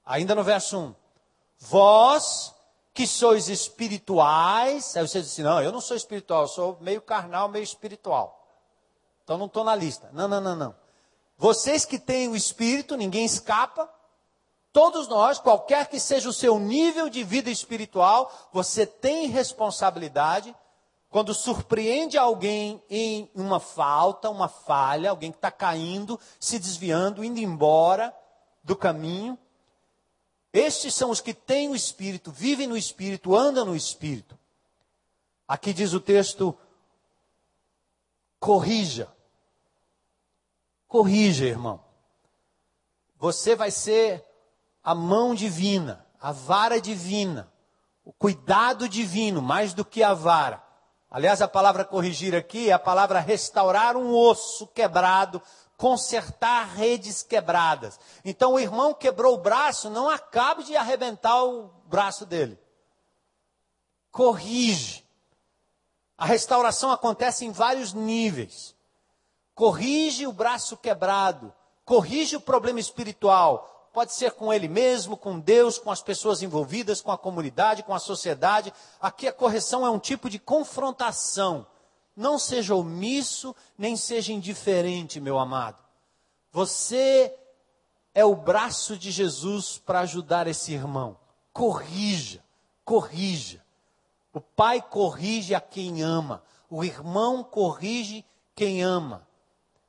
Ainda 0.06 0.32
no 0.32 0.44
verso 0.44 0.78
1. 0.78 0.94
Vós 1.58 2.54
que 2.94 3.04
sois 3.04 3.48
espirituais. 3.48 4.96
Aí 4.96 5.08
você 5.08 5.20
diz 5.20 5.32
assim: 5.32 5.42
não, 5.42 5.60
eu 5.60 5.72
não 5.72 5.80
sou 5.80 5.96
espiritual, 5.96 6.42
eu 6.42 6.48
sou 6.48 6.78
meio 6.80 7.02
carnal, 7.02 7.48
meio 7.48 7.64
espiritual. 7.64 8.46
Então 9.24 9.36
não 9.36 9.46
estou 9.46 9.64
na 9.64 9.74
lista. 9.74 10.08
Não, 10.12 10.28
não, 10.28 10.40
não, 10.40 10.54
não. 10.54 10.74
Vocês 11.36 11.84
que 11.84 11.98
têm 11.98 12.28
o 12.28 12.36
espírito, 12.36 12.96
ninguém 12.96 13.24
escapa. 13.24 13.90
Todos 14.72 15.08
nós, 15.08 15.38
qualquer 15.38 15.88
que 15.88 15.98
seja 15.98 16.28
o 16.28 16.32
seu 16.32 16.58
nível 16.58 17.08
de 17.08 17.24
vida 17.24 17.50
espiritual, 17.50 18.32
você 18.52 18.86
tem 18.86 19.26
responsabilidade 19.26 20.54
quando 21.08 21.34
surpreende 21.34 22.16
alguém 22.16 22.80
em 22.88 23.28
uma 23.34 23.58
falta, 23.58 24.30
uma 24.30 24.48
falha, 24.48 25.10
alguém 25.10 25.32
que 25.32 25.38
está 25.38 25.50
caindo, 25.50 26.18
se 26.38 26.56
desviando, 26.56 27.24
indo 27.24 27.40
embora 27.40 28.16
do 28.62 28.76
caminho. 28.76 29.36
Estes 30.52 30.94
são 30.94 31.10
os 31.10 31.20
que 31.20 31.34
têm 31.34 31.68
o 31.68 31.74
Espírito, 31.74 32.30
vivem 32.30 32.68
no 32.68 32.76
Espírito, 32.76 33.34
andam 33.34 33.66
no 33.66 33.74
Espírito. 33.74 34.38
Aqui 35.48 35.72
diz 35.72 35.92
o 35.92 36.00
texto: 36.00 36.56
corrija. 38.38 39.08
Corrija, 40.86 41.44
irmão. 41.44 41.82
Você 43.18 43.56
vai 43.56 43.72
ser 43.72 44.24
a 44.90 44.94
mão 44.94 45.36
divina, 45.36 46.04
a 46.20 46.32
vara 46.32 46.80
divina, 46.80 47.48
o 48.04 48.12
cuidado 48.12 48.88
divino, 48.88 49.40
mais 49.40 49.72
do 49.72 49.84
que 49.84 50.02
a 50.02 50.12
vara. 50.12 50.60
Aliás, 51.08 51.40
a 51.40 51.46
palavra 51.46 51.84
corrigir 51.84 52.34
aqui 52.34 52.70
é 52.70 52.72
a 52.72 52.78
palavra 52.78 53.20
restaurar 53.20 53.96
um 53.96 54.12
osso 54.12 54.66
quebrado, 54.66 55.40
consertar 55.76 56.74
redes 56.74 57.22
quebradas. 57.22 58.00
Então 58.24 58.54
o 58.54 58.58
irmão 58.58 58.92
quebrou 58.92 59.34
o 59.34 59.40
braço, 59.40 59.88
não 59.88 60.10
acabe 60.10 60.64
de 60.64 60.74
arrebentar 60.74 61.40
o 61.44 61.68
braço 61.86 62.26
dele. 62.26 62.58
Corrige. 64.10 65.08
A 66.18 66.26
restauração 66.26 66.90
acontece 66.90 67.44
em 67.44 67.52
vários 67.52 67.92
níveis. 67.92 68.74
Corrige 69.54 70.26
o 70.26 70.32
braço 70.32 70.76
quebrado, 70.76 71.54
corrige 71.84 72.34
o 72.34 72.40
problema 72.40 72.80
espiritual. 72.80 73.69
Pode 73.92 74.12
ser 74.14 74.32
com 74.32 74.52
ele 74.52 74.68
mesmo, 74.68 75.16
com 75.16 75.38
Deus, 75.38 75.78
com 75.78 75.90
as 75.90 76.02
pessoas 76.02 76.42
envolvidas, 76.42 77.00
com 77.00 77.10
a 77.10 77.18
comunidade, 77.18 77.82
com 77.82 77.94
a 77.94 77.98
sociedade. 77.98 78.72
Aqui 79.00 79.26
a 79.26 79.32
correção 79.32 79.84
é 79.84 79.90
um 79.90 79.98
tipo 79.98 80.30
de 80.30 80.38
confrontação 80.38 81.66
não 82.20 82.38
seja 82.38 82.74
omisso, 82.74 83.56
nem 83.78 83.96
seja 83.96 84.30
indiferente, 84.32 85.18
meu 85.18 85.38
amado. 85.38 85.78
Você 86.52 87.34
é 88.14 88.24
o 88.24 88.34
braço 88.34 88.96
de 88.96 89.10
Jesus 89.10 89.78
para 89.78 90.00
ajudar 90.00 90.46
esse 90.46 90.72
irmão. 90.72 91.16
Corrija, 91.50 92.44
corrija. 92.84 93.64
O 94.34 94.40
pai 94.40 94.82
corrige 94.82 95.54
a 95.54 95.60
quem 95.62 96.02
ama. 96.02 96.42
O 96.68 96.84
irmão 96.84 97.42
corrige 97.42 98.22
quem 98.54 98.82
ama. 98.82 99.26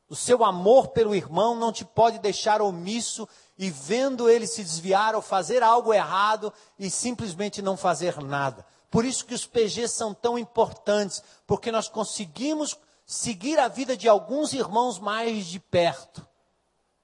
O 0.07 0.15
seu 0.15 0.43
amor 0.45 0.89
pelo 0.89 1.13
irmão 1.13 1.55
não 1.55 1.71
te 1.71 1.83
pode 1.83 2.17
deixar 2.19 2.61
omisso 2.61 3.27
e 3.57 3.69
vendo 3.69 4.29
ele 4.29 4.47
se 4.47 4.63
desviar 4.63 5.15
ou 5.15 5.21
fazer 5.21 5.61
algo 5.61 5.93
errado 5.93 6.53
e 6.79 6.89
simplesmente 6.89 7.61
não 7.61 7.77
fazer 7.77 8.21
nada. 8.21 8.65
Por 8.89 9.05
isso 9.05 9.25
que 9.25 9.33
os 9.33 9.45
PGs 9.45 9.93
são 9.93 10.13
tão 10.13 10.37
importantes, 10.37 11.23
porque 11.47 11.71
nós 11.71 11.87
conseguimos 11.87 12.77
seguir 13.05 13.59
a 13.59 13.67
vida 13.67 13.95
de 13.95 14.09
alguns 14.09 14.53
irmãos 14.53 14.99
mais 14.99 15.45
de 15.45 15.59
perto. 15.59 16.27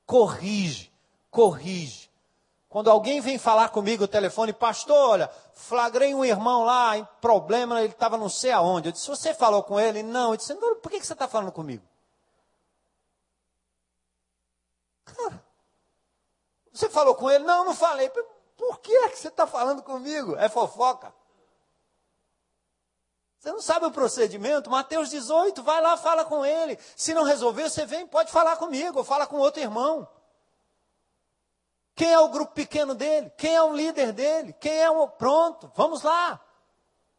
Corrige, 0.06 0.92
corrige. 1.30 2.08
Quando 2.70 2.90
alguém 2.90 3.22
vem 3.22 3.38
falar 3.38 3.70
comigo 3.70 4.02
no 4.02 4.08
telefone, 4.08 4.52
pastor, 4.52 4.96
olha, 4.96 5.32
flagrei 5.54 6.14
um 6.14 6.26
irmão 6.26 6.64
lá 6.64 6.98
em 6.98 7.08
problema, 7.22 7.82
ele 7.82 7.94
estava 7.94 8.18
não 8.18 8.30
sei 8.30 8.52
aonde. 8.52 8.90
Eu 8.90 8.92
disse, 8.92 9.08
você 9.08 9.34
falou 9.34 9.64
com 9.64 9.80
ele? 9.80 10.04
Não. 10.04 10.32
Eu 10.32 10.38
disse, 10.38 10.54
por 10.56 10.92
que 10.92 11.00
você 11.00 11.14
está 11.14 11.28
falando 11.28 11.52
comigo? 11.52 11.84
Cara, 15.06 15.44
você 16.78 16.90
falou 16.90 17.16
com 17.16 17.30
ele? 17.30 17.44
Não, 17.44 17.66
não 17.66 17.74
falei. 17.74 18.10
Por 18.56 18.80
que 18.80 18.92
é 18.92 19.10
que 19.10 19.18
você 19.18 19.30
está 19.30 19.48
falando 19.48 19.82
comigo? 19.82 20.36
É 20.36 20.48
fofoca. 20.48 21.12
Você 23.40 23.52
não 23.52 23.62
sabe 23.62 23.86
o 23.86 23.92
procedimento? 23.92 24.70
Mateus 24.70 25.10
18, 25.10 25.64
vai 25.64 25.82
lá, 25.82 25.98
fala 25.98 26.24
com 26.26 26.46
ele. 26.46 26.78
Se 26.96 27.14
não 27.14 27.24
resolver, 27.24 27.70
você 27.70 27.86
vem, 27.86 28.06
pode 28.06 28.32
falar 28.32 28.58
comigo, 28.58 29.00
ou 29.00 29.04
fala 29.04 29.26
com 29.26 29.38
outro 29.38 29.62
irmão. 29.62 30.08
Quem 31.96 32.12
é 32.12 32.20
o 32.20 32.30
grupo 32.30 32.54
pequeno 32.54 32.94
dele? 32.94 33.32
Quem 33.38 33.56
é 33.56 33.64
o 33.64 33.74
líder 33.74 34.12
dele? 34.12 34.54
Quem 34.54 34.78
é 34.80 34.90
o. 34.90 35.08
Pronto, 35.08 35.72
vamos 35.76 36.04
lá. 36.04 36.40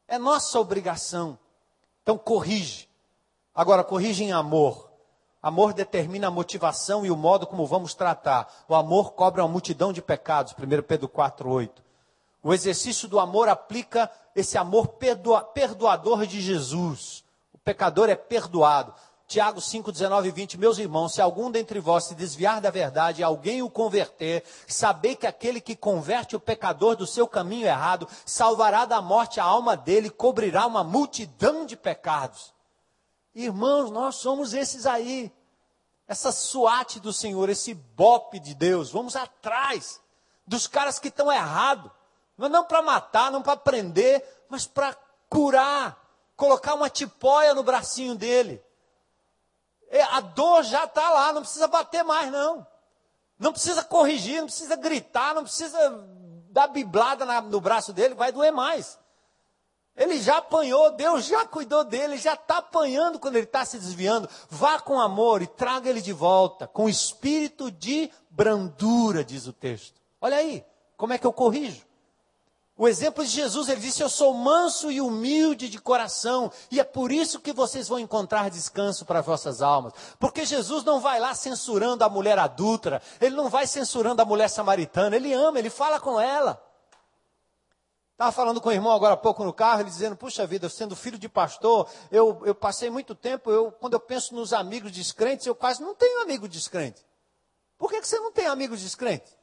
É 0.06 0.18
nossa 0.18 0.58
obrigação. 0.60 1.36
Então, 2.02 2.16
corrige. 2.16 2.88
Agora, 3.52 3.82
corrige 3.82 4.22
em 4.22 4.32
amor. 4.32 4.87
Amor 5.42 5.72
determina 5.72 6.26
a 6.26 6.30
motivação 6.30 7.06
e 7.06 7.10
o 7.10 7.16
modo 7.16 7.46
como 7.46 7.64
vamos 7.64 7.94
tratar. 7.94 8.52
O 8.68 8.74
amor 8.74 9.12
cobre 9.12 9.40
uma 9.40 9.48
multidão 9.48 9.92
de 9.92 10.02
pecados. 10.02 10.52
1 10.52 10.82
Pedro 10.82 11.08
4, 11.08 11.48
8. 11.48 11.82
O 12.42 12.52
exercício 12.52 13.06
do 13.06 13.20
amor 13.20 13.48
aplica 13.48 14.10
esse 14.34 14.58
amor 14.58 14.88
perdoa, 14.88 15.42
perdoador 15.42 16.26
de 16.26 16.40
Jesus. 16.40 17.24
O 17.52 17.58
pecador 17.58 18.08
é 18.08 18.16
perdoado. 18.16 18.92
Tiago 19.28 19.60
5, 19.60 19.92
19 19.92 20.28
e 20.28 20.32
20, 20.32 20.58
meus 20.58 20.78
irmãos, 20.78 21.12
se 21.12 21.20
algum 21.20 21.50
dentre 21.50 21.78
vós 21.78 22.04
se 22.04 22.14
desviar 22.14 22.62
da 22.62 22.70
verdade 22.70 23.20
e 23.20 23.24
alguém 23.24 23.60
o 23.60 23.68
converter, 23.68 24.42
sabei 24.66 25.14
que 25.14 25.26
aquele 25.26 25.60
que 25.60 25.76
converte 25.76 26.34
o 26.34 26.40
pecador 26.40 26.96
do 26.96 27.06
seu 27.06 27.28
caminho 27.28 27.66
errado, 27.66 28.08
salvará 28.24 28.86
da 28.86 29.02
morte 29.02 29.38
a 29.38 29.44
alma 29.44 29.76
dele 29.76 30.06
e 30.06 30.10
cobrirá 30.10 30.66
uma 30.66 30.82
multidão 30.82 31.66
de 31.66 31.76
pecados. 31.76 32.54
Irmãos, 33.34 33.90
nós 33.90 34.16
somos 34.16 34.54
esses 34.54 34.86
aí. 34.86 35.32
Essa 36.06 36.32
suate 36.32 36.98
do 36.98 37.12
Senhor, 37.12 37.48
esse 37.48 37.74
bope 37.74 38.38
de 38.38 38.54
Deus. 38.54 38.90
Vamos 38.90 39.14
atrás 39.14 40.00
dos 40.46 40.66
caras 40.66 40.98
que 40.98 41.08
estão 41.08 41.30
errados. 41.30 41.90
Mas 42.36 42.50
não 42.50 42.64
para 42.64 42.80
matar, 42.80 43.30
não 43.30 43.42
para 43.42 43.56
prender, 43.56 44.24
mas 44.48 44.66
para 44.66 44.96
curar. 45.28 46.02
Colocar 46.36 46.74
uma 46.74 46.88
tipóia 46.88 47.52
no 47.52 47.62
bracinho 47.62 48.14
dele. 48.14 48.62
É, 49.90 50.02
a 50.02 50.20
dor 50.20 50.62
já 50.62 50.84
está 50.84 51.10
lá, 51.10 51.32
não 51.32 51.42
precisa 51.42 51.66
bater 51.66 52.04
mais, 52.04 52.30
não. 52.30 52.66
Não 53.38 53.52
precisa 53.52 53.82
corrigir, 53.82 54.38
não 54.38 54.46
precisa 54.46 54.76
gritar, 54.76 55.34
não 55.34 55.42
precisa 55.42 55.78
dar 56.50 56.68
biblada 56.68 57.24
na, 57.24 57.40
no 57.40 57.60
braço 57.60 57.92
dele, 57.92 58.14
vai 58.14 58.32
doer 58.32 58.52
mais. 58.52 58.98
Ele 59.98 60.22
já 60.22 60.36
apanhou, 60.36 60.92
Deus 60.92 61.26
já 61.26 61.44
cuidou 61.44 61.82
dele, 61.82 62.16
já 62.18 62.34
está 62.34 62.58
apanhando 62.58 63.18
quando 63.18 63.34
ele 63.34 63.46
está 63.46 63.64
se 63.64 63.76
desviando. 63.76 64.28
Vá 64.48 64.78
com 64.78 65.00
amor 65.00 65.42
e 65.42 65.46
traga 65.48 65.90
ele 65.90 66.00
de 66.00 66.12
volta, 66.12 66.68
com 66.68 66.88
espírito 66.88 67.68
de 67.68 68.08
brandura, 68.30 69.24
diz 69.24 69.48
o 69.48 69.52
texto. 69.52 70.00
Olha 70.20 70.36
aí, 70.36 70.64
como 70.96 71.12
é 71.12 71.18
que 71.18 71.26
eu 71.26 71.32
corrijo? 71.32 71.82
O 72.76 72.86
exemplo 72.86 73.24
de 73.24 73.30
Jesus, 73.30 73.68
ele 73.68 73.80
disse: 73.80 74.00
Eu 74.00 74.08
sou 74.08 74.32
manso 74.32 74.88
e 74.88 75.00
humilde 75.00 75.68
de 75.68 75.80
coração, 75.80 76.48
e 76.70 76.78
é 76.78 76.84
por 76.84 77.10
isso 77.10 77.40
que 77.40 77.52
vocês 77.52 77.88
vão 77.88 77.98
encontrar 77.98 78.50
descanso 78.50 79.04
para 79.04 79.20
vossas 79.20 79.60
almas. 79.60 79.92
Porque 80.16 80.46
Jesus 80.46 80.84
não 80.84 81.00
vai 81.00 81.18
lá 81.18 81.34
censurando 81.34 82.04
a 82.04 82.08
mulher 82.08 82.38
adulta, 82.38 83.02
ele 83.20 83.34
não 83.34 83.48
vai 83.48 83.66
censurando 83.66 84.22
a 84.22 84.24
mulher 84.24 84.48
samaritana, 84.48 85.16
ele 85.16 85.32
ama, 85.32 85.58
ele 85.58 85.70
fala 85.70 85.98
com 85.98 86.20
ela. 86.20 86.67
Estava 88.18 88.32
falando 88.32 88.60
com 88.60 88.68
o 88.68 88.72
irmão 88.72 88.90
agora 88.90 89.14
há 89.14 89.16
pouco 89.16 89.44
no 89.44 89.52
carro, 89.52 89.82
ele 89.82 89.90
dizendo: 89.90 90.16
Puxa 90.16 90.44
vida, 90.44 90.68
sendo 90.68 90.96
filho 90.96 91.16
de 91.16 91.28
pastor, 91.28 91.88
eu, 92.10 92.42
eu 92.44 92.52
passei 92.52 92.90
muito 92.90 93.14
tempo, 93.14 93.48
eu, 93.48 93.70
quando 93.70 93.94
eu 93.94 94.00
penso 94.00 94.34
nos 94.34 94.52
amigos 94.52 94.90
descrentes, 94.90 95.46
eu 95.46 95.54
quase 95.54 95.80
não 95.80 95.94
tenho 95.94 96.20
amigo 96.20 96.48
descrente. 96.48 97.06
Por 97.78 97.88
que, 97.88 98.00
que 98.00 98.08
você 98.08 98.18
não 98.18 98.32
tem 98.32 98.46
amigos 98.46 98.80
descrentes? 98.80 99.38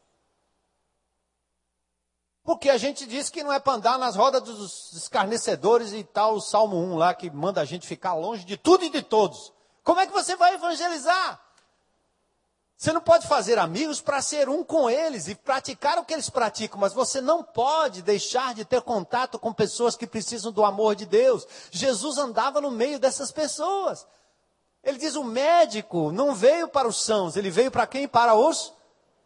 Porque 2.44 2.70
a 2.70 2.78
gente 2.78 3.06
diz 3.06 3.30
que 3.30 3.46
não 3.46 3.54
é 3.54 3.62
para 3.62 3.76
andar 3.76 3.98
nas 3.98 4.18
rodas 4.18 4.42
dos 4.42 4.92
escarnecedores 4.92 5.94
e 5.94 6.04
tal, 6.04 6.36
o 6.36 6.42
Salmo 6.42 6.76
1 6.76 6.98
lá, 6.98 7.14
que 7.14 7.32
manda 7.32 7.62
a 7.62 7.66
gente 7.66 7.88
ficar 7.88 8.14
longe 8.14 8.44
de 8.44 8.58
tudo 8.58 8.84
e 8.84 8.90
de 8.90 9.02
todos. 9.02 9.54
Como 9.86 10.02
é 10.02 10.06
que 10.06 10.12
você 10.12 10.36
vai 10.36 10.54
evangelizar? 10.54 11.42
Você 12.78 12.92
não 12.92 13.00
pode 13.00 13.26
fazer 13.28 13.58
amigos 13.58 14.02
para 14.02 14.22
ser 14.22 14.50
um 14.50 14.64
com 14.64 14.90
eles 14.90 15.28
e 15.28 15.36
praticar 15.36 15.98
o 15.98 16.04
que 16.04 16.14
eles 16.14 16.30
praticam, 16.30 16.78
mas 16.78 16.94
você 16.94 17.22
não 17.22 17.42
pode 17.42 18.02
deixar 18.02 18.54
de 18.54 18.66
ter 18.66 18.82
contato 18.82 19.40
com 19.40 19.54
pessoas 19.54 19.96
que 19.96 20.06
precisam 20.06 20.52
do 20.52 20.64
amor 20.64 20.94
de 20.94 21.06
Deus. 21.06 21.48
Jesus 21.72 22.18
andava 22.18 22.60
no 22.60 22.70
meio 22.70 23.00
dessas 23.00 23.32
pessoas. 23.32 24.06
Ele 24.84 24.98
diz: 24.98 25.16
o 25.16 25.24
médico 25.24 26.12
não 26.12 26.36
veio 26.36 26.68
para 26.68 26.88
os 26.88 27.02
sãos, 27.02 27.38
ele 27.38 27.50
veio 27.50 27.72
para 27.72 27.88
quem? 27.88 28.08
Para 28.10 28.36
os 28.36 28.74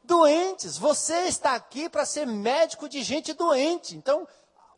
doentes. 0.04 0.78
Você 0.78 1.22
está 1.22 1.56
aqui 1.56 1.90
para 1.90 2.06
ser 2.06 2.28
médico 2.28 2.88
de 2.88 3.02
gente 3.02 3.34
doente. 3.34 3.96
Então, 3.96 4.28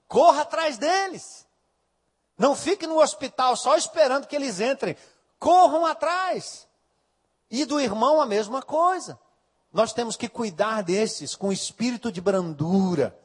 corra 0.08 0.44
atrás 0.44 0.78
deles. 0.78 1.46
Não 2.38 2.56
fique 2.56 2.88
no 2.88 3.02
hospital 3.02 3.56
só 3.58 3.76
esperando 3.76 4.28
que 4.28 4.36
eles 4.36 4.62
entrem. 4.62 4.96
Corram 5.38 5.86
atrás. 5.86 6.68
E 7.52 7.66
do 7.66 7.82
irmão 7.82 8.22
a 8.22 8.26
mesma 8.26 8.62
coisa. 8.62 9.20
Nós 9.74 9.92
temos 9.92 10.16
que 10.16 10.30
cuidar 10.30 10.82
desses 10.82 11.36
com 11.36 11.52
espírito 11.52 12.10
de 12.10 12.22
brandura. 12.22 13.18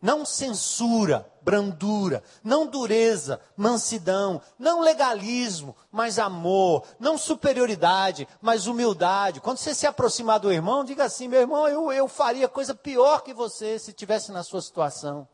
Não 0.00 0.24
censura, 0.24 1.30
brandura, 1.42 2.24
não 2.42 2.66
dureza, 2.66 3.40
mansidão, 3.56 4.42
não 4.58 4.80
legalismo, 4.80 5.76
mas 5.92 6.18
amor, 6.18 6.84
não 6.98 7.16
superioridade, 7.16 8.26
mas 8.40 8.66
humildade. 8.66 9.40
Quando 9.40 9.58
você 9.58 9.72
se 9.72 9.86
aproximar 9.86 10.40
do 10.40 10.50
irmão, 10.50 10.82
diga 10.82 11.04
assim: 11.04 11.28
meu 11.28 11.40
irmão, 11.40 11.68
eu, 11.68 11.92
eu 11.92 12.08
faria 12.08 12.48
coisa 12.48 12.74
pior 12.74 13.22
que 13.22 13.32
você 13.32 13.78
se 13.78 13.90
estivesse 13.90 14.32
na 14.32 14.42
sua 14.42 14.60
situação. 14.60 15.28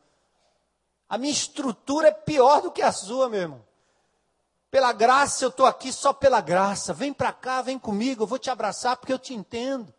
A 1.09 1.17
minha 1.17 1.33
estrutura 1.33 2.09
é 2.09 2.13
pior 2.13 2.61
do 2.61 2.71
que 2.71 2.83
a 2.83 2.93
sua, 2.93 3.29
meu 3.29 3.41
irmão. 3.41 3.68
Pela 4.71 4.93
graça, 4.93 5.45
eu 5.45 5.49
estou 5.49 5.65
aqui 5.65 5.93
só 5.93 6.13
pela 6.13 6.41
graça. 6.41 6.93
Vem 6.93 7.13
para 7.13 7.33
cá, 7.33 7.63
vem 7.63 7.79
comigo, 7.79 8.23
eu 8.23 8.27
vou 8.27 8.39
te 8.39 8.51
abraçar 8.51 8.97
porque 8.97 9.13
eu 9.13 9.19
te 9.19 9.33
entendo. 9.33 9.93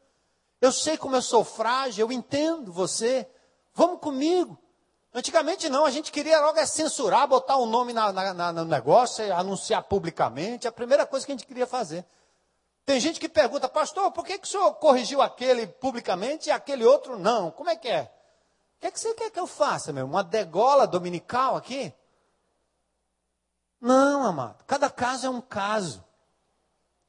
Eu 0.62 0.72
sei 0.72 0.98
como 0.98 1.16
eu 1.16 1.22
sou 1.22 1.44
frágil, 1.44 2.06
eu 2.06 2.12
entendo 2.12 2.72
você. 2.72 3.28
Vamos 3.74 4.00
comigo. 4.00 4.58
Antigamente 5.14 5.70
não, 5.70 5.86
a 5.86 5.90
gente 5.90 6.12
queria 6.12 6.40
logo 6.40 6.60
é 6.60 6.66
censurar, 6.68 7.28
botar 7.28 7.58
o 7.58 7.64
um 7.64 7.66
nome 7.66 7.94
na, 7.94 8.14
na, 8.14 8.34
na, 8.34 8.54
no 8.54 8.66
negócio, 8.66 9.34
anunciar 9.34 9.82
publicamente, 9.84 10.68
a 10.68 10.72
primeira 10.72 11.06
coisa 11.06 11.26
que 11.26 11.32
a 11.32 11.36
gente 11.36 11.48
queria 11.48 11.66
fazer. 11.66 12.06
Tem 12.86 13.00
gente 13.00 13.20
que 13.20 13.28
pergunta, 13.28 13.68
pastor, 13.68 14.12
por 14.12 14.24
que, 14.24 14.38
que 14.38 14.48
o 14.48 14.50
senhor 14.50 14.74
corrigiu 14.76 15.22
aquele 15.22 15.66
publicamente 15.66 16.50
e 16.50 16.52
aquele 16.52 16.86
outro 16.86 17.18
não? 17.18 17.50
Como 17.50 17.70
é 17.70 17.76
que 17.76 17.88
é? 17.88 18.12
O 18.78 18.80
que, 18.82 18.88
é 18.88 18.92
que 18.92 19.00
você 19.00 19.14
quer 19.16 19.32
que 19.32 19.40
eu 19.40 19.48
faça, 19.48 19.92
meu? 19.92 20.06
Uma 20.06 20.24
degola 20.24 20.86
dominical 20.86 21.56
aqui? 21.56 21.94
Não, 23.82 24.26
amado. 24.26 24.64
Cada 24.66 24.90
caso 24.90 25.28
é 25.28 25.30
um 25.30 25.42
caso. 25.42 26.04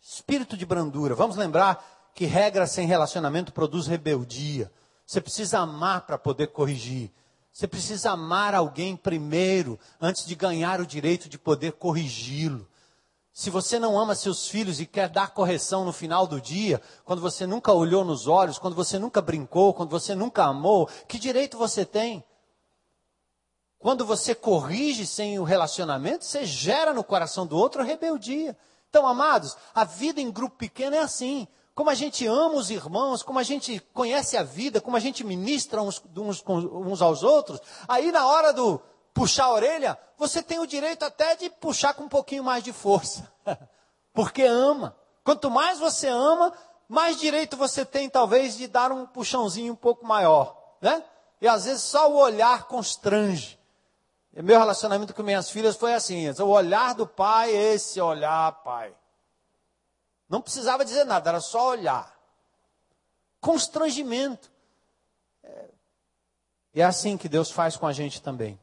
Espírito 0.00 0.56
de 0.56 0.64
brandura. 0.64 1.14
Vamos 1.14 1.36
lembrar 1.36 2.10
que 2.14 2.24
regra 2.24 2.66
sem 2.66 2.86
relacionamento 2.86 3.52
produz 3.52 3.86
rebeldia. 3.86 4.72
Você 5.06 5.20
precisa 5.20 5.58
amar 5.58 6.02
para 6.02 6.16
poder 6.16 6.48
corrigir. 6.48 7.10
Você 7.52 7.66
precisa 7.66 8.12
amar 8.12 8.54
alguém 8.54 8.96
primeiro, 8.96 9.78
antes 10.00 10.24
de 10.24 10.34
ganhar 10.34 10.80
o 10.80 10.86
direito 10.86 11.28
de 11.28 11.36
poder 11.36 11.72
corrigi-lo. 11.72 12.66
Se 13.32 13.50
você 13.50 13.78
não 13.78 13.98
ama 13.98 14.14
seus 14.14 14.48
filhos 14.48 14.80
e 14.80 14.86
quer 14.86 15.08
dar 15.08 15.30
correção 15.30 15.84
no 15.84 15.92
final 15.92 16.26
do 16.26 16.40
dia, 16.40 16.80
quando 17.04 17.20
você 17.20 17.46
nunca 17.46 17.72
olhou 17.72 18.04
nos 18.04 18.26
olhos, 18.26 18.58
quando 18.58 18.74
você 18.74 18.98
nunca 18.98 19.20
brincou, 19.20 19.74
quando 19.74 19.90
você 19.90 20.14
nunca 20.14 20.44
amou, 20.44 20.88
que 21.08 21.18
direito 21.18 21.56
você 21.56 21.84
tem? 21.84 22.24
Quando 23.80 24.04
você 24.04 24.34
corrige 24.34 25.06
sem 25.06 25.38
o 25.38 25.42
relacionamento, 25.42 26.24
você 26.24 26.44
gera 26.44 26.92
no 26.92 27.02
coração 27.02 27.46
do 27.46 27.56
outro 27.56 27.82
rebeldia. 27.82 28.54
Então, 28.90 29.06
amados, 29.06 29.56
a 29.74 29.84
vida 29.84 30.20
em 30.20 30.30
grupo 30.30 30.56
pequeno 30.56 30.96
é 30.96 30.98
assim. 30.98 31.48
Como 31.74 31.88
a 31.88 31.94
gente 31.94 32.26
ama 32.26 32.56
os 32.56 32.68
irmãos, 32.68 33.22
como 33.22 33.38
a 33.38 33.42
gente 33.42 33.80
conhece 33.94 34.36
a 34.36 34.42
vida, 34.42 34.82
como 34.82 34.98
a 34.98 35.00
gente 35.00 35.24
ministra 35.24 35.80
uns, 35.80 36.02
uns, 36.14 36.44
uns 36.46 37.00
aos 37.00 37.22
outros, 37.22 37.58
aí 37.88 38.12
na 38.12 38.26
hora 38.26 38.52
do 38.52 38.78
puxar 39.14 39.44
a 39.44 39.52
orelha, 39.52 39.98
você 40.18 40.42
tem 40.42 40.58
o 40.58 40.66
direito 40.66 41.02
até 41.02 41.34
de 41.36 41.48
puxar 41.48 41.94
com 41.94 42.04
um 42.04 42.08
pouquinho 42.08 42.44
mais 42.44 42.62
de 42.62 42.74
força. 42.74 43.32
Porque 44.12 44.42
ama. 44.42 44.94
Quanto 45.24 45.50
mais 45.50 45.78
você 45.78 46.08
ama, 46.08 46.52
mais 46.86 47.18
direito 47.18 47.56
você 47.56 47.84
tem, 47.84 48.10
talvez, 48.10 48.58
de 48.58 48.66
dar 48.66 48.92
um 48.92 49.06
puxãozinho 49.06 49.72
um 49.72 49.76
pouco 49.76 50.04
maior. 50.04 50.54
Né? 50.82 51.02
E 51.40 51.48
às 51.48 51.64
vezes 51.64 51.82
só 51.82 52.10
o 52.10 52.18
olhar 52.18 52.66
constrange. 52.66 53.59
Meu 54.32 54.58
relacionamento 54.58 55.12
com 55.12 55.22
minhas 55.22 55.50
filhas 55.50 55.76
foi 55.76 55.92
assim: 55.92 56.28
o 56.30 56.46
olhar 56.46 56.94
do 56.94 57.06
pai, 57.06 57.50
esse 57.50 58.00
olhar, 58.00 58.52
pai. 58.62 58.94
Não 60.28 60.40
precisava 60.40 60.84
dizer 60.84 61.04
nada, 61.04 61.30
era 61.30 61.40
só 61.40 61.70
olhar. 61.70 62.16
Constrangimento. 63.40 64.50
É. 65.42 65.68
E 66.74 66.80
é 66.80 66.84
assim 66.84 67.16
que 67.16 67.28
Deus 67.28 67.50
faz 67.50 67.76
com 67.76 67.86
a 67.86 67.92
gente 67.92 68.22
também. 68.22 68.58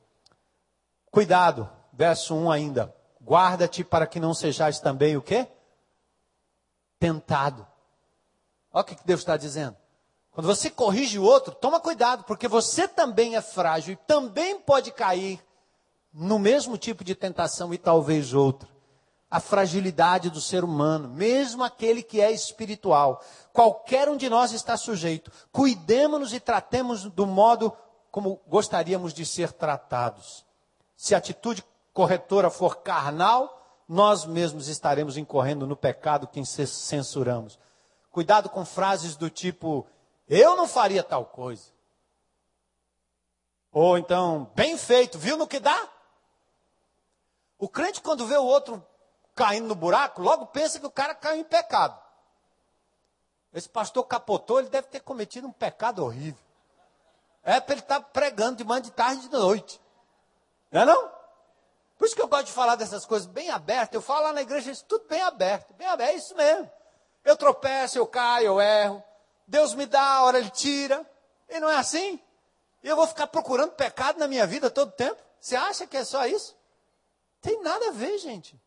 Cuidado, 1.11 1.70
verso 1.91 2.34
1 2.34 2.49
ainda. 2.49 2.95
Guarda-te 3.22 3.84
para 3.84 4.07
que 4.07 4.20
não 4.20 4.34
sejais 4.34 4.80
também 4.80 5.18
o 5.18 5.22
quê? 5.22 5.47
Tentado. 6.97 7.68
Olha 8.72 8.82
o 8.82 8.86
que 8.86 8.95
Deus 9.03 9.20
está 9.20 9.36
dizendo. 9.36 9.76
Quando 10.32 10.45
você 10.45 10.70
corrige 10.70 11.20
o 11.20 11.24
outro, 11.24 11.53
toma 11.53 11.80
cuidado, 11.80 12.24
porque 12.24 12.47
você 12.47 12.88
também 12.88 13.36
é 13.36 13.41
frágil 13.41 13.93
e 13.93 13.97
também 14.07 14.59
pode 14.59 14.91
cair 14.91 15.43
no 16.14 16.39
mesmo 16.39 16.78
tipo 16.78 17.03
de 17.03 17.16
tentação 17.16 17.74
e 17.74 17.78
talvez 17.78 18.34
outra. 18.34 18.70
A 19.30 19.39
fragilidade 19.39 20.30
do 20.30 20.39
ser 20.39 20.64
humano, 20.64 21.10
mesmo 21.10 21.64
aquele 21.64 22.01
que 22.01 22.22
é 22.22 22.32
espiritual. 22.32 23.22
Qualquer 23.51 24.08
um 24.08 24.16
de 24.16 24.30
nós 24.30 24.53
está 24.53 24.78
sujeito. 24.78 25.32
Cuidemos-nos 25.51 26.34
e 26.34 26.39
tratemos 26.39 27.03
do 27.03 27.26
modo 27.26 27.76
como 28.10 28.41
gostaríamos 28.47 29.14
de 29.14 29.26
ser 29.26 29.51
tratados. 29.51 30.45
Se 30.95 31.14
a 31.14 31.18
atitude 31.18 31.64
corretora 31.93 32.49
for 32.49 32.78
carnal, 32.78 33.58
nós 33.88 34.26
mesmos 34.26 34.68
estaremos 34.68 35.18
incorrendo 35.18 35.68
no 35.68 35.76
pecado 35.76 36.28
que 36.28 36.43
censuramos. 36.45 37.60
Cuidado 38.12 38.49
com 38.49 38.66
frases 38.66 39.16
do 39.16 39.30
tipo: 39.30 39.86
eu 40.28 40.55
não 40.55 40.68
faria 40.68 41.03
tal 41.03 41.26
coisa. 41.26 41.66
Ou 43.72 43.97
então, 43.97 44.51
bem 44.55 44.78
feito, 44.78 45.18
viu 45.20 45.38
no 45.38 45.47
que 45.47 45.60
dá? 45.60 45.89
O 47.58 47.68
crente, 47.68 48.01
quando 48.01 48.26
vê 48.26 48.38
o 48.38 48.43
outro 48.43 48.86
caindo 49.36 49.68
no 49.68 49.76
buraco, 49.76 50.22
logo 50.22 50.47
pensa 50.47 50.80
que 50.80 50.86
o 50.86 50.91
cara 50.91 51.16
caiu 51.16 51.39
em 51.39 51.43
pecado. 51.43 51.99
Esse 53.53 53.70
pastor 53.70 54.03
capotou, 54.05 54.60
ele 54.60 54.70
deve 54.70 54.88
ter 54.88 54.99
cometido 54.99 55.47
um 55.47 55.51
pecado 55.51 56.03
horrível. 56.03 56.43
É 57.43 57.60
para 57.60 57.74
ele 57.74 57.82
estar 57.82 57.99
tá 58.01 58.05
pregando 58.12 58.58
de 58.58 58.64
manhã, 58.64 58.82
de 58.82 58.91
tarde 58.91 59.26
e 59.26 59.30
de 59.30 59.36
noite. 59.36 59.82
Não 60.72 60.82
é 60.82 60.86
não? 60.86 61.12
Por 61.97 62.05
isso 62.05 62.16
que 62.16 62.22
eu 62.22 62.28
gosto 62.28 62.47
de 62.47 62.51
falar 62.51 62.76
dessas 62.76 63.05
coisas 63.05 63.26
bem 63.26 63.49
abertas. 63.49 63.95
Eu 63.95 64.01
falo 64.01 64.26
lá 64.26 64.34
na 64.34 64.41
igreja 64.41 64.72
isso 64.72 64.86
tudo 64.86 65.08
bem 65.08 65.22
aberto. 65.22 65.74
Bem 65.74 65.88
aberto, 65.88 66.12
é 66.12 66.16
isso 66.16 66.36
mesmo. 66.36 66.70
Eu 67.24 67.36
tropeço, 67.36 67.97
eu 67.97 68.05
caio, 68.05 68.47
eu 68.47 68.62
erro. 68.62 69.03
Deus 69.47 69.74
me 69.74 69.86
dá, 69.86 70.01
a 70.01 70.24
hora 70.24 70.38
ele 70.39 70.49
tira. 70.49 71.10
E 71.49 71.60
não 71.60 71.70
é 71.70 71.78
assim? 71.78 72.20
E 72.84 72.88
eu 72.88 72.95
vou 72.95 73.08
ficar 73.08 73.28
procurando 73.28 73.72
pecado 73.72 74.20
na 74.20 74.28
minha 74.28 74.45
vida 74.45 74.70
todo 74.70 74.91
tempo? 74.91 75.22
Você 75.39 75.55
acha 75.55 75.88
que 75.88 75.97
é 75.97 76.03
só 76.03 76.26
isso? 76.26 76.57
Tem 77.48 77.62
nada 77.62 77.88
a 77.88 77.91
ver, 77.91 78.18
gente. 78.18 78.62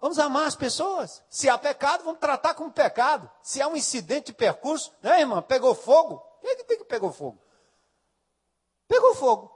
Vamos 0.00 0.18
amar 0.18 0.46
as 0.46 0.56
pessoas. 0.56 1.22
Se 1.28 1.50
há 1.50 1.58
pecado, 1.58 2.02
vamos 2.02 2.18
tratar 2.18 2.54
como 2.54 2.72
pecado. 2.72 3.30
Se 3.42 3.60
há 3.60 3.68
um 3.68 3.76
incidente 3.76 4.28
de 4.28 4.32
percurso, 4.32 4.90
né, 5.02 5.20
irmã? 5.20 5.42
Pegou 5.42 5.74
fogo? 5.74 6.24
Quem 6.40 6.50
é 6.50 6.56
que 6.56 6.64
tem 6.64 6.78
que 6.78 6.84
pegou 6.86 7.12
fogo? 7.12 7.38
Pegou 8.88 9.14
fogo. 9.14 9.54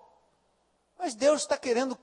Mas 0.98 1.14
Deus 1.14 1.40
está 1.40 1.56
querendo 1.56 1.96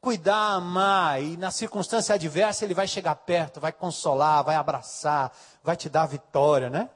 cuidar, 0.00 0.54
amar, 0.54 1.22
e 1.22 1.36
na 1.36 1.52
circunstância 1.52 2.16
adversa 2.16 2.64
ele 2.64 2.74
vai 2.74 2.88
chegar 2.88 3.14
perto, 3.14 3.60
vai 3.60 3.72
consolar, 3.72 4.42
vai 4.42 4.56
abraçar, 4.56 5.32
vai 5.62 5.76
te 5.76 5.88
dar 5.88 6.06
vitória, 6.06 6.68
né? 6.68 6.90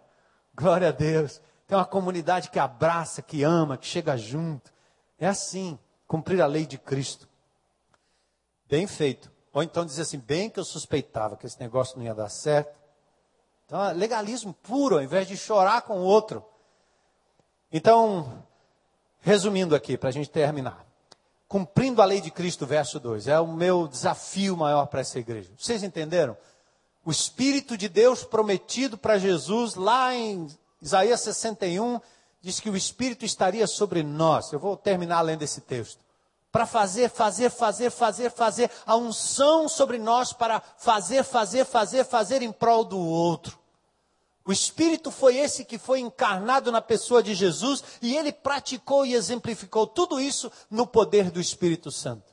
Glória 0.53 0.89
a 0.89 0.93
Deus. 0.93 1.41
Tem 1.69 1.79
uma 1.79 1.87
comunidade 1.87 2.51
que 2.51 2.59
abraça, 2.59 3.23
que 3.23 3.45
ama, 3.45 3.79
que 3.79 3.87
chega 3.87 4.17
junto. 4.17 4.73
É 5.21 5.29
assim, 5.29 5.79
cumprir 6.09 6.43
a 6.43 6.47
lei 6.47 6.67
de 6.67 6.79
Cristo. 6.79 7.31
Bem 8.73 8.87
feito. 8.87 9.31
Ou 9.53 9.63
então 9.63 9.85
dizer 9.85 10.01
assim, 10.01 10.19
bem 10.19 10.49
que 10.49 10.59
eu 10.59 10.65
suspeitava 10.65 11.37
que 11.37 11.45
esse 11.45 11.61
negócio 11.61 11.99
não 11.99 12.07
ia 12.07 12.15
dar 12.15 12.31
certo. 12.31 12.75
Então, 13.67 13.85
é 13.85 13.93
legalismo 13.93 14.55
puro, 14.55 14.97
ao 14.97 15.03
invés 15.03 15.29
de 15.29 15.37
chorar 15.37 15.83
com 15.83 15.99
o 15.99 16.05
outro. 16.05 16.43
Então, 17.71 18.43
resumindo 19.21 19.75
aqui, 19.75 19.99
para 19.99 20.09
a 20.09 20.13
gente 20.13 20.31
terminar. 20.31 20.87
Cumprindo 21.47 22.01
a 22.01 22.07
lei 22.07 22.23
de 22.23 22.31
Cristo, 22.31 22.65
verso 22.65 22.99
2, 22.99 23.29
é 23.29 23.39
o 23.39 23.47
meu 23.47 23.87
desafio 23.87 24.57
maior 24.57 24.87
para 24.87 25.01
essa 25.01 25.19
igreja. 25.19 25.53
Vocês 25.59 25.83
entenderam? 25.83 26.35
O 27.05 27.11
Espírito 27.11 27.77
de 27.77 27.91
Deus 27.91 28.25
prometido 28.25 28.97
para 28.97 29.19
Jesus, 29.19 29.75
lá 29.75 30.15
em 30.15 30.47
Isaías 30.81 31.21
61, 31.21 32.01
diz 32.41 32.59
que 32.59 32.71
o 32.71 32.77
Espírito 32.77 33.27
estaria 33.27 33.67
sobre 33.67 34.03
nós. 34.03 34.51
Eu 34.51 34.59
vou 34.59 34.79
terminar 34.79 35.21
lendo 35.21 35.43
esse 35.43 35.61
texto 35.61 36.03
para 36.53 36.67
fazer, 36.67 37.09
fazer, 37.09 37.51
fazer, 37.51 37.91
fazer, 37.91 38.31
fazer, 38.31 38.71
a 38.87 38.95
unção 38.95 39.69
sobre 39.69 39.99
nós 39.99 40.35
para 40.35 40.63
fazer, 40.77 41.25
fazer, 41.25 41.65
fazer, 41.65 42.05
fazer 42.05 42.43
em 42.43 42.53
prol 42.53 42.85
do 42.85 42.99
outro. 42.99 43.59
O 44.45 44.53
Espírito 44.53 45.11
foi 45.11 45.39
esse 45.39 45.65
que 45.65 45.79
foi 45.79 46.01
encarnado 46.01 46.71
na 46.71 46.83
pessoa 46.83 47.23
de 47.23 47.35
Jesus 47.35 47.83
e 48.03 48.17
ele 48.17 48.33
praticou 48.33 49.07
e 49.07 49.15
exemplificou 49.15 49.87
tudo 49.87 50.21
isso 50.21 50.53
no 50.71 50.87
poder 50.87 51.31
do 51.31 51.41
Espírito 51.41 51.91
Santo. 51.91 52.33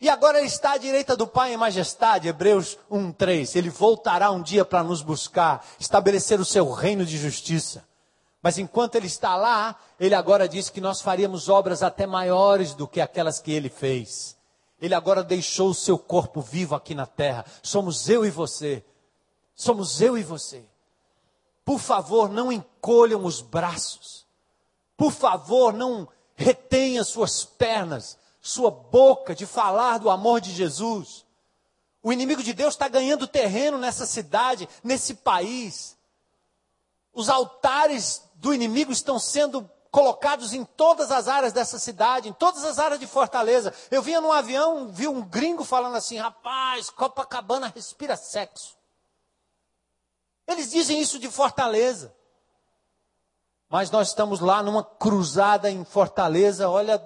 E 0.00 0.08
agora 0.08 0.38
ele 0.38 0.46
está 0.46 0.72
à 0.72 0.78
direita 0.78 1.16
do 1.16 1.26
Pai 1.26 1.52
em 1.52 1.56
majestade, 1.56 2.28
Hebreus 2.28 2.78
1:3. 2.88 3.56
Ele 3.56 3.68
voltará 3.68 4.30
um 4.30 4.40
dia 4.40 4.64
para 4.64 4.84
nos 4.84 5.02
buscar, 5.02 5.66
estabelecer 5.78 6.40
o 6.40 6.44
seu 6.44 6.70
reino 6.70 7.04
de 7.04 7.18
justiça. 7.18 7.87
Mas 8.42 8.58
enquanto 8.58 8.94
ele 8.94 9.06
está 9.06 9.36
lá, 9.36 9.76
ele 9.98 10.14
agora 10.14 10.48
diz 10.48 10.70
que 10.70 10.80
nós 10.80 11.00
faríamos 11.00 11.48
obras 11.48 11.82
até 11.82 12.06
maiores 12.06 12.74
do 12.74 12.86
que 12.86 13.00
aquelas 13.00 13.40
que 13.40 13.52
ele 13.52 13.68
fez. 13.68 14.36
Ele 14.80 14.94
agora 14.94 15.24
deixou 15.24 15.70
o 15.70 15.74
seu 15.74 15.98
corpo 15.98 16.40
vivo 16.40 16.74
aqui 16.74 16.94
na 16.94 17.06
terra. 17.06 17.44
Somos 17.62 18.08
eu 18.08 18.24
e 18.24 18.30
você. 18.30 18.84
Somos 19.54 20.00
eu 20.00 20.16
e 20.16 20.22
você. 20.22 20.64
Por 21.64 21.80
favor, 21.80 22.30
não 22.30 22.52
encolham 22.52 23.24
os 23.24 23.40
braços. 23.40 24.24
Por 24.96 25.12
favor, 25.12 25.72
não 25.72 26.08
retenha 26.34 27.02
suas 27.02 27.44
pernas, 27.44 28.16
sua 28.40 28.70
boca 28.70 29.34
de 29.34 29.44
falar 29.44 29.98
do 29.98 30.08
amor 30.08 30.40
de 30.40 30.52
Jesus. 30.52 31.26
O 32.00 32.12
inimigo 32.12 32.42
de 32.42 32.52
Deus 32.52 32.74
está 32.74 32.88
ganhando 32.88 33.26
terreno 33.26 33.76
nessa 33.76 34.06
cidade, 34.06 34.68
nesse 34.84 35.14
país. 35.14 35.98
Os 37.12 37.28
altares 37.28 38.22
do 38.38 38.54
inimigo 38.54 38.92
estão 38.92 39.18
sendo 39.18 39.68
colocados 39.90 40.52
em 40.52 40.64
todas 40.64 41.10
as 41.10 41.28
áreas 41.28 41.52
dessa 41.52 41.78
cidade, 41.78 42.28
em 42.28 42.32
todas 42.32 42.64
as 42.64 42.78
áreas 42.78 43.00
de 43.00 43.06
Fortaleza. 43.06 43.72
Eu 43.90 44.02
vinha 44.02 44.20
num 44.20 44.32
avião, 44.32 44.88
vi 44.88 45.08
um 45.08 45.22
gringo 45.22 45.64
falando 45.64 45.96
assim: 45.96 46.16
rapaz, 46.16 46.90
Copacabana 46.90 47.72
respira 47.74 48.16
sexo. 48.16 48.76
Eles 50.46 50.70
dizem 50.70 51.00
isso 51.00 51.18
de 51.18 51.28
Fortaleza. 51.30 52.14
Mas 53.68 53.90
nós 53.90 54.08
estamos 54.08 54.40
lá 54.40 54.62
numa 54.62 54.82
cruzada 54.82 55.70
em 55.70 55.84
Fortaleza, 55.84 56.70
olha, 56.70 57.02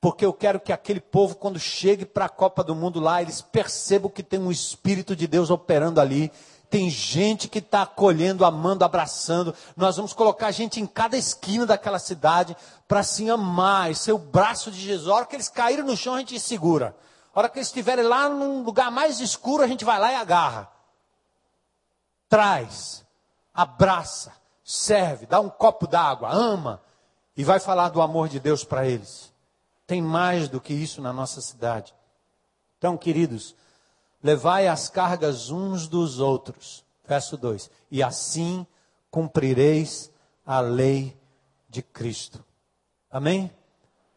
porque 0.00 0.24
eu 0.24 0.32
quero 0.32 0.60
que 0.60 0.72
aquele 0.72 1.00
povo, 1.00 1.34
quando 1.34 1.58
chegue 1.58 2.06
para 2.06 2.26
a 2.26 2.28
Copa 2.28 2.62
do 2.62 2.76
Mundo 2.76 3.00
lá, 3.00 3.20
eles 3.20 3.40
percebam 3.40 4.08
que 4.08 4.22
tem 4.22 4.38
um 4.38 4.52
Espírito 4.52 5.16
de 5.16 5.26
Deus 5.26 5.50
operando 5.50 6.00
ali 6.00 6.30
tem 6.70 6.90
gente 6.90 7.48
que 7.48 7.58
está 7.58 7.82
acolhendo, 7.82 8.44
amando, 8.44 8.84
abraçando. 8.84 9.54
Nós 9.76 9.96
vamos 9.96 10.12
colocar 10.12 10.50
gente 10.50 10.80
em 10.80 10.86
cada 10.86 11.16
esquina 11.16 11.64
daquela 11.64 11.98
cidade 11.98 12.56
para 12.86 13.00
assim 13.00 13.30
amar 13.30 13.90
e 13.90 13.94
ser 13.94 14.12
o 14.12 14.18
braço 14.18 14.70
de 14.70 14.78
Jesus. 14.78 15.08
A 15.08 15.14
hora 15.14 15.26
que 15.26 15.36
eles 15.36 15.48
caíram 15.48 15.84
no 15.84 15.96
chão, 15.96 16.14
a 16.14 16.18
gente 16.18 16.38
segura. 16.38 16.94
A 17.34 17.38
hora 17.38 17.48
que 17.48 17.58
eles 17.58 17.68
estiverem 17.68 18.04
lá 18.04 18.28
num 18.28 18.62
lugar 18.62 18.90
mais 18.90 19.20
escuro, 19.20 19.62
a 19.62 19.66
gente 19.66 19.84
vai 19.84 19.98
lá 19.98 20.12
e 20.12 20.16
agarra. 20.16 20.70
Traz, 22.28 23.04
abraça, 23.54 24.32
serve, 24.62 25.24
dá 25.24 25.40
um 25.40 25.48
copo 25.48 25.86
d'água, 25.86 26.30
ama 26.30 26.82
e 27.34 27.44
vai 27.44 27.58
falar 27.58 27.88
do 27.88 28.02
amor 28.02 28.28
de 28.28 28.38
Deus 28.38 28.64
para 28.64 28.86
eles. 28.86 29.32
Tem 29.86 30.02
mais 30.02 30.48
do 30.48 30.60
que 30.60 30.74
isso 30.74 31.00
na 31.00 31.12
nossa 31.12 31.40
cidade. 31.40 31.94
Então, 32.76 32.96
queridos, 32.96 33.54
levai 34.22 34.66
as 34.68 34.88
cargas 34.88 35.50
uns 35.50 35.86
dos 35.86 36.20
outros. 36.20 36.84
Verso 37.04 37.36
2: 37.36 37.70
E 37.90 38.02
assim 38.02 38.66
cumprireis 39.10 40.12
a 40.44 40.60
lei 40.60 41.18
de 41.68 41.82
Cristo. 41.82 42.44
Amém? 43.10 43.50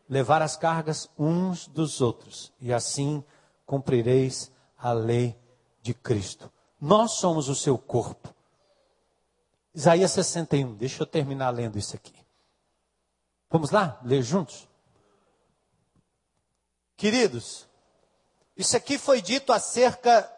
Levar 0.10 0.42
as 0.42 0.58
cargas 0.58 1.10
uns 1.18 1.68
dos 1.68 2.02
outros, 2.02 2.52
e 2.60 2.74
assim 2.74 3.24
cumprireis 3.66 4.52
a 4.78 4.92
lei 4.92 5.38
de 5.82 5.94
Cristo. 5.94 6.52
Nós 6.80 7.12
somos 7.12 7.48
o 7.48 7.56
seu 7.56 7.78
corpo. 7.78 8.34
Isaías 9.74 10.12
61, 10.12 10.76
deixa 10.76 11.04
eu 11.04 11.08
terminar 11.08 11.50
lendo 11.52 11.78
isso 11.78 11.96
aqui. 11.96 12.14
Vamos 13.50 13.72
lá, 13.72 14.00
ler 14.04 14.22
juntos? 14.22 14.68
Queridos, 16.98 17.70
isso 18.58 18.76
aqui 18.76 18.98
foi 18.98 19.22
dito 19.22 19.54
acerca 19.54 20.30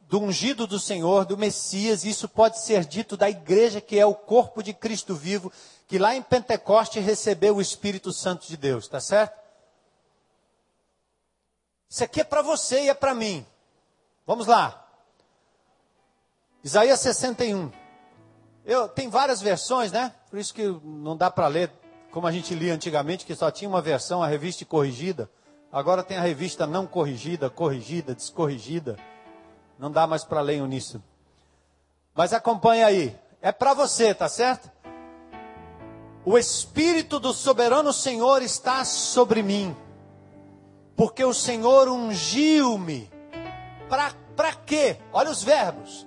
do 0.00 0.20
ungido 0.20 0.66
do 0.66 0.78
Senhor, 0.78 1.24
do 1.24 1.36
Messias, 1.36 2.04
isso 2.04 2.28
pode 2.28 2.60
ser 2.60 2.84
dito 2.84 3.16
da 3.16 3.28
igreja 3.28 3.80
que 3.80 3.98
é 3.98 4.04
o 4.04 4.14
corpo 4.14 4.62
de 4.62 4.74
Cristo 4.74 5.14
vivo, 5.14 5.52
que 5.86 5.98
lá 5.98 6.14
em 6.14 6.22
Pentecoste 6.22 7.00
recebeu 7.00 7.56
o 7.56 7.60
Espírito 7.60 8.12
Santo 8.12 8.46
de 8.46 8.56
Deus, 8.56 8.86
tá 8.86 9.00
certo? 9.00 9.42
Isso 11.88 12.02
aqui 12.02 12.20
é 12.20 12.24
para 12.24 12.42
você 12.42 12.84
e 12.84 12.88
é 12.88 12.94
para 12.94 13.14
mim. 13.14 13.46
Vamos 14.26 14.46
lá. 14.46 14.84
Isaías 16.62 17.00
61. 17.00 17.70
Eu, 18.64 18.88
tem 18.88 19.08
várias 19.08 19.40
versões, 19.40 19.92
né? 19.92 20.14
Por 20.30 20.38
isso 20.38 20.52
que 20.54 20.66
não 20.82 21.16
dá 21.16 21.30
para 21.30 21.46
ler 21.46 21.70
como 22.10 22.26
a 22.26 22.32
gente 22.32 22.54
lia 22.54 22.74
antigamente, 22.74 23.26
que 23.26 23.34
só 23.34 23.50
tinha 23.50 23.68
uma 23.68 23.82
versão, 23.82 24.22
a 24.22 24.26
revista 24.26 24.64
corrigida. 24.64 25.28
Agora 25.74 26.04
tem 26.04 26.16
a 26.16 26.20
revista 26.20 26.68
não 26.68 26.86
corrigida, 26.86 27.50
corrigida, 27.50 28.14
descorrigida. 28.14 28.96
Não 29.76 29.90
dá 29.90 30.06
mais 30.06 30.22
para 30.22 30.40
ler 30.40 30.62
nisso. 30.68 31.02
Mas 32.14 32.32
acompanha 32.32 32.86
aí. 32.86 33.18
É 33.42 33.50
para 33.50 33.74
você, 33.74 34.14
tá 34.14 34.28
certo? 34.28 34.70
O 36.24 36.38
Espírito 36.38 37.18
do 37.18 37.32
soberano 37.32 37.92
Senhor 37.92 38.40
está 38.40 38.84
sobre 38.84 39.42
mim. 39.42 39.76
Porque 40.94 41.24
o 41.24 41.34
Senhor 41.34 41.88
ungiu-me. 41.88 43.10
Para 43.88 44.52
quê? 44.64 44.98
Olha 45.12 45.32
os 45.32 45.42
verbos. 45.42 46.06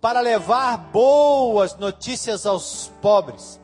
Para 0.00 0.18
levar 0.18 0.76
boas 0.76 1.76
notícias 1.76 2.44
aos 2.44 2.90
pobres. 3.00 3.59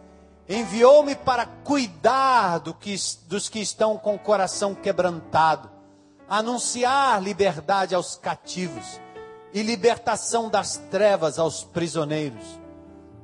Enviou-me 0.49 1.16
para 1.16 1.44
cuidar 1.44 2.59
do 2.59 2.72
que, 2.72 2.94
dos 3.26 3.49
que 3.49 3.59
estão 3.59 3.99
com 3.99 4.14
o 4.14 4.18
coração 4.18 4.74
quebrantado. 4.74 5.70
Anunciar 6.28 7.22
liberdade 7.22 7.94
aos 7.94 8.16
cativos 8.16 9.01
e 9.53 9.62
libertação 9.62 10.49
das 10.51 10.76
trevas 10.90 11.38
aos 11.38 11.64
prisioneiros, 11.64 12.44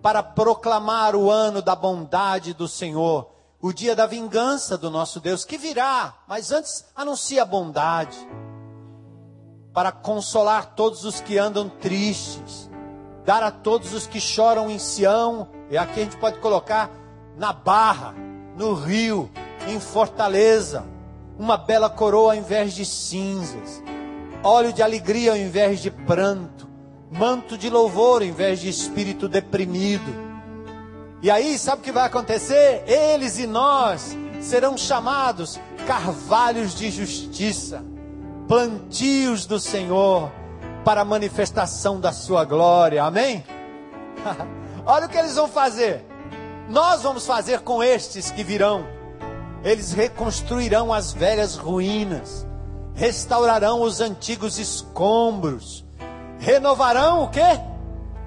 para 0.01 0.23
proclamar 0.23 1.15
o 1.15 1.31
ano 1.31 1.61
da 1.61 1.77
bondade 1.77 2.55
do 2.55 2.67
Senhor, 2.67 3.31
o 3.61 3.73
dia 3.73 3.95
da 3.95 4.07
vingança 4.07 4.79
do 4.79 4.91
nosso 4.91 5.21
Deus, 5.21 5.45
que 5.45 5.59
virá, 5.59 6.15
mas 6.27 6.51
antes 6.51 6.87
anuncia 6.97 7.43
a 7.43 7.45
bondade, 7.45 8.17
para 9.75 9.93
consolar 9.93 10.75
todos 10.75 11.05
os 11.05 11.21
que 11.21 11.39
andam 11.39 11.69
tristes, 11.69 12.71
dar 13.25 13.43
a 13.43 13.51
todos 13.51 13.93
os 13.93 14.07
que 14.07 14.21
choram 14.21 14.71
em 14.71 14.79
Sião, 14.79 15.49
e 15.71 15.77
aqui 15.77 16.01
a 16.01 16.05
gente 16.05 16.17
pode 16.17 16.39
colocar 16.39 16.91
na 17.37 17.53
barra, 17.53 18.15
no 18.57 18.75
rio, 18.75 19.31
em 19.69 19.79
fortaleza, 19.81 20.85
uma 21.39 21.57
bela 21.57 21.89
coroa 21.89 22.33
ao 22.33 22.39
invés 22.39 22.73
de 22.75 22.85
cinzas 22.85 23.83
óleo 24.43 24.73
de 24.73 24.83
alegria 24.83 25.33
ao 25.33 25.37
invés 25.37 25.81
de 25.81 25.91
pranto, 25.91 26.69
manto 27.11 27.57
de 27.57 27.71
louvor 27.71 28.23
ao 28.23 28.29
invés 28.29 28.61
de 28.61 28.69
espírito 28.69 29.29
deprimido. 29.29 30.33
E 31.23 31.31
aí, 31.31 31.57
sabe 31.57 31.81
o 31.81 31.85
que 31.85 31.93
vai 31.93 32.05
acontecer? 32.05 32.83
Eles 32.87 33.39
e 33.39 33.47
nós 33.47 34.17
serão 34.41 34.77
chamados 34.77 35.61
carvalhos 35.87 36.75
de 36.75 36.91
justiça, 36.91 37.85
plantios 38.49 39.47
do 39.47 39.61
Senhor 39.61 40.33
para 40.85 41.03
a 41.03 41.05
manifestação 41.05 42.01
da 42.01 42.11
sua 42.11 42.45
glória. 42.45 43.05
Amém? 43.05 43.45
Olha 44.85 45.07
o 45.07 45.09
que 45.09 45.17
eles 45.17 45.37
vão 45.37 45.47
fazer. 45.47 46.05
Nós 46.73 47.03
vamos 47.03 47.25
fazer 47.25 47.61
com 47.61 47.85
estes 47.85 48.33
que 48.33 48.43
virão. 48.43 48.85
Eles 49.63 49.93
reconstruirão 49.93 50.93
as 50.93 51.13
velhas 51.13 51.57
ruínas 51.57 52.45
restaurarão 52.95 53.83
os 53.83 54.01
antigos 54.01 54.59
escombros, 54.59 55.85
renovarão 56.39 57.25
o 57.25 57.29
que? 57.29 57.41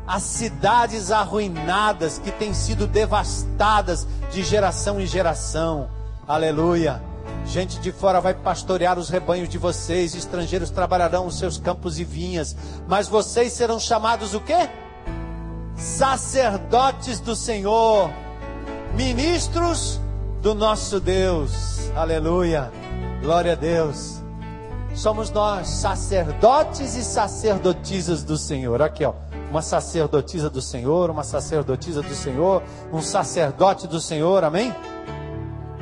As 0.07 0.23
cidades 0.23 1.11
arruinadas 1.11 2.19
que 2.19 2.31
têm 2.31 2.53
sido 2.53 2.87
devastadas 2.87 4.07
de 4.31 4.43
geração 4.43 4.99
em 4.99 5.05
geração. 5.05 5.89
Aleluia. 6.27 7.01
Gente 7.45 7.79
de 7.79 7.91
fora 7.91 8.21
vai 8.21 8.33
pastorear 8.33 8.97
os 8.97 9.09
rebanhos 9.09 9.49
de 9.49 9.57
vocês, 9.57 10.15
estrangeiros 10.15 10.69
trabalharão 10.69 11.27
os 11.27 11.37
seus 11.37 11.57
campos 11.57 11.99
e 11.99 12.03
vinhas, 12.03 12.55
mas 12.87 13.07
vocês 13.07 13.53
serão 13.53 13.79
chamados 13.79 14.33
o 14.33 14.39
quê? 14.39 14.69
Sacerdotes 15.75 17.19
do 17.19 17.35
Senhor, 17.35 18.09
ministros 18.95 19.99
do 20.41 20.53
nosso 20.53 20.99
Deus. 20.99 21.91
Aleluia. 21.95 22.71
Glória 23.21 23.53
a 23.53 23.55
Deus 23.55 24.25
somos 24.95 25.29
nós, 25.29 25.67
sacerdotes 25.67 26.95
e 26.95 27.03
sacerdotisas 27.03 28.23
do 28.23 28.37
Senhor. 28.37 28.81
Aqui, 28.81 29.03
ó, 29.03 29.13
uma 29.51 29.61
sacerdotisa 29.61 30.49
do 30.49 30.61
Senhor, 30.61 31.09
uma 31.09 31.23
sacerdotisa 31.23 32.01
do 32.01 32.15
Senhor, 32.15 32.63
um 32.91 33.01
sacerdote 33.01 33.87
do 33.87 33.99
Senhor, 33.99 34.43
amém? 34.43 34.73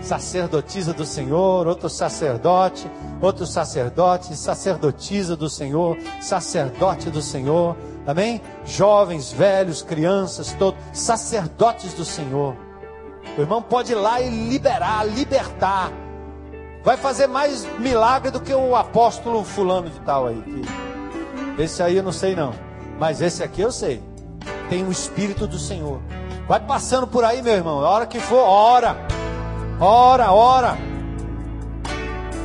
Sacerdotisa 0.02 0.94
do 0.94 1.06
Senhor, 1.06 1.68
outro 1.68 1.90
sacerdote, 1.90 2.90
outro 3.22 3.46
sacerdote, 3.46 4.36
sacerdotisa 4.36 5.36
do 5.36 5.50
Senhor, 5.50 5.98
sacerdote 6.20 7.10
do 7.10 7.22
Senhor, 7.22 7.78
amém? 8.06 8.42
Jovens, 8.66 9.32
velhos, 9.32 9.82
crianças, 9.82 10.54
todos, 10.54 10.80
sacerdotes 10.92 11.94
do 11.94 12.04
Senhor. 12.04 12.56
O 13.38 13.42
irmão 13.42 13.62
pode 13.62 13.92
ir 13.92 13.96
lá 13.96 14.22
e 14.22 14.30
liberar, 14.30 15.06
libertar 15.06 15.92
vai 16.84 16.98
fazer 16.98 17.28
mais 17.28 17.66
milagre 17.80 18.30
do 18.30 18.42
que 18.42 18.54
o 18.54 18.76
apóstolo 18.76 19.44
fulano 19.44 19.90
de 19.90 20.00
tal 20.02 20.28
aí. 20.28 20.44
Esse 21.58 21.82
aí 21.82 21.98
eu 21.98 22.04
não 22.04 22.12
sei 22.12 22.36
não, 22.36 22.54
mas 23.00 23.22
esse 23.22 23.42
aqui 23.42 23.62
eu 23.62 23.72
sei. 23.72 24.04
Tem 24.70 24.86
o 24.86 24.92
Espírito 24.92 25.48
do 25.48 25.58
Senhor. 25.58 26.02
Vai 26.48 26.60
passando 26.60 27.08
por 27.08 27.24
aí, 27.24 27.42
meu 27.42 27.54
irmão. 27.54 27.80
A 27.80 27.90
hora 27.90 28.06
que 28.06 28.20
for, 28.20 28.44
ora. 28.44 28.98
Ora, 29.80 30.32
ora. 30.32 30.78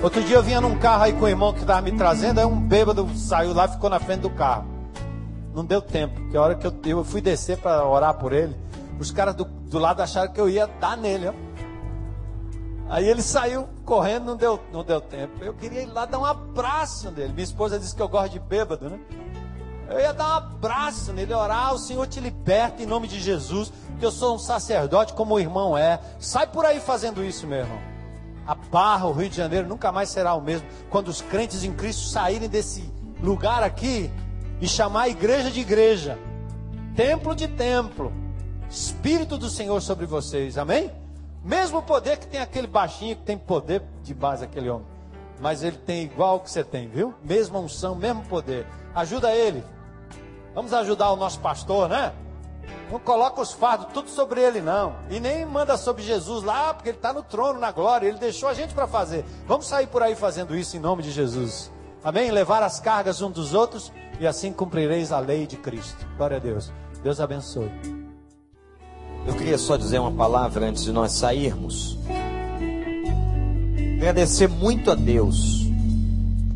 Outro 0.02 0.22
dia 0.22 0.36
eu 0.36 0.42
vinha 0.42 0.60
num 0.60 0.78
carro 0.78 1.02
aí 1.02 1.12
com 1.12 1.24
o 1.24 1.28
irmão 1.28 1.52
que 1.52 1.60
estava 1.60 1.80
me 1.80 1.90
trazendo, 1.92 2.38
aí 2.38 2.46
um 2.46 2.60
bêbado 2.60 3.08
saiu 3.16 3.52
lá 3.52 3.64
e 3.64 3.70
ficou 3.70 3.90
na 3.90 3.98
frente 3.98 4.20
do 4.20 4.30
carro. 4.30 4.66
Não 5.52 5.64
deu 5.64 5.82
tempo, 5.82 6.14
porque 6.20 6.36
a 6.36 6.42
hora 6.42 6.54
que 6.54 6.64
eu, 6.64 6.72
eu 6.84 7.04
fui 7.04 7.20
descer 7.20 7.58
para 7.58 7.84
orar 7.84 8.14
por 8.14 8.32
ele, 8.32 8.54
os 8.98 9.10
caras 9.10 9.34
do, 9.34 9.44
do 9.44 9.78
lado 9.78 10.00
acharam 10.00 10.32
que 10.32 10.40
eu 10.40 10.48
ia 10.48 10.66
dar 10.66 10.96
nele, 10.96 11.28
ó. 11.28 11.34
Aí 12.90 13.06
ele 13.06 13.20
saiu 13.20 13.68
correndo, 13.84 14.24
não 14.24 14.36
deu, 14.36 14.58
não 14.72 14.82
deu 14.82 15.00
tempo. 15.00 15.44
Eu 15.44 15.52
queria 15.52 15.82
ir 15.82 15.86
lá 15.86 16.06
dar 16.06 16.18
um 16.18 16.24
abraço 16.24 17.10
nele. 17.10 17.32
Minha 17.34 17.44
esposa 17.44 17.78
disse 17.78 17.94
que 17.94 18.00
eu 18.00 18.08
gosto 18.08 18.32
de 18.32 18.40
bêbado, 18.40 18.88
né? 18.88 18.98
Eu 19.90 20.00
ia 20.00 20.12
dar 20.12 20.24
um 20.24 20.36
abraço 20.36 21.12
nele, 21.12 21.32
orar, 21.32 21.74
o 21.74 21.78
Senhor 21.78 22.06
te 22.06 22.20
liberta 22.20 22.82
em 22.82 22.86
nome 22.86 23.08
de 23.08 23.20
Jesus, 23.20 23.72
que 23.98 24.04
eu 24.04 24.10
sou 24.10 24.34
um 24.34 24.38
sacerdote 24.38 25.14
como 25.14 25.34
o 25.34 25.40
irmão 25.40 25.76
é. 25.76 26.00
Sai 26.18 26.46
por 26.46 26.64
aí 26.64 26.80
fazendo 26.80 27.24
isso, 27.24 27.46
meu 27.46 27.60
irmão. 27.60 27.78
A 28.46 28.54
Barra, 28.54 29.06
o 29.06 29.12
Rio 29.12 29.28
de 29.28 29.36
Janeiro, 29.36 29.68
nunca 29.68 29.92
mais 29.92 30.08
será 30.08 30.34
o 30.34 30.40
mesmo. 30.40 30.66
Quando 30.88 31.08
os 31.08 31.20
crentes 31.20 31.64
em 31.64 31.72
Cristo 31.72 32.06
saírem 32.06 32.48
desse 32.48 32.90
lugar 33.22 33.62
aqui 33.62 34.10
e 34.60 34.68
chamar 34.68 35.02
a 35.02 35.08
igreja 35.08 35.50
de 35.50 35.60
igreja, 35.60 36.18
templo 36.94 37.34
de 37.34 37.48
templo, 37.48 38.12
Espírito 38.70 39.38
do 39.38 39.48
Senhor 39.48 39.80
sobre 39.80 40.06
vocês, 40.06 40.58
amém? 40.58 40.92
Mesmo 41.42 41.82
poder 41.82 42.18
que 42.18 42.26
tem 42.26 42.40
aquele 42.40 42.66
baixinho 42.66 43.16
que 43.16 43.22
tem 43.22 43.38
poder 43.38 43.82
de 44.02 44.12
base 44.12 44.44
aquele 44.44 44.68
homem. 44.68 44.86
Mas 45.40 45.62
ele 45.62 45.76
tem 45.76 46.02
igual 46.02 46.40
que 46.40 46.50
você 46.50 46.64
tem, 46.64 46.88
viu? 46.88 47.14
Mesma 47.22 47.58
unção, 47.58 47.94
mesmo 47.94 48.22
poder. 48.24 48.66
Ajuda 48.94 49.32
ele. 49.32 49.64
Vamos 50.54 50.72
ajudar 50.74 51.12
o 51.12 51.16
nosso 51.16 51.38
pastor, 51.40 51.88
né? 51.88 52.12
Não 52.90 52.98
coloca 52.98 53.40
os 53.40 53.52
fardos 53.52 53.92
tudo 53.92 54.10
sobre 54.10 54.40
ele, 54.40 54.60
não. 54.60 54.96
E 55.10 55.20
nem 55.20 55.44
manda 55.44 55.76
sobre 55.76 56.02
Jesus 56.02 56.42
lá, 56.42 56.74
porque 56.74 56.88
ele 56.90 56.98
está 56.98 57.12
no 57.12 57.22
trono, 57.22 57.60
na 57.60 57.70
glória. 57.70 58.06
Ele 58.06 58.18
deixou 58.18 58.48
a 58.48 58.54
gente 58.54 58.74
para 58.74 58.86
fazer. 58.86 59.24
Vamos 59.46 59.66
sair 59.66 59.86
por 59.86 60.02
aí 60.02 60.14
fazendo 60.14 60.56
isso 60.56 60.76
em 60.76 60.80
nome 60.80 61.02
de 61.02 61.10
Jesus. 61.10 61.70
Amém? 62.02 62.30
Levar 62.30 62.62
as 62.62 62.80
cargas 62.80 63.20
um 63.22 63.30
dos 63.30 63.54
outros 63.54 63.92
e 64.18 64.26
assim 64.26 64.52
cumprireis 64.52 65.12
a 65.12 65.18
lei 65.20 65.46
de 65.46 65.56
Cristo. 65.56 66.06
Glória 66.16 66.38
a 66.38 66.40
Deus. 66.40 66.72
Deus 67.02 67.20
abençoe. 67.20 67.97
Eu 69.28 69.34
queria 69.34 69.58
só 69.58 69.76
dizer 69.76 69.98
uma 69.98 70.10
palavra 70.10 70.66
antes 70.66 70.82
de 70.82 70.90
nós 70.90 71.12
sairmos. 71.12 71.98
Agradecer 73.98 74.48
muito 74.48 74.90
a 74.90 74.94
Deus, 74.94 75.66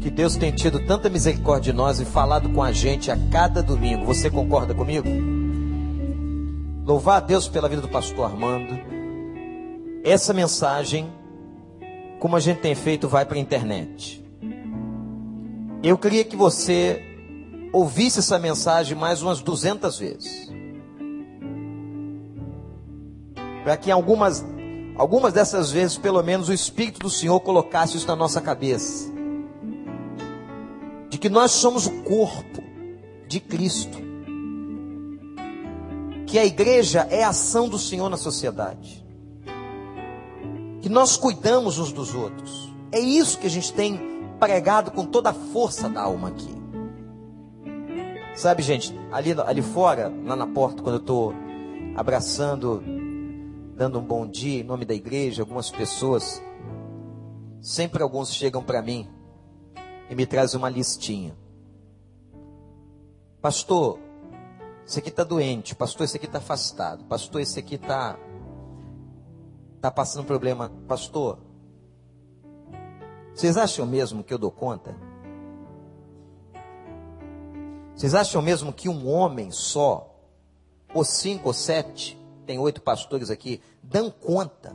que 0.00 0.08
Deus 0.08 0.36
tem 0.36 0.50
tido 0.50 0.80
tanta 0.86 1.10
misericórdia 1.10 1.70
de 1.70 1.76
nós 1.76 2.00
e 2.00 2.06
falado 2.06 2.48
com 2.48 2.62
a 2.62 2.72
gente 2.72 3.10
a 3.10 3.18
cada 3.30 3.62
domingo. 3.62 4.06
Você 4.06 4.30
concorda 4.30 4.72
comigo? 4.72 5.06
Louvar 6.86 7.18
a 7.18 7.20
Deus 7.20 7.46
pela 7.46 7.68
vida 7.68 7.82
do 7.82 7.88
pastor 7.88 8.24
Armando. 8.24 8.74
Essa 10.02 10.32
mensagem, 10.32 11.12
como 12.18 12.36
a 12.36 12.40
gente 12.40 12.60
tem 12.60 12.74
feito, 12.74 13.06
vai 13.06 13.26
para 13.26 13.36
a 13.36 13.40
internet. 13.40 14.24
Eu 15.82 15.98
queria 15.98 16.24
que 16.24 16.36
você 16.36 17.02
ouvisse 17.70 18.20
essa 18.20 18.38
mensagem 18.38 18.96
mais 18.96 19.20
umas 19.20 19.42
200 19.42 19.98
vezes. 19.98 20.61
Para 23.62 23.76
que 23.76 23.90
algumas, 23.90 24.44
algumas 24.96 25.32
dessas 25.32 25.70
vezes, 25.70 25.96
pelo 25.96 26.22
menos, 26.22 26.48
o 26.48 26.52
Espírito 26.52 27.00
do 27.00 27.10
Senhor 27.10 27.38
colocasse 27.40 27.96
isso 27.96 28.06
na 28.06 28.16
nossa 28.16 28.40
cabeça. 28.40 29.12
De 31.08 31.18
que 31.18 31.28
nós 31.28 31.52
somos 31.52 31.86
o 31.86 32.02
corpo 32.02 32.62
de 33.28 33.40
Cristo. 33.40 33.98
Que 36.26 36.38
a 36.38 36.44
igreja 36.44 37.06
é 37.10 37.22
a 37.22 37.28
ação 37.28 37.68
do 37.68 37.78
Senhor 37.78 38.08
na 38.08 38.16
sociedade. 38.16 39.04
Que 40.80 40.88
nós 40.88 41.16
cuidamos 41.16 41.78
uns 41.78 41.92
dos 41.92 42.14
outros. 42.14 42.72
É 42.90 42.98
isso 42.98 43.38
que 43.38 43.46
a 43.46 43.50
gente 43.50 43.72
tem 43.72 44.12
pregado 44.40 44.90
com 44.90 45.06
toda 45.06 45.30
a 45.30 45.34
força 45.34 45.88
da 45.88 46.02
alma 46.02 46.28
aqui. 46.28 46.52
Sabe, 48.34 48.62
gente, 48.62 48.98
ali, 49.12 49.34
ali 49.46 49.62
fora, 49.62 50.12
lá 50.24 50.34
na 50.34 50.46
porta, 50.46 50.82
quando 50.82 50.96
eu 50.96 51.00
estou 51.00 51.34
abraçando, 51.94 52.82
dando 53.82 53.98
um 53.98 54.04
bom 54.04 54.28
dia 54.28 54.60
em 54.60 54.62
nome 54.62 54.84
da 54.84 54.94
igreja, 54.94 55.42
algumas 55.42 55.68
pessoas, 55.68 56.40
sempre 57.60 58.00
alguns 58.00 58.32
chegam 58.32 58.62
para 58.62 58.80
mim 58.80 59.10
e 60.08 60.14
me 60.14 60.24
trazem 60.24 60.56
uma 60.56 60.68
listinha. 60.68 61.36
Pastor, 63.40 63.98
esse 64.86 65.00
aqui 65.00 65.08
está 65.08 65.24
doente. 65.24 65.74
Pastor, 65.74 66.04
esse 66.04 66.16
aqui 66.16 66.26
está 66.26 66.38
afastado. 66.38 67.04
Pastor, 67.06 67.40
esse 67.40 67.58
aqui 67.58 67.74
está 67.74 68.16
tá 69.80 69.90
passando 69.90 70.26
problema. 70.26 70.70
Pastor, 70.86 71.40
vocês 73.34 73.56
acham 73.56 73.84
mesmo 73.84 74.22
que 74.22 74.32
eu 74.32 74.38
dou 74.38 74.52
conta? 74.52 74.94
Vocês 77.96 78.14
acham 78.14 78.40
mesmo 78.40 78.72
que 78.72 78.88
um 78.88 79.08
homem 79.08 79.50
só, 79.50 80.08
ou 80.94 81.04
cinco 81.04 81.48
ou 81.48 81.52
sete, 81.52 82.21
tem 82.46 82.58
oito 82.58 82.80
pastores 82.80 83.30
aqui, 83.30 83.60
dão 83.82 84.10
conta? 84.10 84.72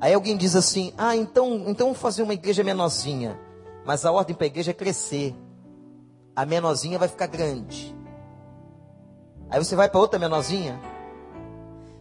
Aí 0.00 0.14
alguém 0.14 0.36
diz 0.36 0.56
assim: 0.56 0.92
ah, 0.96 1.14
então, 1.14 1.64
então 1.66 1.92
fazer 1.92 2.22
uma 2.22 2.34
igreja 2.34 2.64
menorzinha. 2.64 3.38
Mas 3.84 4.04
a 4.04 4.12
ordem 4.12 4.34
para 4.34 4.44
a 4.44 4.46
igreja 4.46 4.70
é 4.70 4.74
crescer. 4.74 5.34
A 6.34 6.46
menorzinha 6.46 6.98
vai 6.98 7.08
ficar 7.08 7.26
grande. 7.26 7.94
Aí 9.50 9.62
você 9.62 9.74
vai 9.74 9.88
para 9.88 10.00
outra 10.00 10.18
menorzinha. 10.18 10.80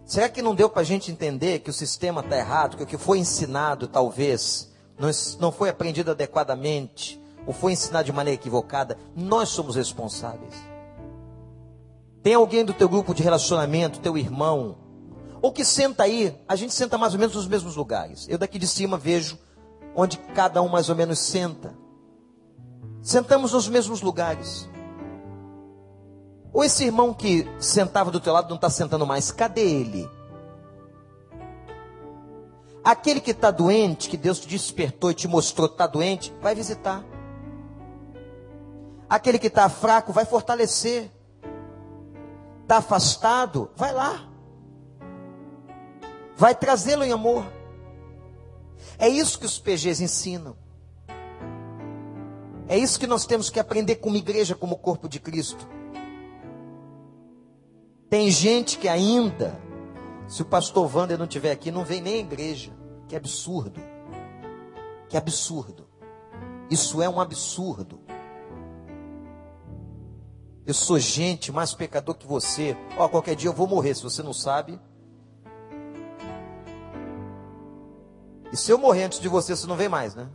Será 0.05 0.29
que 0.29 0.41
não 0.41 0.55
deu 0.55 0.69
para 0.69 0.81
a 0.81 0.85
gente 0.85 1.11
entender 1.11 1.59
que 1.59 1.69
o 1.69 1.73
sistema 1.73 2.21
está 2.21 2.37
errado, 2.37 2.77
que 2.77 2.83
o 2.83 2.87
que 2.87 2.97
foi 2.97 3.19
ensinado 3.19 3.87
talvez 3.87 4.71
não, 4.97 5.09
não 5.39 5.51
foi 5.51 5.69
aprendido 5.69 6.11
adequadamente, 6.11 7.21
ou 7.45 7.53
foi 7.53 7.73
ensinado 7.73 8.05
de 8.05 8.13
maneira 8.13 8.39
equivocada? 8.39 8.97
Nós 9.15 9.49
somos 9.49 9.75
responsáveis. 9.75 10.68
Tem 12.21 12.33
alguém 12.33 12.65
do 12.65 12.73
teu 12.73 12.89
grupo 12.89 13.13
de 13.13 13.23
relacionamento, 13.23 13.99
teu 13.99 14.17
irmão, 14.17 14.77
ou 15.41 15.51
que 15.51 15.63
senta 15.63 16.03
aí, 16.03 16.37
a 16.47 16.55
gente 16.55 16.73
senta 16.73 16.97
mais 16.97 17.13
ou 17.13 17.19
menos 17.19 17.35
nos 17.35 17.47
mesmos 17.47 17.75
lugares. 17.75 18.27
Eu 18.27 18.37
daqui 18.37 18.59
de 18.59 18.67
cima 18.67 18.97
vejo 18.97 19.37
onde 19.95 20.17
cada 20.35 20.61
um 20.61 20.67
mais 20.67 20.89
ou 20.89 20.95
menos 20.95 21.19
senta. 21.19 21.73
Sentamos 23.01 23.53
nos 23.53 23.67
mesmos 23.69 24.01
lugares. 24.01 24.69
Ou 26.51 26.63
esse 26.63 26.83
irmão 26.83 27.13
que 27.13 27.47
sentava 27.59 28.11
do 28.11 28.19
teu 28.19 28.33
lado 28.33 28.49
não 28.49 28.55
está 28.55 28.69
sentando 28.69 29.05
mais, 29.05 29.31
cadê 29.31 29.61
ele? 29.61 30.09
Aquele 32.83 33.21
que 33.21 33.31
está 33.31 33.51
doente, 33.51 34.09
que 34.09 34.17
Deus 34.17 34.39
te 34.39 34.47
despertou 34.47 35.11
e 35.11 35.13
te 35.13 35.27
mostrou 35.27 35.67
que 35.67 35.75
está 35.75 35.87
doente, 35.87 36.33
vai 36.41 36.55
visitar. 36.55 37.03
Aquele 39.07 39.39
que 39.39 39.47
está 39.47 39.69
fraco, 39.69 40.11
vai 40.11 40.25
fortalecer. 40.25 41.11
Está 42.69 42.77
afastado, 42.77 43.71
vai 43.75 43.91
lá. 43.91 44.29
Vai 46.37 46.53
trazê-lo 46.53 47.03
em 47.03 47.11
amor. 47.11 47.43
É 48.99 49.09
isso 49.09 49.39
que 49.39 49.45
os 49.47 49.57
PGs 49.57 50.03
ensinam. 50.03 50.55
É 52.67 52.77
isso 52.77 52.99
que 52.99 53.07
nós 53.07 53.25
temos 53.25 53.49
que 53.49 53.59
aprender 53.59 53.95
como 53.95 54.15
igreja, 54.15 54.53
como 54.53 54.77
corpo 54.77 55.09
de 55.09 55.19
Cristo. 55.19 55.67
Tem 58.07 58.29
gente 58.29 58.77
que 58.77 58.87
ainda, 58.87 59.59
se 60.27 60.43
o 60.43 60.45
pastor 60.45 60.95
Wander 60.95 61.17
não 61.17 61.25
estiver 61.25 61.49
aqui, 61.49 61.71
não 61.71 61.83
vem 61.83 62.01
nem 62.01 62.17
à 62.17 62.19
igreja. 62.19 62.71
Que 63.07 63.15
absurdo. 63.15 63.81
Que 65.09 65.17
absurdo. 65.17 65.87
Isso 66.69 67.01
é 67.01 67.09
um 67.09 67.19
absurdo. 67.19 67.98
Eu 70.69 70.73
sou 70.75 70.99
gente 70.99 71.51
mais 71.51 71.73
pecador 71.73 72.13
que 72.13 72.27
você. 72.27 72.77
Ó, 72.95 73.09
qualquer 73.09 73.35
dia 73.35 73.49
eu 73.49 73.53
vou 73.53 73.65
morrer, 73.65 73.95
se 73.95 74.03
você 74.03 74.21
não 74.21 74.33
sabe. 74.33 74.79
E 78.51 78.55
se 78.55 78.71
eu 78.71 78.77
morrer 78.77 79.05
antes 79.05 79.19
de 79.19 79.27
você, 79.27 79.55
você 79.55 79.65
não 79.65 79.75
vem 79.75 79.89
mais, 79.89 80.13
né? 80.13 80.29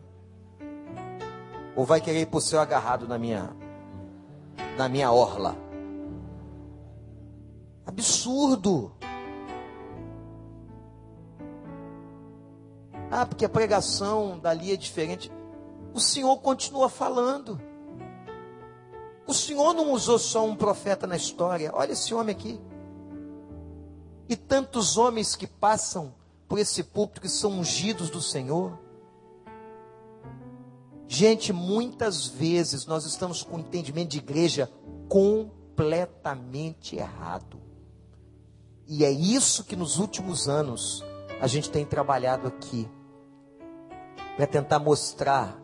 Ou 1.77 1.85
vai 1.87 2.01
querer 2.01 2.23
ir 2.23 2.27
pro 2.27 2.41
céu 2.41 2.61
agarrado 2.61 3.07
na 3.07 3.17
minha 3.17 3.55
na 4.77 4.89
minha 4.89 5.13
orla? 5.13 5.55
Absurdo. 7.87 8.91
Ah, 13.09 13.25
porque 13.25 13.45
a 13.45 13.49
pregação 13.49 14.37
dali 14.41 14.73
é 14.73 14.77
diferente. 14.77 15.31
O 15.93 16.01
Senhor 16.01 16.37
continua 16.39 16.89
falando. 16.89 17.74
O 19.27 19.33
Senhor 19.33 19.73
não 19.73 19.93
usou 19.93 20.19
só 20.19 20.45
um 20.45 20.55
profeta 20.55 21.07
na 21.07 21.17
história. 21.17 21.71
Olha 21.73 21.93
esse 21.93 22.13
homem 22.15 22.35
aqui. 22.35 22.61
E 24.29 24.37
tantos 24.37 24.97
homens 24.97 25.35
que 25.35 25.47
passam 25.47 26.15
por 26.49 26.59
esse 26.59 26.83
púlpito 26.83 27.21
que 27.21 27.29
são 27.29 27.53
ungidos 27.53 28.11
do 28.11 28.21
Senhor. 28.21 28.79
Gente, 31.07 31.53
muitas 31.53 32.27
vezes 32.27 32.87
nós 32.87 33.05
estamos 33.05 33.43
com 33.43 33.57
o 33.57 33.61
entendimento 33.61 34.11
de 34.11 34.19
igreja 34.19 34.71
completamente 35.09 36.97
errado. 36.97 37.61
E 38.87 39.05
é 39.05 39.11
isso 39.11 39.65
que 39.65 39.77
nos 39.77 39.99
últimos 39.99 40.49
anos 40.49 41.03
a 41.41 41.47
gente 41.47 41.71
tem 41.71 41.85
trabalhado 41.85 42.49
aqui. 42.49 42.89
Para 44.37 44.47
tentar 44.47 44.79
mostrar 44.79 45.59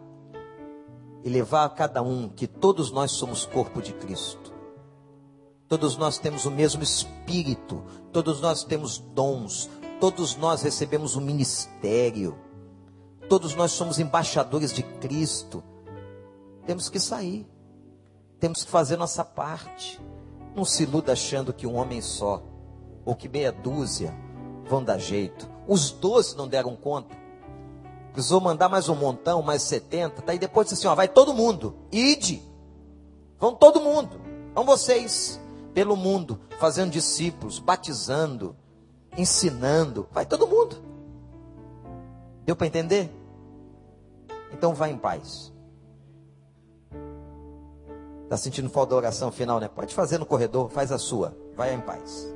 e 1.23 1.29
levar 1.29 1.65
a 1.65 1.71
cada 1.71 2.03
um 2.03 2.29
que 2.29 2.47
todos 2.47 2.91
nós 2.91 3.13
somos 3.13 3.45
corpo 3.45 3.83
de 3.83 3.93
Cristo. 3.93 4.53
Todos 5.69 5.97
nós 5.97 6.19
temos 6.19 6.47
o 6.47 6.51
mesmo 6.51 6.83
espírito, 6.83 7.85
todos 8.13 8.41
nós 8.41 8.65
temos 8.65 8.99
dons, 8.99 9.71
todos 10.01 10.37
nós 10.37 10.63
recebemos 10.63 11.15
um 11.15 11.21
ministério. 11.21 12.37
Todos 13.29 13.55
nós 13.55 13.71
somos 13.71 14.01
embaixadores 14.01 14.73
de 14.73 14.83
Cristo. 14.83 15.63
Temos 16.67 16.89
que 16.89 16.99
sair. 16.99 17.47
Temos 18.41 18.65
que 18.65 18.71
fazer 18.71 18.97
nossa 18.97 19.25
parte. 19.25 20.01
Não 20.57 20.65
se 20.65 20.83
iluda 20.83 21.13
achando 21.13 21.53
que 21.53 21.67
um 21.67 21.77
homem 21.77 22.01
só 22.01 22.43
ou 23.05 23.15
que 23.15 23.29
meia 23.29 23.53
dúzia 23.53 24.13
vão 24.69 24.83
dar 24.83 24.99
jeito. 24.99 25.49
Os 25.69 25.91
doze 25.91 26.37
não 26.37 26.49
deram 26.49 26.75
conta. 26.75 27.17
Precisou 28.13 28.41
mandar 28.41 28.69
mais 28.69 28.89
um 28.89 28.95
montão, 28.95 29.43
mais 29.43 29.63
70. 29.63 30.23
Tá? 30.23 30.35
E 30.35 30.39
depois 30.39 30.69
disse 30.69 30.81
assim: 30.81 30.89
ó, 30.89 30.95
vai 30.95 31.09
todo 31.09 31.33
mundo. 31.33 31.75
Ide. 31.93 32.43
Vão 33.39 33.55
todo 33.55 33.81
mundo. 33.81 34.21
Vão 34.55 34.65
vocês. 34.65 35.41
Pelo 35.73 35.97
mundo, 35.97 36.41
fazendo 36.59 36.91
discípulos, 36.91 37.61
batizando, 37.61 38.57
ensinando. 39.17 40.09
Vai 40.11 40.27
todo 40.27 40.47
mundo. 40.47 40.77
Deu 42.45 42.57
para 42.57 42.67
entender? 42.67 43.15
Então 44.53 44.75
vá 44.75 44.89
em 44.89 44.99
paz. 44.99 45.53
Está 48.25 48.37
sentindo 48.37 48.69
falta 48.69 48.91
da 48.91 48.97
oração 48.97 49.31
final, 49.31 49.61
né? 49.61 49.69
Pode 49.69 49.95
fazer 49.95 50.19
no 50.19 50.27
corredor, 50.27 50.71
faz 50.71 50.91
a 50.91 50.99
sua. 50.99 51.37
Vai 51.57 51.75
em 51.75 51.81
paz. 51.81 52.29